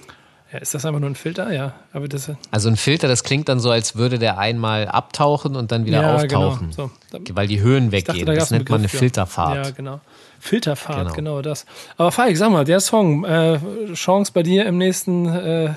[0.52, 1.52] Ja, ist das einfach nur ein Filter?
[1.52, 2.30] Ja, aber das.
[2.50, 6.02] Also ein Filter, das klingt dann so, als würde der einmal abtauchen und dann wieder
[6.02, 6.48] ja, genau.
[6.48, 6.70] auftauchen.
[6.74, 6.90] Genau.
[7.12, 7.34] So.
[7.34, 8.18] Weil die Höhen weggehen.
[8.18, 9.66] Dachte, da das nennt man eine Filterfahrt.
[9.66, 10.00] Ja, genau.
[10.40, 11.14] Filterfahrt, genau.
[11.14, 11.66] genau, das.
[11.96, 13.60] Aber Falk, sag mal, der Song, äh,
[13.94, 15.74] Chance bei dir im nächsten äh,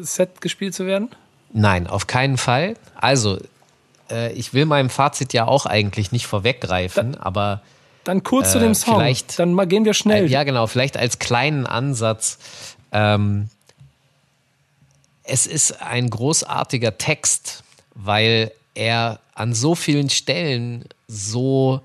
[0.00, 1.10] Set gespielt zu werden?
[1.52, 2.74] Nein, auf keinen Fall.
[2.94, 3.38] Also,
[4.10, 7.62] äh, ich will meinem Fazit ja auch eigentlich nicht vorweggreifen, da, aber.
[8.04, 8.96] Dann kurz zu dem äh, Song.
[8.96, 10.30] Vielleicht, dann mal gehen wir schnell.
[10.30, 12.38] ja, genau, vielleicht als kleinen Ansatz.
[12.92, 13.50] Ähm,
[15.22, 17.62] es ist ein großartiger Text,
[17.94, 21.80] weil er an so vielen Stellen so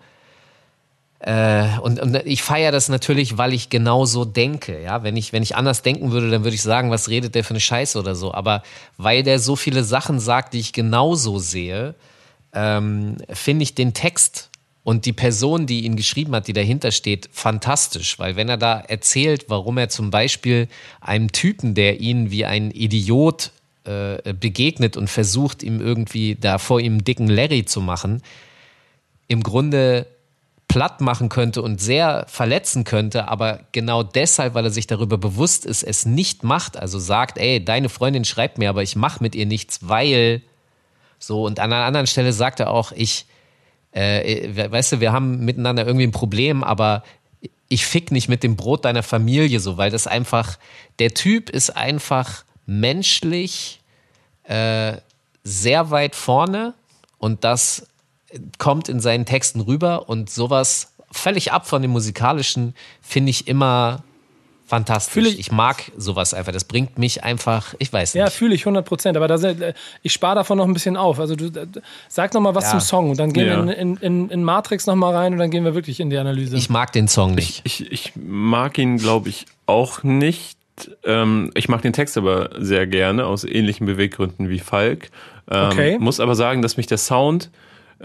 [1.25, 4.79] äh, und, und ich feiere das natürlich, weil ich genau so denke.
[4.83, 7.43] Ja, wenn ich, wenn ich anders denken würde, dann würde ich sagen, was redet der
[7.43, 8.31] für eine Scheiße oder so.
[8.31, 8.61] Aber
[8.97, 11.95] weil der so viele Sachen sagt, die ich genauso sehe,
[12.53, 14.51] ähm, finde ich den Text
[14.83, 18.19] und die Person, die ihn geschrieben hat, die dahinter steht, fantastisch.
[18.19, 20.67] Weil wenn er da erzählt, warum er zum Beispiel
[21.01, 23.49] einem Typen, der ihn wie ein Idiot
[23.85, 28.21] äh, begegnet und versucht, ihm irgendwie da vor ihm dicken Larry zu machen,
[29.27, 30.05] im Grunde
[30.67, 35.65] platt machen könnte und sehr verletzen könnte, aber genau deshalb, weil er sich darüber bewusst
[35.65, 39.35] ist, es nicht macht, also sagt, ey, deine Freundin schreibt mir, aber ich mache mit
[39.35, 40.41] ihr nichts, weil
[41.19, 43.25] so und an einer anderen Stelle sagt er auch, ich,
[43.91, 47.03] äh, weißt du, wir haben miteinander irgendwie ein Problem, aber
[47.69, 50.57] ich fick nicht mit dem Brot deiner Familie so, weil das einfach,
[50.99, 53.81] der Typ ist einfach menschlich
[54.43, 54.97] äh,
[55.43, 56.73] sehr weit vorne
[57.17, 57.87] und das
[58.57, 64.03] kommt in seinen Texten rüber und sowas völlig ab von dem musikalischen finde ich immer
[64.65, 65.27] fantastisch.
[65.27, 66.51] Ich, ich, mag sowas einfach.
[66.51, 68.19] Das bringt mich einfach, ich weiß nicht.
[68.19, 69.17] Ja, fühle ich 100 Prozent.
[69.17, 71.19] Aber sind, äh, ich spare davon noch ein bisschen auf.
[71.19, 71.67] Also du äh,
[72.09, 72.71] sag noch mal was ja.
[72.71, 73.65] zum Song und dann gehen ja.
[73.65, 76.17] wir in, in, in, Matrix noch mal rein und dann gehen wir wirklich in die
[76.17, 76.57] Analyse.
[76.57, 77.61] Ich mag den Song nicht.
[77.63, 80.57] Ich, ich, ich mag ihn, glaube ich, auch nicht.
[81.03, 85.11] Ähm, ich mag den Text aber sehr gerne aus ähnlichen Beweggründen wie Falk.
[85.49, 85.97] Ähm, okay.
[85.99, 87.49] Muss aber sagen, dass mich der Sound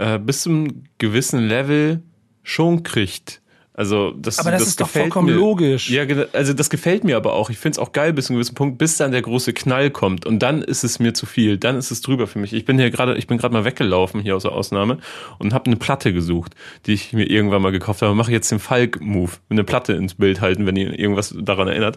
[0.00, 2.02] äh, bis zum gewissen Level
[2.42, 3.42] schon kriegt.
[3.74, 5.34] Also das, aber das, das ist doch vollkommen mir.
[5.34, 5.88] logisch.
[5.88, 6.02] Ja,
[6.32, 7.50] also das gefällt mir aber auch.
[7.50, 9.90] Ich finde es auch geil bis zu einem gewissen Punkt, bis dann der große Knall
[9.90, 10.26] kommt.
[10.26, 11.56] Und dann ist es mir zu viel.
[11.56, 12.52] Dann ist es drüber für mich.
[12.52, 14.98] Ich bin hier gerade, ich bin gerade mal weggelaufen hier aus der Ausnahme
[15.38, 16.54] und habe eine Platte gesucht,
[16.86, 18.14] die ich mir irgendwann mal gekauft habe.
[18.14, 21.96] Mache jetzt den Falk-Move, eine Platte ins Bild halten, wenn ihr irgendwas daran erinnert.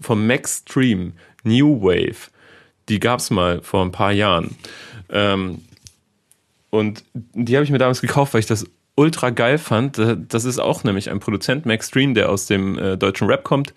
[0.00, 2.30] Vom Max Stream New Wave.
[2.88, 4.56] Die gab's mal vor ein paar Jahren.
[5.08, 5.62] Ähm,
[6.70, 8.64] und die habe ich mir damals gekauft, weil ich das
[8.96, 9.98] ultra geil fand,
[10.28, 13.74] das ist auch nämlich ein Produzent, Max Stream, der aus dem äh, deutschen Rap kommt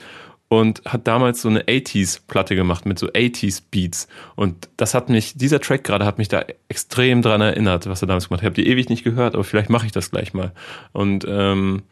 [0.49, 4.07] und hat damals so eine 80s-Platte gemacht mit so 80s-Beats.
[4.35, 8.07] Und das hat mich, dieser Track gerade hat mich da extrem dran erinnert, was er
[8.07, 8.43] damals gemacht hat.
[8.43, 10.51] Ich habe die ewig nicht gehört, aber vielleicht mache ich das gleich mal.
[10.91, 11.83] Und ähm,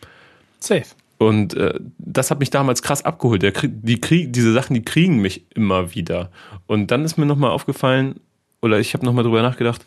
[0.60, 0.86] Safe.
[1.18, 3.41] Und äh, das hat mich damals krass abgeholt.
[3.41, 6.32] Der, die krieg, diese Sachen, die kriegen mich immer wieder.
[6.68, 8.19] Und dann ist mir nochmal aufgefallen,
[8.61, 9.86] oder ich habe nochmal drüber nachgedacht,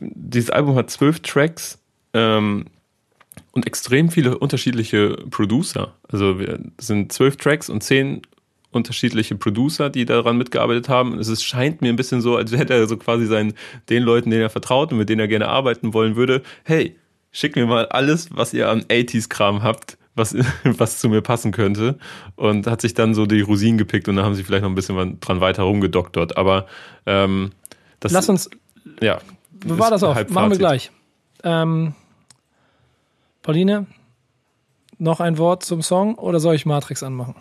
[0.00, 1.78] dieses Album hat zwölf Tracks
[2.14, 2.66] ähm,
[3.52, 5.94] und extrem viele unterschiedliche Producer.
[6.08, 8.22] Also es sind zwölf Tracks und zehn
[8.70, 11.18] unterschiedliche Producer, die daran mitgearbeitet haben.
[11.18, 13.54] Es ist, scheint mir ein bisschen so, als hätte er so quasi seinen,
[13.88, 16.96] den Leuten, denen er vertraut und mit denen er gerne arbeiten wollen würde, hey,
[17.32, 21.98] schick mir mal alles, was ihr an 80s-Kram habt, was, was zu mir passen könnte.
[22.36, 24.74] Und hat sich dann so die Rosinen gepickt und dann haben sie vielleicht noch ein
[24.74, 26.36] bisschen dran weiter rumgedoktert.
[26.36, 26.66] Aber
[27.06, 27.52] ähm,
[28.00, 28.50] das Lass uns.
[29.00, 29.20] Ja.
[29.64, 30.28] Bewahr das auf.
[30.30, 30.90] Machen wir gleich.
[31.44, 31.94] Ähm,
[33.42, 33.86] Pauline,
[34.98, 37.34] noch ein Wort zum Song oder soll ich Matrix anmachen?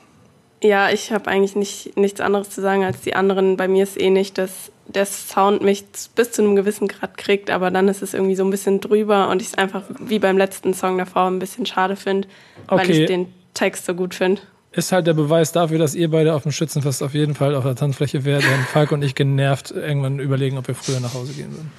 [0.63, 3.57] Ja, ich habe eigentlich nicht, nichts anderes zu sagen als die anderen.
[3.57, 5.85] Bei mir ist eh nicht, dass der Sound mich
[6.15, 9.29] bis zu einem gewissen Grad kriegt, aber dann ist es irgendwie so ein bisschen drüber
[9.29, 12.27] und ich es einfach wie beim letzten Song davor ein bisschen schade finde,
[12.67, 12.77] okay.
[12.77, 14.41] weil ich den Text so gut finde.
[14.71, 17.63] Ist halt der Beweis dafür, dass ihr beide auf dem Schützenfest auf jeden Fall auf
[17.63, 21.33] der Tanzfläche wärt, wenn Falk und ich genervt irgendwann überlegen, ob wir früher nach Hause
[21.33, 21.71] gehen würden.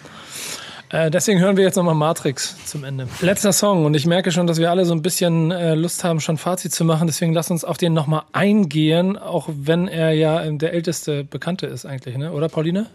[0.90, 3.06] Äh, deswegen hören wir jetzt nochmal Matrix zum Ende.
[3.20, 6.20] Letzter Song und ich merke schon, dass wir alle so ein bisschen äh, Lust haben,
[6.20, 7.06] schon Fazit zu machen.
[7.06, 11.84] Deswegen lass uns auf den nochmal eingehen, auch wenn er ja der älteste Bekannte ist
[11.84, 12.32] eigentlich, ne?
[12.32, 12.86] oder Pauline?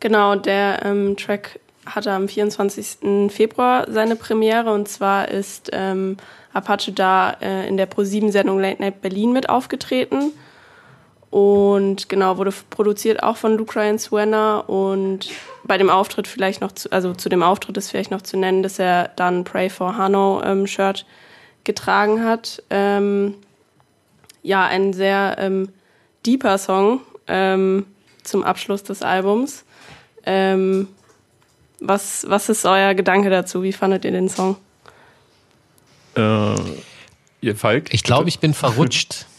[0.00, 3.30] Genau, der ähm, Track hatte am 24.
[3.30, 6.16] Februar seine Premiere und zwar ist ähm,
[6.52, 10.32] Apache da äh, in der Pro7-Sendung Late Night Berlin mit aufgetreten.
[11.34, 14.68] Und genau, wurde produziert auch von Luke Ryan Swenner.
[14.68, 15.30] Und
[15.64, 18.62] bei dem Auftritt vielleicht noch, zu, also zu dem Auftritt ist vielleicht noch zu nennen,
[18.62, 21.04] dass er dann Pray for Hano ähm, Shirt
[21.64, 22.62] getragen hat.
[22.70, 23.34] Ähm,
[24.44, 25.70] ja, ein sehr ähm,
[26.24, 27.84] deeper Song ähm,
[28.22, 29.64] zum Abschluss des Albums.
[30.24, 30.86] Ähm,
[31.80, 33.64] was, was ist euer Gedanke dazu?
[33.64, 34.54] Wie fandet ihr den Song?
[36.14, 36.54] Äh,
[37.40, 37.92] ihr Falk?
[37.92, 39.26] Ich glaube, ich bin verrutscht.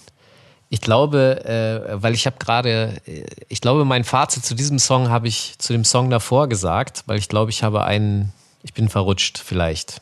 [0.76, 5.08] Ich glaube, äh, weil ich habe gerade, äh, ich glaube, mein Fazit zu diesem Song
[5.08, 8.90] habe ich zu dem Song davor gesagt, weil ich glaube, ich habe einen, ich bin
[8.90, 10.02] verrutscht vielleicht.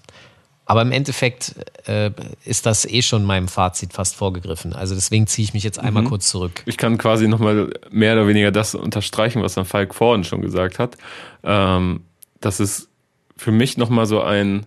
[0.66, 1.54] Aber im Endeffekt
[1.86, 2.10] äh,
[2.44, 4.74] ist das eh schon meinem Fazit fast vorgegriffen.
[4.74, 6.08] Also deswegen ziehe ich mich jetzt einmal mhm.
[6.08, 6.64] kurz zurück.
[6.66, 10.80] Ich kann quasi nochmal mehr oder weniger das unterstreichen, was dann Falk vorhin schon gesagt
[10.80, 10.98] hat.
[11.44, 12.02] Ähm,
[12.42, 12.90] dass es
[13.38, 14.66] für mich nochmal so ein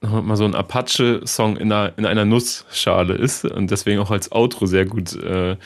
[0.00, 4.66] mal so ein Apache-Song in einer, in einer Nussschale ist und deswegen auch als Outro
[4.66, 5.56] sehr gut äh,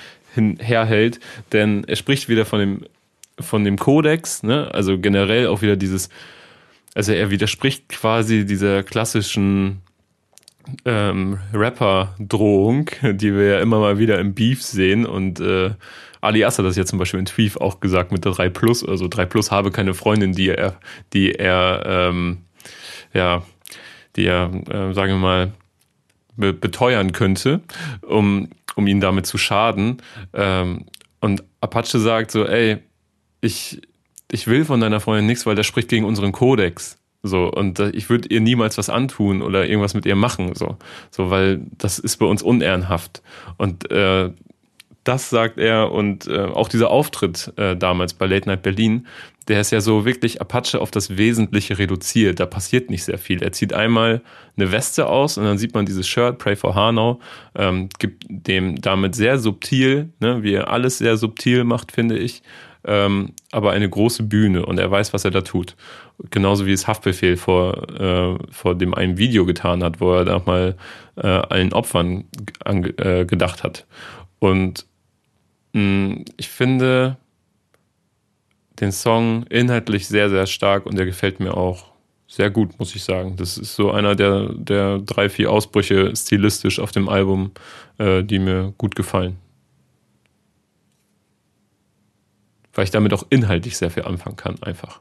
[0.59, 1.21] herhält,
[1.53, 2.81] denn er spricht wieder von dem,
[3.39, 4.69] von dem Kodex, ne?
[4.73, 6.09] also generell auch wieder dieses,
[6.95, 9.83] also er widerspricht quasi dieser klassischen
[10.85, 15.71] ähm, Rapper-Drohung, die wir ja immer mal wieder im Beef sehen und äh,
[16.21, 19.09] Alias hat das jetzt zum Beispiel in Tweef auch gesagt mit der 3 Plus, also
[19.09, 20.81] 3 Plus habe keine Freundin, die er,
[21.13, 22.39] die er ähm,
[23.13, 23.43] ja
[24.17, 25.53] die er, äh, sagen wir mal,
[26.37, 27.61] be beteuern könnte,
[28.03, 30.03] um, um ihn damit zu schaden.
[30.33, 30.87] Ähm,
[31.21, 32.79] und Apache sagt so, ey,
[33.41, 33.81] ich,
[34.31, 36.99] ich will von deiner Freundin nichts, weil das spricht gegen unseren Kodex.
[37.23, 40.77] So, und äh, ich würde ihr niemals was antun oder irgendwas mit ihr machen, so.
[41.11, 43.23] So, weil das ist bei uns unehrenhaft.
[43.57, 44.31] Und äh,
[45.05, 49.07] das sagt er und äh, auch dieser Auftritt äh, damals bei Late Night Berlin,
[49.49, 52.41] der ist ja so wirklich Apache auf das Wesentliche reduziert.
[52.41, 53.43] Da passiert nicht sehr viel.
[53.43, 54.23] Er zieht einmal
[54.57, 57.21] eine Weste aus und dann sieht man dieses Shirt, Pray for Hanau,
[57.55, 62.43] ähm, gibt dem damit sehr subtil, ne, wie er alles sehr subtil macht, finde ich,
[62.87, 65.77] ähm, aber eine große Bühne und er weiß, was er da tut.
[66.31, 70.41] Genauso wie es Haftbefehl vor, äh, vor dem einen Video getan hat, wo er da
[70.45, 70.77] mal
[71.17, 72.25] äh, allen Opfern
[72.65, 73.87] äh, gedacht hat.
[74.39, 74.87] Und
[75.73, 77.19] mh, ich finde,
[78.81, 81.95] den Song inhaltlich sehr, sehr stark und der gefällt mir auch
[82.27, 83.37] sehr gut, muss ich sagen.
[83.37, 87.53] Das ist so einer der, der drei, vier Ausbrüche stilistisch auf dem Album,
[87.99, 89.37] äh, die mir gut gefallen.
[92.73, 95.01] Weil ich damit auch inhaltlich sehr viel anfangen kann, einfach.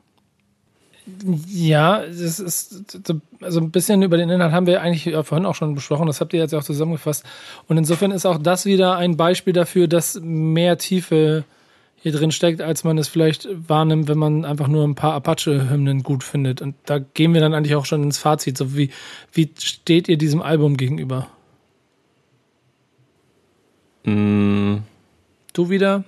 [1.47, 2.81] Ja, das ist
[3.41, 6.07] also ein bisschen über den Inhalt haben wir eigentlich vorhin auch schon besprochen.
[6.07, 7.25] Das habt ihr jetzt auch zusammengefasst.
[7.67, 11.43] Und insofern ist auch das wieder ein Beispiel dafür, dass mehr Tiefe
[12.03, 16.03] hier drin steckt, als man es vielleicht wahrnimmt, wenn man einfach nur ein paar Apache-Hymnen
[16.03, 16.61] gut findet.
[16.61, 18.57] Und da gehen wir dann eigentlich auch schon ins Fazit.
[18.57, 18.89] So wie,
[19.31, 21.29] wie steht ihr diesem Album gegenüber?
[24.03, 24.79] Mm.
[25.53, 26.03] Du wieder?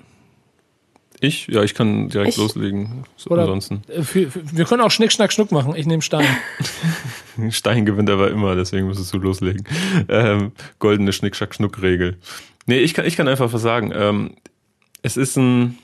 [1.21, 1.47] Ich?
[1.47, 2.37] Ja, ich kann direkt ich?
[2.37, 3.05] loslegen.
[3.15, 3.83] So Oder ansonsten.
[4.03, 5.77] Für, für, wir können auch Schnick, Schnack, Schnuck machen.
[5.77, 6.27] Ich nehme Stein.
[7.51, 9.63] Stein gewinnt aber immer, deswegen müsstest du loslegen.
[10.09, 12.17] Ähm, goldene Schnick-Schnack-Schnuck-Regel.
[12.65, 13.93] Nee, ich kann, ich kann einfach was sagen.
[13.95, 14.35] Ähm,
[15.03, 15.77] es ist ein,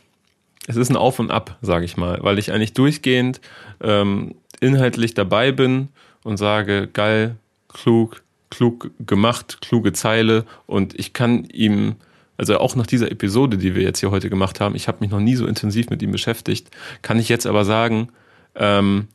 [0.67, 3.41] es ist ein Auf und Ab, sage ich mal, weil ich eigentlich durchgehend
[3.81, 5.89] ähm, inhaltlich dabei bin
[6.23, 7.35] und sage, geil,
[7.67, 11.95] klug, klug gemacht, kluge Zeile und ich kann ihm,
[12.37, 15.09] also auch nach dieser Episode, die wir jetzt hier heute gemacht haben, ich habe mich
[15.09, 16.69] noch nie so intensiv mit ihm beschäftigt,
[17.01, 18.09] kann ich jetzt aber sagen,
[18.55, 19.07] ähm,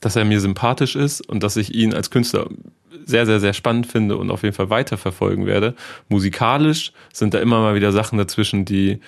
[0.00, 2.48] dass er mir sympathisch ist und dass ich ihn als Künstler
[3.04, 5.74] sehr, sehr, sehr spannend finde und auf jeden Fall weiterverfolgen werde.
[6.08, 9.00] Musikalisch sind da immer mal wieder Sachen dazwischen, die,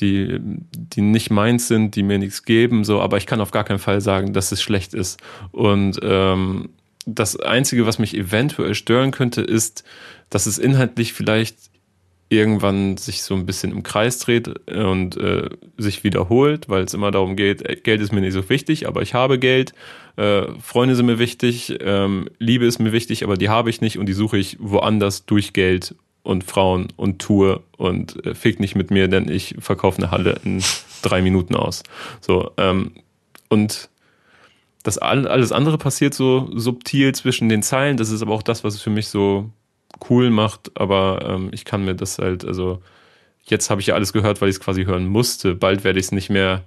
[0.00, 3.64] die, die nicht meins sind, die mir nichts geben, so, aber ich kann auf gar
[3.64, 5.20] keinen Fall sagen, dass es schlecht ist.
[5.52, 6.70] Und ähm,
[7.06, 9.84] das Einzige, was mich eventuell stören könnte, ist,
[10.30, 11.56] dass es inhaltlich vielleicht
[12.30, 17.10] irgendwann sich so ein bisschen im Kreis dreht und äh, sich wiederholt, weil es immer
[17.10, 19.74] darum geht, äh, Geld ist mir nicht so wichtig, aber ich habe Geld,
[20.16, 23.98] äh, Freunde sind mir wichtig, ähm, Liebe ist mir wichtig, aber die habe ich nicht
[23.98, 28.74] und die suche ich woanders durch Geld und Frauen und Tour und äh, fick nicht
[28.74, 30.64] mit mir, denn ich verkaufe eine Halle in
[31.02, 31.84] drei Minuten aus.
[32.20, 32.92] So, ähm,
[33.48, 33.88] und
[34.82, 37.96] das alles andere passiert so subtil zwischen den Zeilen.
[37.96, 39.50] Das ist aber auch das, was es für mich so
[40.10, 40.72] cool macht.
[40.74, 42.82] Aber ähm, ich kann mir das halt, also
[43.44, 45.54] jetzt habe ich ja alles gehört, weil ich es quasi hören musste.
[45.54, 46.64] Bald werde ich es nicht mehr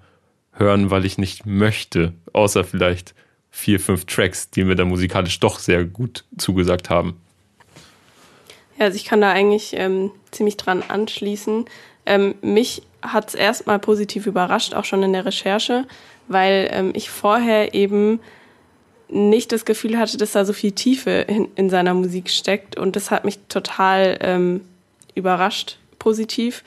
[0.52, 2.14] hören, weil ich nicht möchte.
[2.34, 3.14] Außer vielleicht
[3.52, 7.18] vier, fünf Tracks, die mir da musikalisch doch sehr gut zugesagt haben.
[8.78, 11.66] Ja, also ich kann da eigentlich ähm, ziemlich dran anschließen.
[12.06, 15.86] Ähm, mich hat es erstmal positiv überrascht, auch schon in der Recherche,
[16.28, 18.20] weil ähm, ich vorher eben
[19.10, 22.78] nicht das Gefühl hatte, dass da so viel Tiefe in, in seiner Musik steckt.
[22.78, 24.62] Und das hat mich total ähm,
[25.16, 26.64] überrascht, positiv.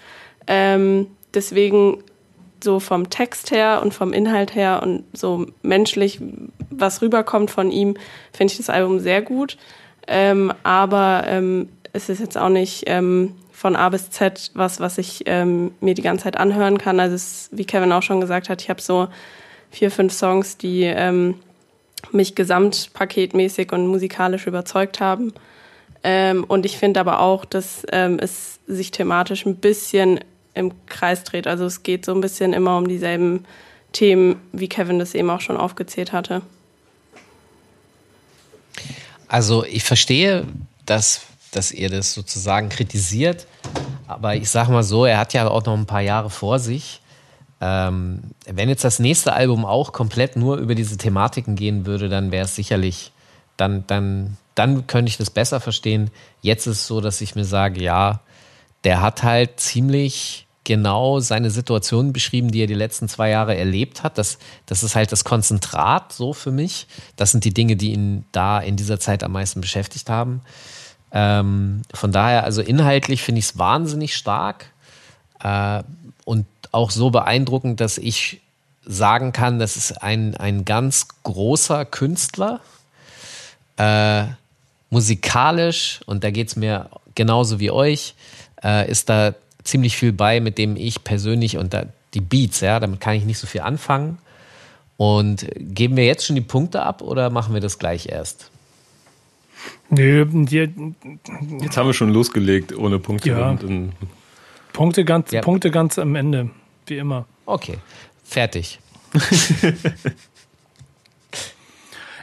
[0.47, 2.03] Ähm, deswegen
[2.63, 6.21] so vom Text her und vom Inhalt her und so menschlich,
[6.71, 7.97] was rüberkommt von ihm,
[8.33, 9.57] finde ich das Album sehr gut.
[10.07, 14.99] Ähm, aber ähm, es ist jetzt auch nicht ähm, von A bis Z was, was
[14.99, 17.01] ich ähm, mir die ganze Zeit anhören kann.
[17.01, 19.09] Also es, wie Kevin auch schon gesagt hat, ich habe so
[19.71, 21.35] vier, fünf Songs, die ähm,
[22.13, 25.33] mich gesamtpaketmäßig und musikalisch überzeugt haben.
[26.03, 30.21] Ähm, und ich finde aber auch, dass ähm, es sich thematisch ein bisschen
[30.55, 31.47] im Kreis dreht.
[31.47, 33.45] Also es geht so ein bisschen immer um dieselben
[33.93, 36.43] Themen, wie Kevin das eben auch schon aufgezählt hatte.
[39.29, 40.47] Also ich verstehe,
[40.87, 41.23] dass,
[41.53, 43.47] dass ihr das sozusagen kritisiert,
[44.07, 47.01] aber ich sage mal so, er hat ja auch noch ein paar Jahre vor sich.
[47.61, 52.33] Ähm, wenn jetzt das nächste Album auch komplett nur über diese Thematiken gehen würde, dann
[52.33, 53.13] wäre es sicherlich,
[53.57, 56.11] dann, dann, dann könnte ich das besser verstehen.
[56.41, 58.21] Jetzt ist es so, dass ich mir sage, ja,
[58.85, 64.03] der hat halt ziemlich genau seine Situation beschrieben, die er die letzten zwei Jahre erlebt
[64.03, 64.19] hat.
[64.19, 66.87] Das, das ist halt das Konzentrat so für mich.
[67.17, 70.43] Das sind die Dinge, die ihn da in dieser Zeit am meisten beschäftigt haben.
[71.13, 74.67] Ähm, von daher, also inhaltlich finde ich es wahnsinnig stark.
[75.43, 75.83] Äh,
[76.25, 78.41] und auch so beeindruckend, dass ich
[78.85, 82.61] sagen kann, das ist ein, ein ganz großer Künstler.
[83.77, 84.25] Äh,
[84.91, 88.15] musikalisch, und da geht es mir genauso wie euch,
[88.63, 89.35] äh, ist da
[89.65, 91.85] ziemlich viel bei, mit dem ich persönlich und da,
[92.15, 94.19] die Beats, ja, damit kann ich nicht so viel anfangen.
[94.97, 98.51] Und geben wir jetzt schon die Punkte ab oder machen wir das gleich erst?
[99.91, 100.69] Nö, die,
[101.61, 103.31] jetzt haben wir schon losgelegt ohne Punkte.
[103.31, 103.51] Ja.
[103.51, 103.93] Und, und
[104.73, 105.41] Punkte ganz, ja.
[105.41, 106.51] Punkte ganz am Ende,
[106.87, 107.27] wie immer.
[107.47, 107.79] Okay,
[108.25, 108.79] fertig.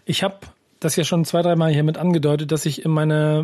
[0.05, 0.37] ich habe
[0.79, 3.39] das ja schon zwei, dreimal hier mit angedeutet, dass ich in meine,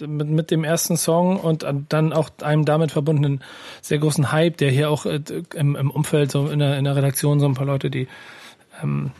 [0.00, 3.42] äh, mit, mit dem ersten Song und dann auch einem damit verbundenen
[3.82, 5.20] sehr großen Hype, der hier auch äh,
[5.54, 8.08] im, im Umfeld, so in der, in der Redaktion, so ein paar Leute, die
[8.82, 9.10] ähm,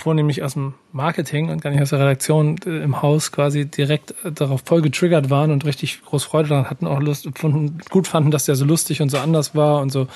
[0.00, 4.14] vornehmlich aus dem Marketing und gar nicht aus der Redaktion äh, im Haus quasi direkt
[4.24, 8.06] äh, darauf voll getriggert waren und richtig groß Freude daran hatten, auch Lust, fanden, gut
[8.06, 10.06] fanden, dass der so lustig und so anders war und so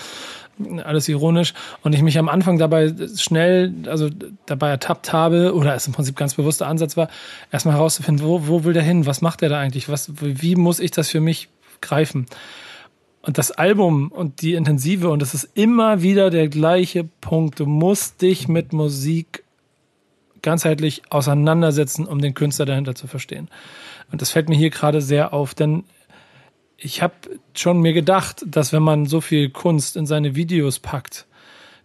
[0.59, 4.09] äh, alles ironisch und ich mich am Anfang dabei schnell, also
[4.47, 7.09] dabei ertappt habe oder es im Prinzip ganz bewusster Ansatz war,
[7.53, 10.81] erstmal herauszufinden, wo, wo will der hin, was macht der da eigentlich, was, wie muss
[10.81, 11.49] ich das für mich
[11.81, 12.27] greifen?
[13.27, 17.59] Und das Album und die Intensive und es ist immer wieder der gleiche Punkt.
[17.59, 19.44] Du musst dich mit Musik
[20.45, 23.49] ganzheitlich auseinandersetzen, um den Künstler dahinter zu verstehen.
[24.13, 25.85] Und das fällt mir hier gerade sehr auf, denn
[26.77, 27.15] ich habe
[27.55, 31.27] schon mir gedacht, dass wenn man so viel Kunst in seine Videos packt,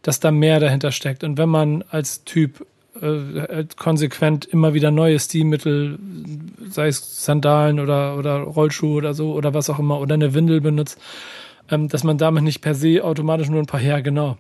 [0.01, 1.23] dass da mehr dahinter steckt.
[1.23, 2.65] Und wenn man als Typ
[3.01, 5.97] äh, konsequent immer wieder neue Stilmittel,
[6.69, 10.61] sei es Sandalen oder, oder Rollschuhe oder so oder was auch immer, oder eine Windel
[10.61, 10.99] benutzt,
[11.69, 14.37] ähm, dass man damit nicht per se automatisch nur ein paar, ja genau,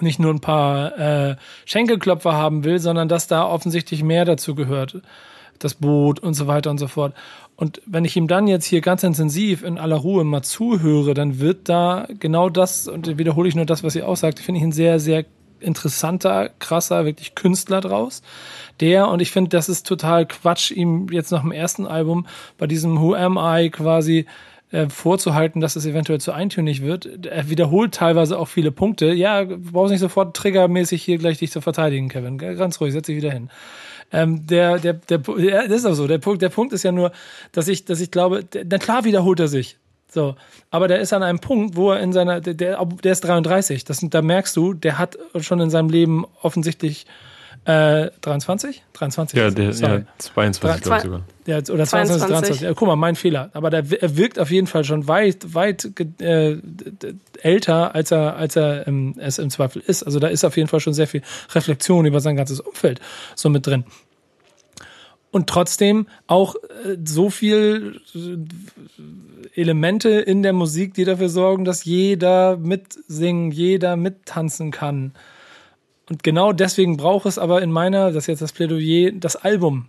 [0.00, 5.00] nicht nur ein paar äh, Schenkelklopfer haben will, sondern dass da offensichtlich mehr dazu gehört.
[5.58, 7.14] das Boot und so weiter und so fort.
[7.56, 11.40] Und wenn ich ihm dann jetzt hier ganz intensiv in aller Ruhe mal zuhöre, dann
[11.40, 14.64] wird da genau das, und wiederhole ich nur das, was ihr auch sagt, finde ich
[14.64, 15.24] ein sehr, sehr
[15.60, 18.22] interessanter, krasser, wirklich Künstler draus.
[18.80, 22.26] Der, und ich finde, das ist total Quatsch, ihm jetzt nach dem ersten Album
[22.58, 24.26] bei diesem Who Am I quasi
[24.72, 27.26] äh, vorzuhalten, dass es eventuell zu eintönig wird.
[27.26, 29.12] Er wiederholt teilweise auch viele Punkte.
[29.12, 32.38] Ja, brauchst nicht sofort triggermäßig hier gleich dich zu verteidigen, Kevin.
[32.38, 33.50] Ganz ruhig, setz dich wieder hin.
[34.12, 36.06] Ähm, der, der, der, ja, das ist auch so.
[36.06, 37.12] Der Punkt, der Punkt ist ja nur,
[37.52, 39.78] dass ich, dass ich glaube, na klar wiederholt er sich.
[40.08, 40.36] So,
[40.70, 43.84] aber der ist an einem Punkt, wo er in seiner, der, der ist 33.
[43.84, 47.06] Das, da merkst du, der hat schon in seinem Leben offensichtlich
[47.66, 48.84] äh, 23?
[48.92, 49.36] 23.
[49.36, 51.22] Ja, der, ja 22, glaube ich sogar.
[51.46, 52.60] Ja, oder 22, 23.
[52.60, 53.50] Ja, guck mal, mein Fehler.
[53.54, 55.90] Aber der, er wirkt auf jeden Fall schon weit, weit
[56.20, 56.58] äh,
[57.42, 60.04] älter, als er, als er ähm, es im Zweifel ist.
[60.04, 61.22] Also da ist auf jeden Fall schon sehr viel
[61.54, 63.00] Reflexion über sein ganzes Umfeld
[63.34, 63.84] so mit drin.
[65.32, 71.84] Und trotzdem auch äh, so viel äh, Elemente in der Musik, die dafür sorgen, dass
[71.84, 75.14] jeder mitsingen, jeder mittanzen kann.
[76.08, 79.88] Und genau deswegen braucht es aber in meiner, das ist jetzt das Plädoyer, das Album.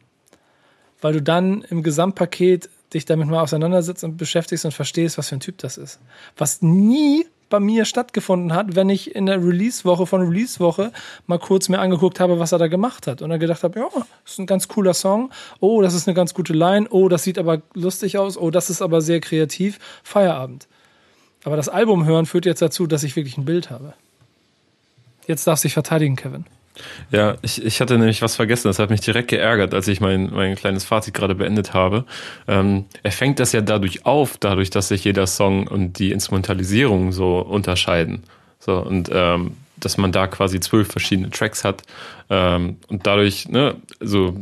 [1.01, 5.35] Weil du dann im Gesamtpaket dich damit mal auseinandersetzt und beschäftigst und verstehst, was für
[5.35, 5.99] ein Typ das ist.
[6.37, 10.91] Was nie bei mir stattgefunden hat, wenn ich in der Release-Woche von Release-Woche
[11.27, 13.21] mal kurz mir angeguckt habe, was er da gemacht hat.
[13.21, 15.31] Und dann gedacht habe, ja, das ist ein ganz cooler Song.
[15.59, 16.87] Oh, das ist eine ganz gute Line.
[16.89, 18.37] Oh, das sieht aber lustig aus.
[18.37, 19.79] Oh, das ist aber sehr kreativ.
[20.03, 20.67] Feierabend.
[21.43, 23.93] Aber das Album hören führt jetzt dazu, dass ich wirklich ein Bild habe.
[25.27, 26.45] Jetzt darfst du dich verteidigen, Kevin.
[27.11, 28.67] Ja, ich, ich hatte nämlich was vergessen.
[28.67, 32.05] Das hat mich direkt geärgert, als ich mein, mein kleines Fazit gerade beendet habe.
[32.47, 37.11] Ähm, er fängt das ja dadurch auf, dadurch, dass sich jeder Song und die Instrumentalisierung
[37.11, 38.23] so unterscheiden.
[38.59, 41.83] So, und ähm, dass man da quasi zwölf verschiedene Tracks hat.
[42.29, 44.39] Ähm, und dadurch, ne, so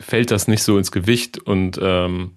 [0.00, 2.32] fällt das nicht so ins Gewicht und ähm,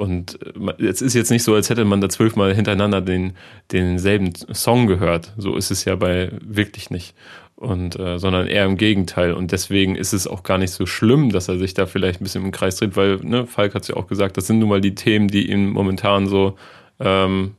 [0.00, 0.38] und
[0.78, 3.36] es ist jetzt nicht so, als hätte man da zwölfmal hintereinander den,
[3.70, 5.34] denselben Song gehört.
[5.36, 7.14] So ist es ja bei wirklich nicht.
[7.54, 9.34] Und, äh, sondern eher im Gegenteil.
[9.34, 12.24] Und deswegen ist es auch gar nicht so schlimm, dass er sich da vielleicht ein
[12.24, 14.70] bisschen im Kreis dreht, weil, ne, Falk hat es ja auch gesagt, das sind nun
[14.70, 16.56] mal die Themen, die ihm momentan so
[16.98, 17.54] ähm,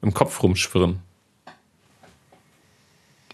[0.00, 1.00] im Kopf rumschwirren.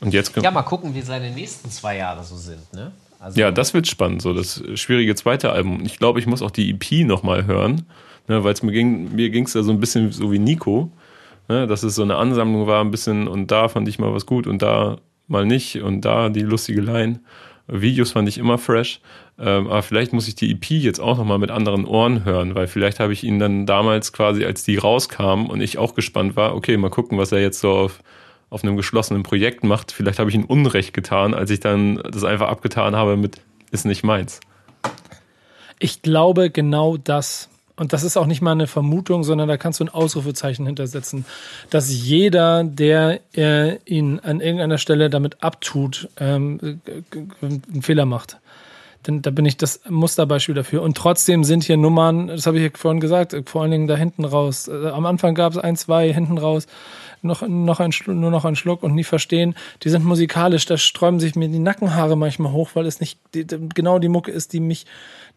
[0.00, 2.90] Und jetzt ja, mal gucken, wie seine nächsten zwei Jahre so sind, ne?
[3.20, 5.84] Also ja, das wird spannend, so das schwierige zweite Album.
[5.84, 7.86] Ich glaube, ich muss auch die EP nochmal hören
[8.28, 10.90] ne, weil es mir ging, mir ging es ja so ein bisschen so wie Nico,
[11.48, 14.26] ne, dass es so eine Ansammlung war, ein bisschen und da fand ich mal was
[14.26, 17.20] gut und da mal nicht und da die lustige Line.
[17.68, 19.00] Videos fand ich immer fresh,
[19.38, 22.66] ähm, aber vielleicht muss ich die EP jetzt auch nochmal mit anderen Ohren hören, weil
[22.66, 26.54] vielleicht habe ich ihn dann damals quasi, als die rauskam und ich auch gespannt war,
[26.54, 28.00] okay, mal gucken, was er jetzt so auf,
[28.50, 29.92] auf einem geschlossenen Projekt macht.
[29.92, 33.40] Vielleicht habe ich ihm Unrecht getan, als ich dann das einfach abgetan habe mit,
[33.70, 34.40] ist nicht meins.
[35.78, 39.80] Ich glaube genau das und das ist auch nicht mal eine Vermutung, sondern da kannst
[39.80, 41.24] du ein Ausrufezeichen hintersetzen,
[41.70, 46.80] dass jeder, der äh, ihn an irgendeiner Stelle damit abtut, ähm,
[47.40, 48.38] einen Fehler macht.
[49.06, 50.82] Denn da bin ich das Musterbeispiel dafür.
[50.82, 53.96] Und trotzdem sind hier Nummern, das habe ich ja vorhin gesagt, vor allen Dingen da
[53.96, 54.68] hinten raus.
[54.68, 56.66] Äh, am Anfang gab es ein, zwei, hinten raus
[57.22, 59.54] noch, noch ein, nur noch einen Schluck und nie verstehen.
[59.82, 63.46] Die sind musikalisch, da sträuben sich mir die Nackenhaare manchmal hoch, weil es nicht die,
[63.46, 64.86] genau die Mucke ist, die mich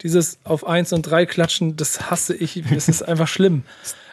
[0.01, 2.63] dieses auf eins und drei klatschen, das hasse ich.
[2.69, 3.63] Das ist einfach schlimm.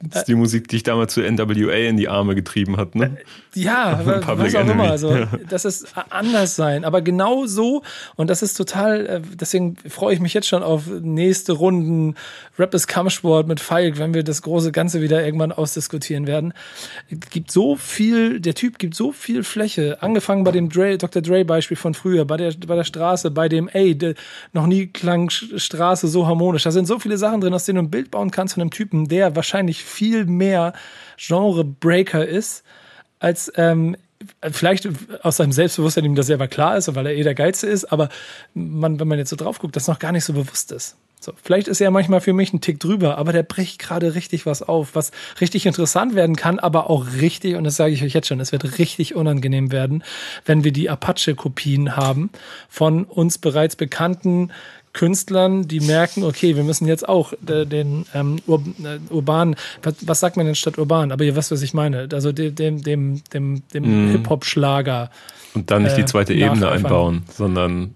[0.03, 3.19] Das ist die Musik, die ich damals zu NWA in die Arme getrieben hat, ne?
[3.55, 4.91] Ja, was auch immer.
[4.91, 5.29] Also, ja.
[5.49, 6.85] das ist anders sein.
[6.85, 7.83] Aber genau so,
[8.17, 12.17] und das ist total, äh, deswegen freue ich mich jetzt schon auf nächste Runden
[12.59, 16.53] Rap ist Kampfsport mit Falk, wenn wir das große Ganze wieder irgendwann ausdiskutieren werden.
[17.31, 21.23] Gibt so viel, der Typ gibt so viel Fläche, angefangen bei dem Dre, Dr.
[21.23, 24.15] Dre Beispiel von früher, bei der, bei der Straße, bei dem, ey, de,
[24.53, 26.65] noch nie klang Straße so harmonisch.
[26.65, 28.71] Da sind so viele Sachen drin, aus denen du ein Bild bauen kannst von einem
[28.71, 30.73] Typen, der wahrscheinlich viel mehr
[31.19, 32.65] Genre-Breaker ist,
[33.21, 33.97] als ähm,
[34.51, 34.89] vielleicht
[35.23, 38.09] aus seinem Selbstbewusstsein ihm das selber klar ist, weil er eh der Geilste ist, aber
[38.55, 40.97] man, wenn man jetzt so drauf guckt, das noch gar nicht so bewusst ist.
[41.21, 44.45] So, vielleicht ist er manchmal für mich ein Tick drüber, aber der bricht gerade richtig
[44.45, 48.13] was auf, was richtig interessant werden kann, aber auch richtig, und das sage ich euch
[48.13, 50.03] jetzt schon, es wird richtig unangenehm werden,
[50.47, 52.31] wenn wir die Apache-Kopien haben
[52.69, 54.51] von uns bereits bekannten
[54.93, 59.95] Künstlern, die merken, okay, wir müssen jetzt auch äh, den ähm, Ur äh, urbanen, was,
[60.03, 61.13] was, sagt man denn statt urban?
[61.13, 62.09] Aber ihr wisst, was ich meine.
[62.13, 62.83] Also dem, dem,
[63.25, 64.11] dem, dem, mm.
[64.13, 65.11] Hip-Hop-Schlager.
[65.55, 67.95] Und dann nicht die äh, zweite äh, Ebene einbauen, sondern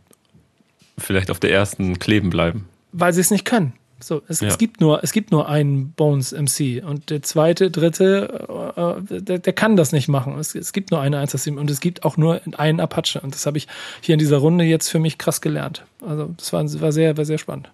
[0.98, 2.66] vielleicht auf der ersten kleben bleiben.
[2.92, 3.74] Weil sie es nicht können.
[3.98, 4.48] So, es, ja.
[4.48, 9.38] es, gibt nur, es gibt nur einen Bones MC und der zweite, dritte, äh, der,
[9.38, 10.38] der, kann das nicht machen.
[10.38, 13.46] Es, es gibt nur eine 1 und es gibt auch nur einen Apache und das
[13.46, 13.66] habe ich
[14.02, 15.84] hier in dieser Runde jetzt für mich krass gelernt.
[16.06, 17.70] Also das war, war sehr, war sehr spannend.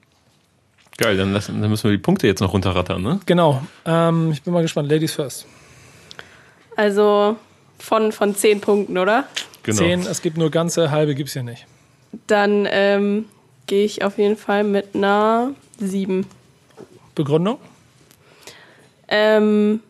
[0.96, 3.20] Geil, dann, lassen, dann müssen wir die Punkte jetzt noch runterrattern, ne?
[3.26, 3.62] Genau.
[3.84, 4.88] Ähm, ich bin mal gespannt.
[4.90, 5.46] Ladies first.
[6.76, 7.36] Also
[7.78, 9.24] von, von zehn Punkten, oder?
[9.64, 9.78] Genau.
[9.78, 11.66] Zehn, es gibt nur ganze, halbe gibt's hier nicht.
[12.26, 13.24] Dann ähm,
[13.66, 15.52] gehe ich auf jeden Fall mit einer
[15.88, 16.26] sieben.
[17.14, 17.58] Begründung?
[19.08, 19.80] Ähm,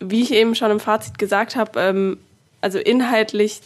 [0.00, 2.18] wie ich eben schon im Fazit gesagt habe, ähm,
[2.60, 3.60] also inhaltlich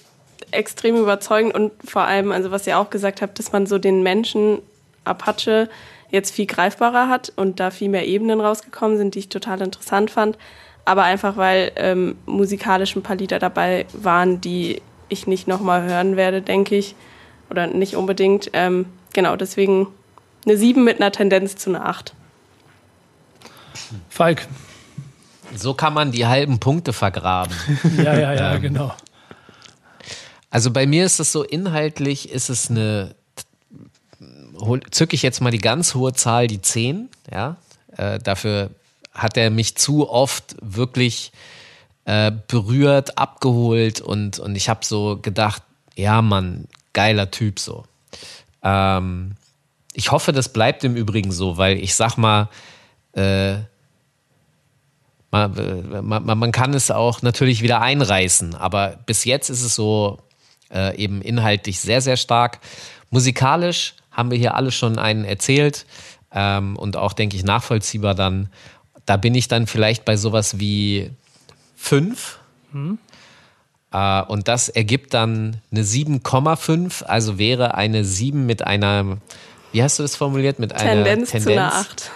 [0.50, 4.02] extrem überzeugend und vor allem, also was ihr auch gesagt habt, dass man so den
[4.02, 4.58] Menschen
[5.04, 5.68] Apache
[6.10, 10.10] jetzt viel greifbarer hat und da viel mehr Ebenen rausgekommen sind, die ich total interessant
[10.10, 10.38] fand.
[10.84, 16.16] Aber einfach, weil ähm, musikalisch ein paar Lieder dabei waren, die ich nicht nochmal hören
[16.16, 16.94] werde, denke ich.
[17.50, 18.50] Oder nicht unbedingt.
[18.52, 19.88] Ähm, genau, deswegen
[20.46, 22.14] eine 7 mit einer Tendenz zu einer 8.
[24.08, 24.46] Falk.
[25.54, 27.54] So kann man die halben Punkte vergraben.
[27.96, 28.94] Ja, ja, ja, genau.
[30.50, 33.14] Also bei mir ist es so, inhaltlich ist es eine,
[34.90, 37.56] zücke ich jetzt mal die ganz hohe Zahl, die 10, ja.
[37.96, 38.70] Äh, dafür
[39.12, 41.32] hat er mich zu oft wirklich
[42.04, 45.62] äh, berührt, abgeholt und, und ich habe so gedacht,
[45.94, 47.84] ja Mann, geiler Typ so.
[48.62, 49.36] Ähm,
[49.96, 52.48] ich hoffe, das bleibt im Übrigen so, weil ich sag mal,
[53.14, 53.54] äh,
[55.30, 60.18] man, man, man kann es auch natürlich wieder einreißen, aber bis jetzt ist es so
[60.72, 62.60] äh, eben inhaltlich sehr, sehr stark.
[63.10, 65.86] Musikalisch haben wir hier alle schon einen erzählt
[66.32, 68.50] ähm, und auch, denke ich, nachvollziehbar dann.
[69.06, 71.10] Da bin ich dann vielleicht bei sowas wie
[71.74, 72.38] fünf.
[73.92, 79.18] Äh, und das ergibt dann eine 7,5, also wäre eine 7 mit einer,
[79.76, 80.58] wie hast du das formuliert?
[80.58, 81.44] Mit einer Tendenz, Tendenz.
[81.44, 82.10] zu einer 8.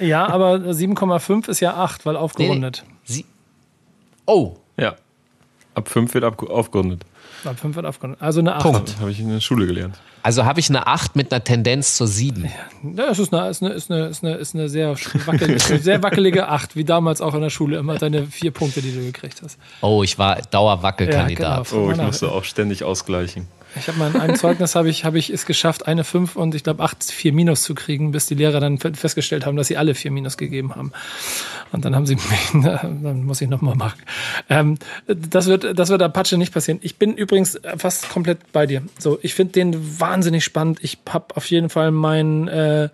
[0.00, 2.84] Ja, aber 7,5 ist ja 8, weil aufgerundet.
[3.04, 3.24] Sie
[4.26, 4.96] oh, Ja.
[5.74, 7.04] Ab 5 wird ab, aufgerundet.
[7.44, 8.20] Ab 5 wird aufgerundet.
[8.20, 8.62] Also eine 8.
[8.62, 8.96] Punkt.
[8.98, 10.00] Habe ich in der Schule gelernt.
[10.24, 12.50] also habe ich eine 8 mit einer Tendenz zur 7.
[12.96, 14.96] Ja, es ist eine, ist eine, ist eine, ist eine, ist eine sehr,
[15.26, 17.78] wackelige, sehr wackelige 8, wie damals auch in der Schule.
[17.78, 19.58] Immer deine vier Punkte, die du gekriegt hast.
[19.80, 21.70] Oh, ich war Dauerwackelkandidat.
[21.70, 21.86] Ja, genau.
[21.86, 23.46] Oh, ich musste auch ständig ausgleichen.
[23.78, 26.54] Ich habe mal in einem Zeugnis habe ich, habe ich es geschafft, eine 5 und
[26.54, 29.68] ich glaube 8 4 Minus zu kriegen, bis die Lehrer dann fe- festgestellt haben, dass
[29.68, 30.92] sie alle 4 Minus gegeben haben.
[31.72, 32.14] Und dann haben sie
[32.54, 34.00] mich, dann muss ich nochmal machen.
[34.48, 36.78] Ähm, das wird, das wird Apache nicht passieren.
[36.82, 38.82] Ich bin übrigens fast komplett bei dir.
[38.98, 40.78] So, ich finde den wahnsinnig spannend.
[40.82, 42.88] Ich habe auf jeden Fall mein, äh,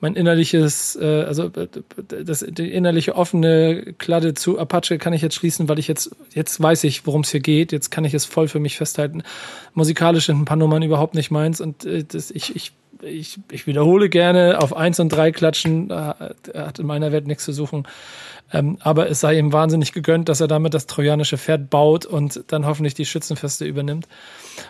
[0.00, 1.68] mein innerliches, äh, also äh,
[2.24, 6.60] das die innerliche offene Kladde zu Apache kann ich jetzt schließen, weil ich jetzt jetzt
[6.60, 7.72] weiß ich, worum es hier geht.
[7.72, 9.22] Jetzt kann ich es voll für mich festhalten.
[9.74, 12.72] Musikalisch sind ein paar Nummern überhaupt nicht meins und äh, das, ich, ich
[13.06, 16.14] ich, ich wiederhole gerne, auf eins und drei klatschen, äh,
[16.54, 17.86] hat in meiner Welt nichts zu suchen.
[18.52, 22.44] Ähm, aber es sei ihm wahnsinnig gegönnt, dass er damit das trojanische Pferd baut und
[22.48, 24.06] dann hoffentlich die Schützenfeste übernimmt,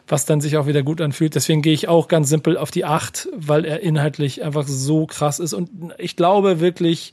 [0.09, 1.35] was dann sich auch wieder gut anfühlt.
[1.35, 5.41] Deswegen gehe ich auch ganz simpel auf die acht, weil er inhaltlich einfach so krass
[5.41, 5.53] ist.
[5.53, 7.13] Und ich glaube wirklich,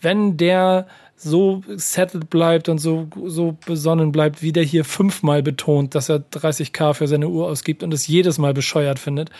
[0.00, 0.86] wenn der
[1.16, 6.16] so settled bleibt und so, so besonnen bleibt, wie der hier fünfmal betont, dass er
[6.18, 9.30] 30k für seine Uhr ausgibt und es jedes Mal bescheuert findet,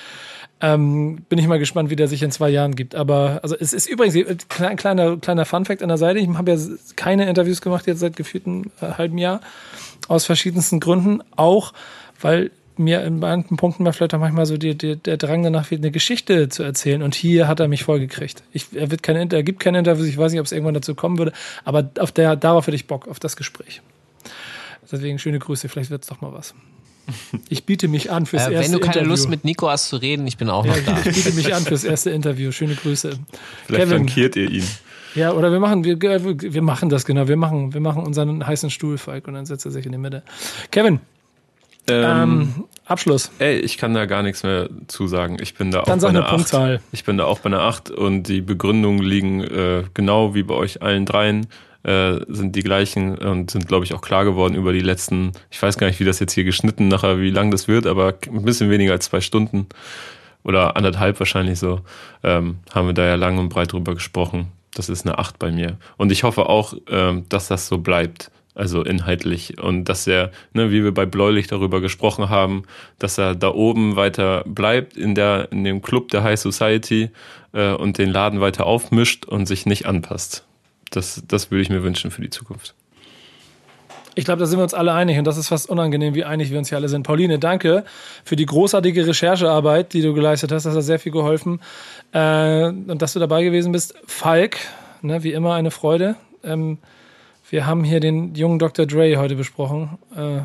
[0.65, 2.95] ähm, bin ich mal gespannt, wie der sich in zwei Jahren gibt.
[2.95, 4.17] Aber also es ist übrigens
[4.59, 6.21] ein kleiner, kleiner Funfact an der Seite.
[6.21, 6.59] Ich habe ja
[6.97, 9.41] keine Interviews gemacht jetzt seit gefühlten äh, halben Jahr.
[10.09, 11.23] Aus verschiedensten Gründen.
[11.37, 11.75] Auch,
[12.19, 15.71] weil mir in manchen Punkten mal vielleicht auch manchmal so die, die, der Drang danach
[15.71, 17.03] wird, eine Geschichte zu erzählen.
[17.03, 18.43] Und hier hat er mich vollgekriegt.
[18.53, 20.95] Ich, er, wird keine, er gibt keine Interviews, ich weiß nicht, ob es irgendwann dazu
[20.95, 21.33] kommen würde,
[21.65, 23.81] aber auf der, darauf hätte ich Bock, auf das Gespräch.
[24.91, 26.55] Deswegen schöne Grüße, vielleicht wird es doch mal was.
[27.49, 29.11] Ich biete mich an fürs Äh, erste wenn du keine Interview.
[29.11, 30.99] Lust mit Nico hast zu reden, ich bin auch ja, noch da.
[30.99, 32.51] ich biete mich an fürs erste Interview.
[32.53, 33.11] Schöne Grüße.
[33.67, 33.89] Vielleicht Kevin.
[33.97, 34.65] flankiert ihr ihn.
[35.15, 37.29] Ja, oder wir machen, wir, wir machen das genau.
[37.29, 39.99] Wir machen, wir machen unseren heißen Stuhl, Falk, und dann setzt er sich in die
[39.99, 40.23] Mitte.
[40.73, 40.99] Kevin,
[41.87, 42.05] Ähm,
[42.59, 43.31] ähm, Abschluss.
[43.39, 45.37] ey, ich kann da gar nichts mehr zu sagen.
[45.41, 46.35] Ich bin da auch Dann sag bei eine einer 8.
[46.37, 46.81] Punktzahl.
[46.93, 50.55] Ich bin da auch bei einer 8 und die Begründungen liegen äh, genau wie bei
[50.55, 51.47] euch allen dreien,
[51.85, 55.63] äh, sind die gleichen und sind, glaube ich, auch klar geworden über die letzten, ich
[55.63, 58.45] weiß gar nicht, wie das jetzt hier geschnitten nachher, wie lang das wird, aber ein
[58.45, 59.67] bisschen weniger als zwei Stunden
[60.45, 61.81] oder anderthalb wahrscheinlich so,
[62.23, 64.53] ähm, haben wir da ja lang und breit drüber gesprochen.
[64.75, 65.79] Das ist eine 8 bei mir.
[65.97, 68.31] Und ich hoffe auch, ähm, dass das so bleibt.
[68.57, 69.61] Also inhaltlich.
[69.61, 72.63] Und dass er, ne, wie wir bei Bläulich darüber gesprochen haben,
[73.01, 77.11] dass er da oben weiter bleibt in der, in dem Club der High Society
[77.53, 80.47] äh, und den Laden weiter aufmischt und sich nicht anpasst.
[80.95, 82.75] Das, das würde ich mir wünschen für die Zukunft.
[84.17, 86.53] Ich glaube, da sind wir uns alle einig und das ist fast unangenehm, wie einig
[86.53, 87.03] wir uns hier alle sind.
[87.03, 87.85] Pauline, danke
[88.25, 90.67] für die großartige Recherchearbeit, die du geleistet hast.
[90.67, 91.61] Das hat sehr viel geholfen.
[92.13, 93.95] Äh, und dass du dabei gewesen bist.
[94.07, 94.59] Falk,
[95.03, 96.15] ne, wie immer eine Freude.
[96.45, 96.79] Ähm,
[97.51, 98.87] wir haben hier den jungen Dr.
[98.87, 99.99] Dre heute besprochen.
[100.17, 100.43] Äh,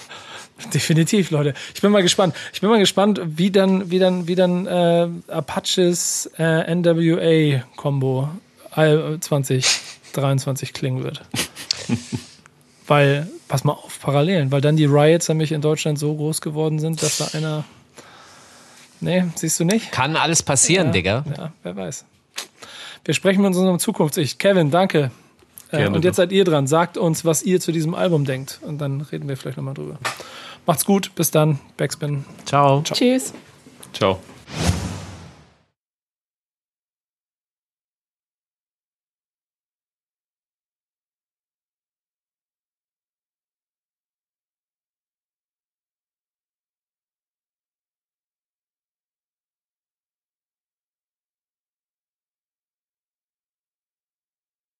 [0.74, 1.54] Definitiv, Leute.
[1.74, 2.34] Ich bin mal gespannt.
[2.52, 8.30] Ich bin mal gespannt, wie dann, wie dann, wie dann äh, Apaches äh, NWA-Kombo
[8.74, 11.22] 2023 klingen wird.
[12.86, 16.78] weil, pass mal auf, Parallelen, weil dann die Riots nämlich in Deutschland so groß geworden
[16.78, 17.64] sind, dass da einer.
[19.00, 19.92] Nee, siehst du nicht?
[19.92, 21.24] Kann alles passieren, ja, Digga.
[21.36, 22.04] Ja, wer weiß.
[23.04, 24.38] Wir sprechen mit unserem Zukunfts-Ich.
[24.38, 25.10] Kevin, danke.
[25.70, 26.66] Äh, und jetzt seid ihr dran.
[26.66, 28.60] Sagt uns, was ihr zu diesem Album denkt.
[28.62, 29.98] Und dann reden wir vielleicht nochmal drüber.
[30.66, 31.14] Macht's gut.
[31.14, 31.58] Bis dann.
[31.76, 32.24] Backspin.
[32.44, 32.82] Ciao.
[32.82, 32.96] Ciao.
[32.96, 33.32] Tschüss.
[33.92, 34.20] Ciao.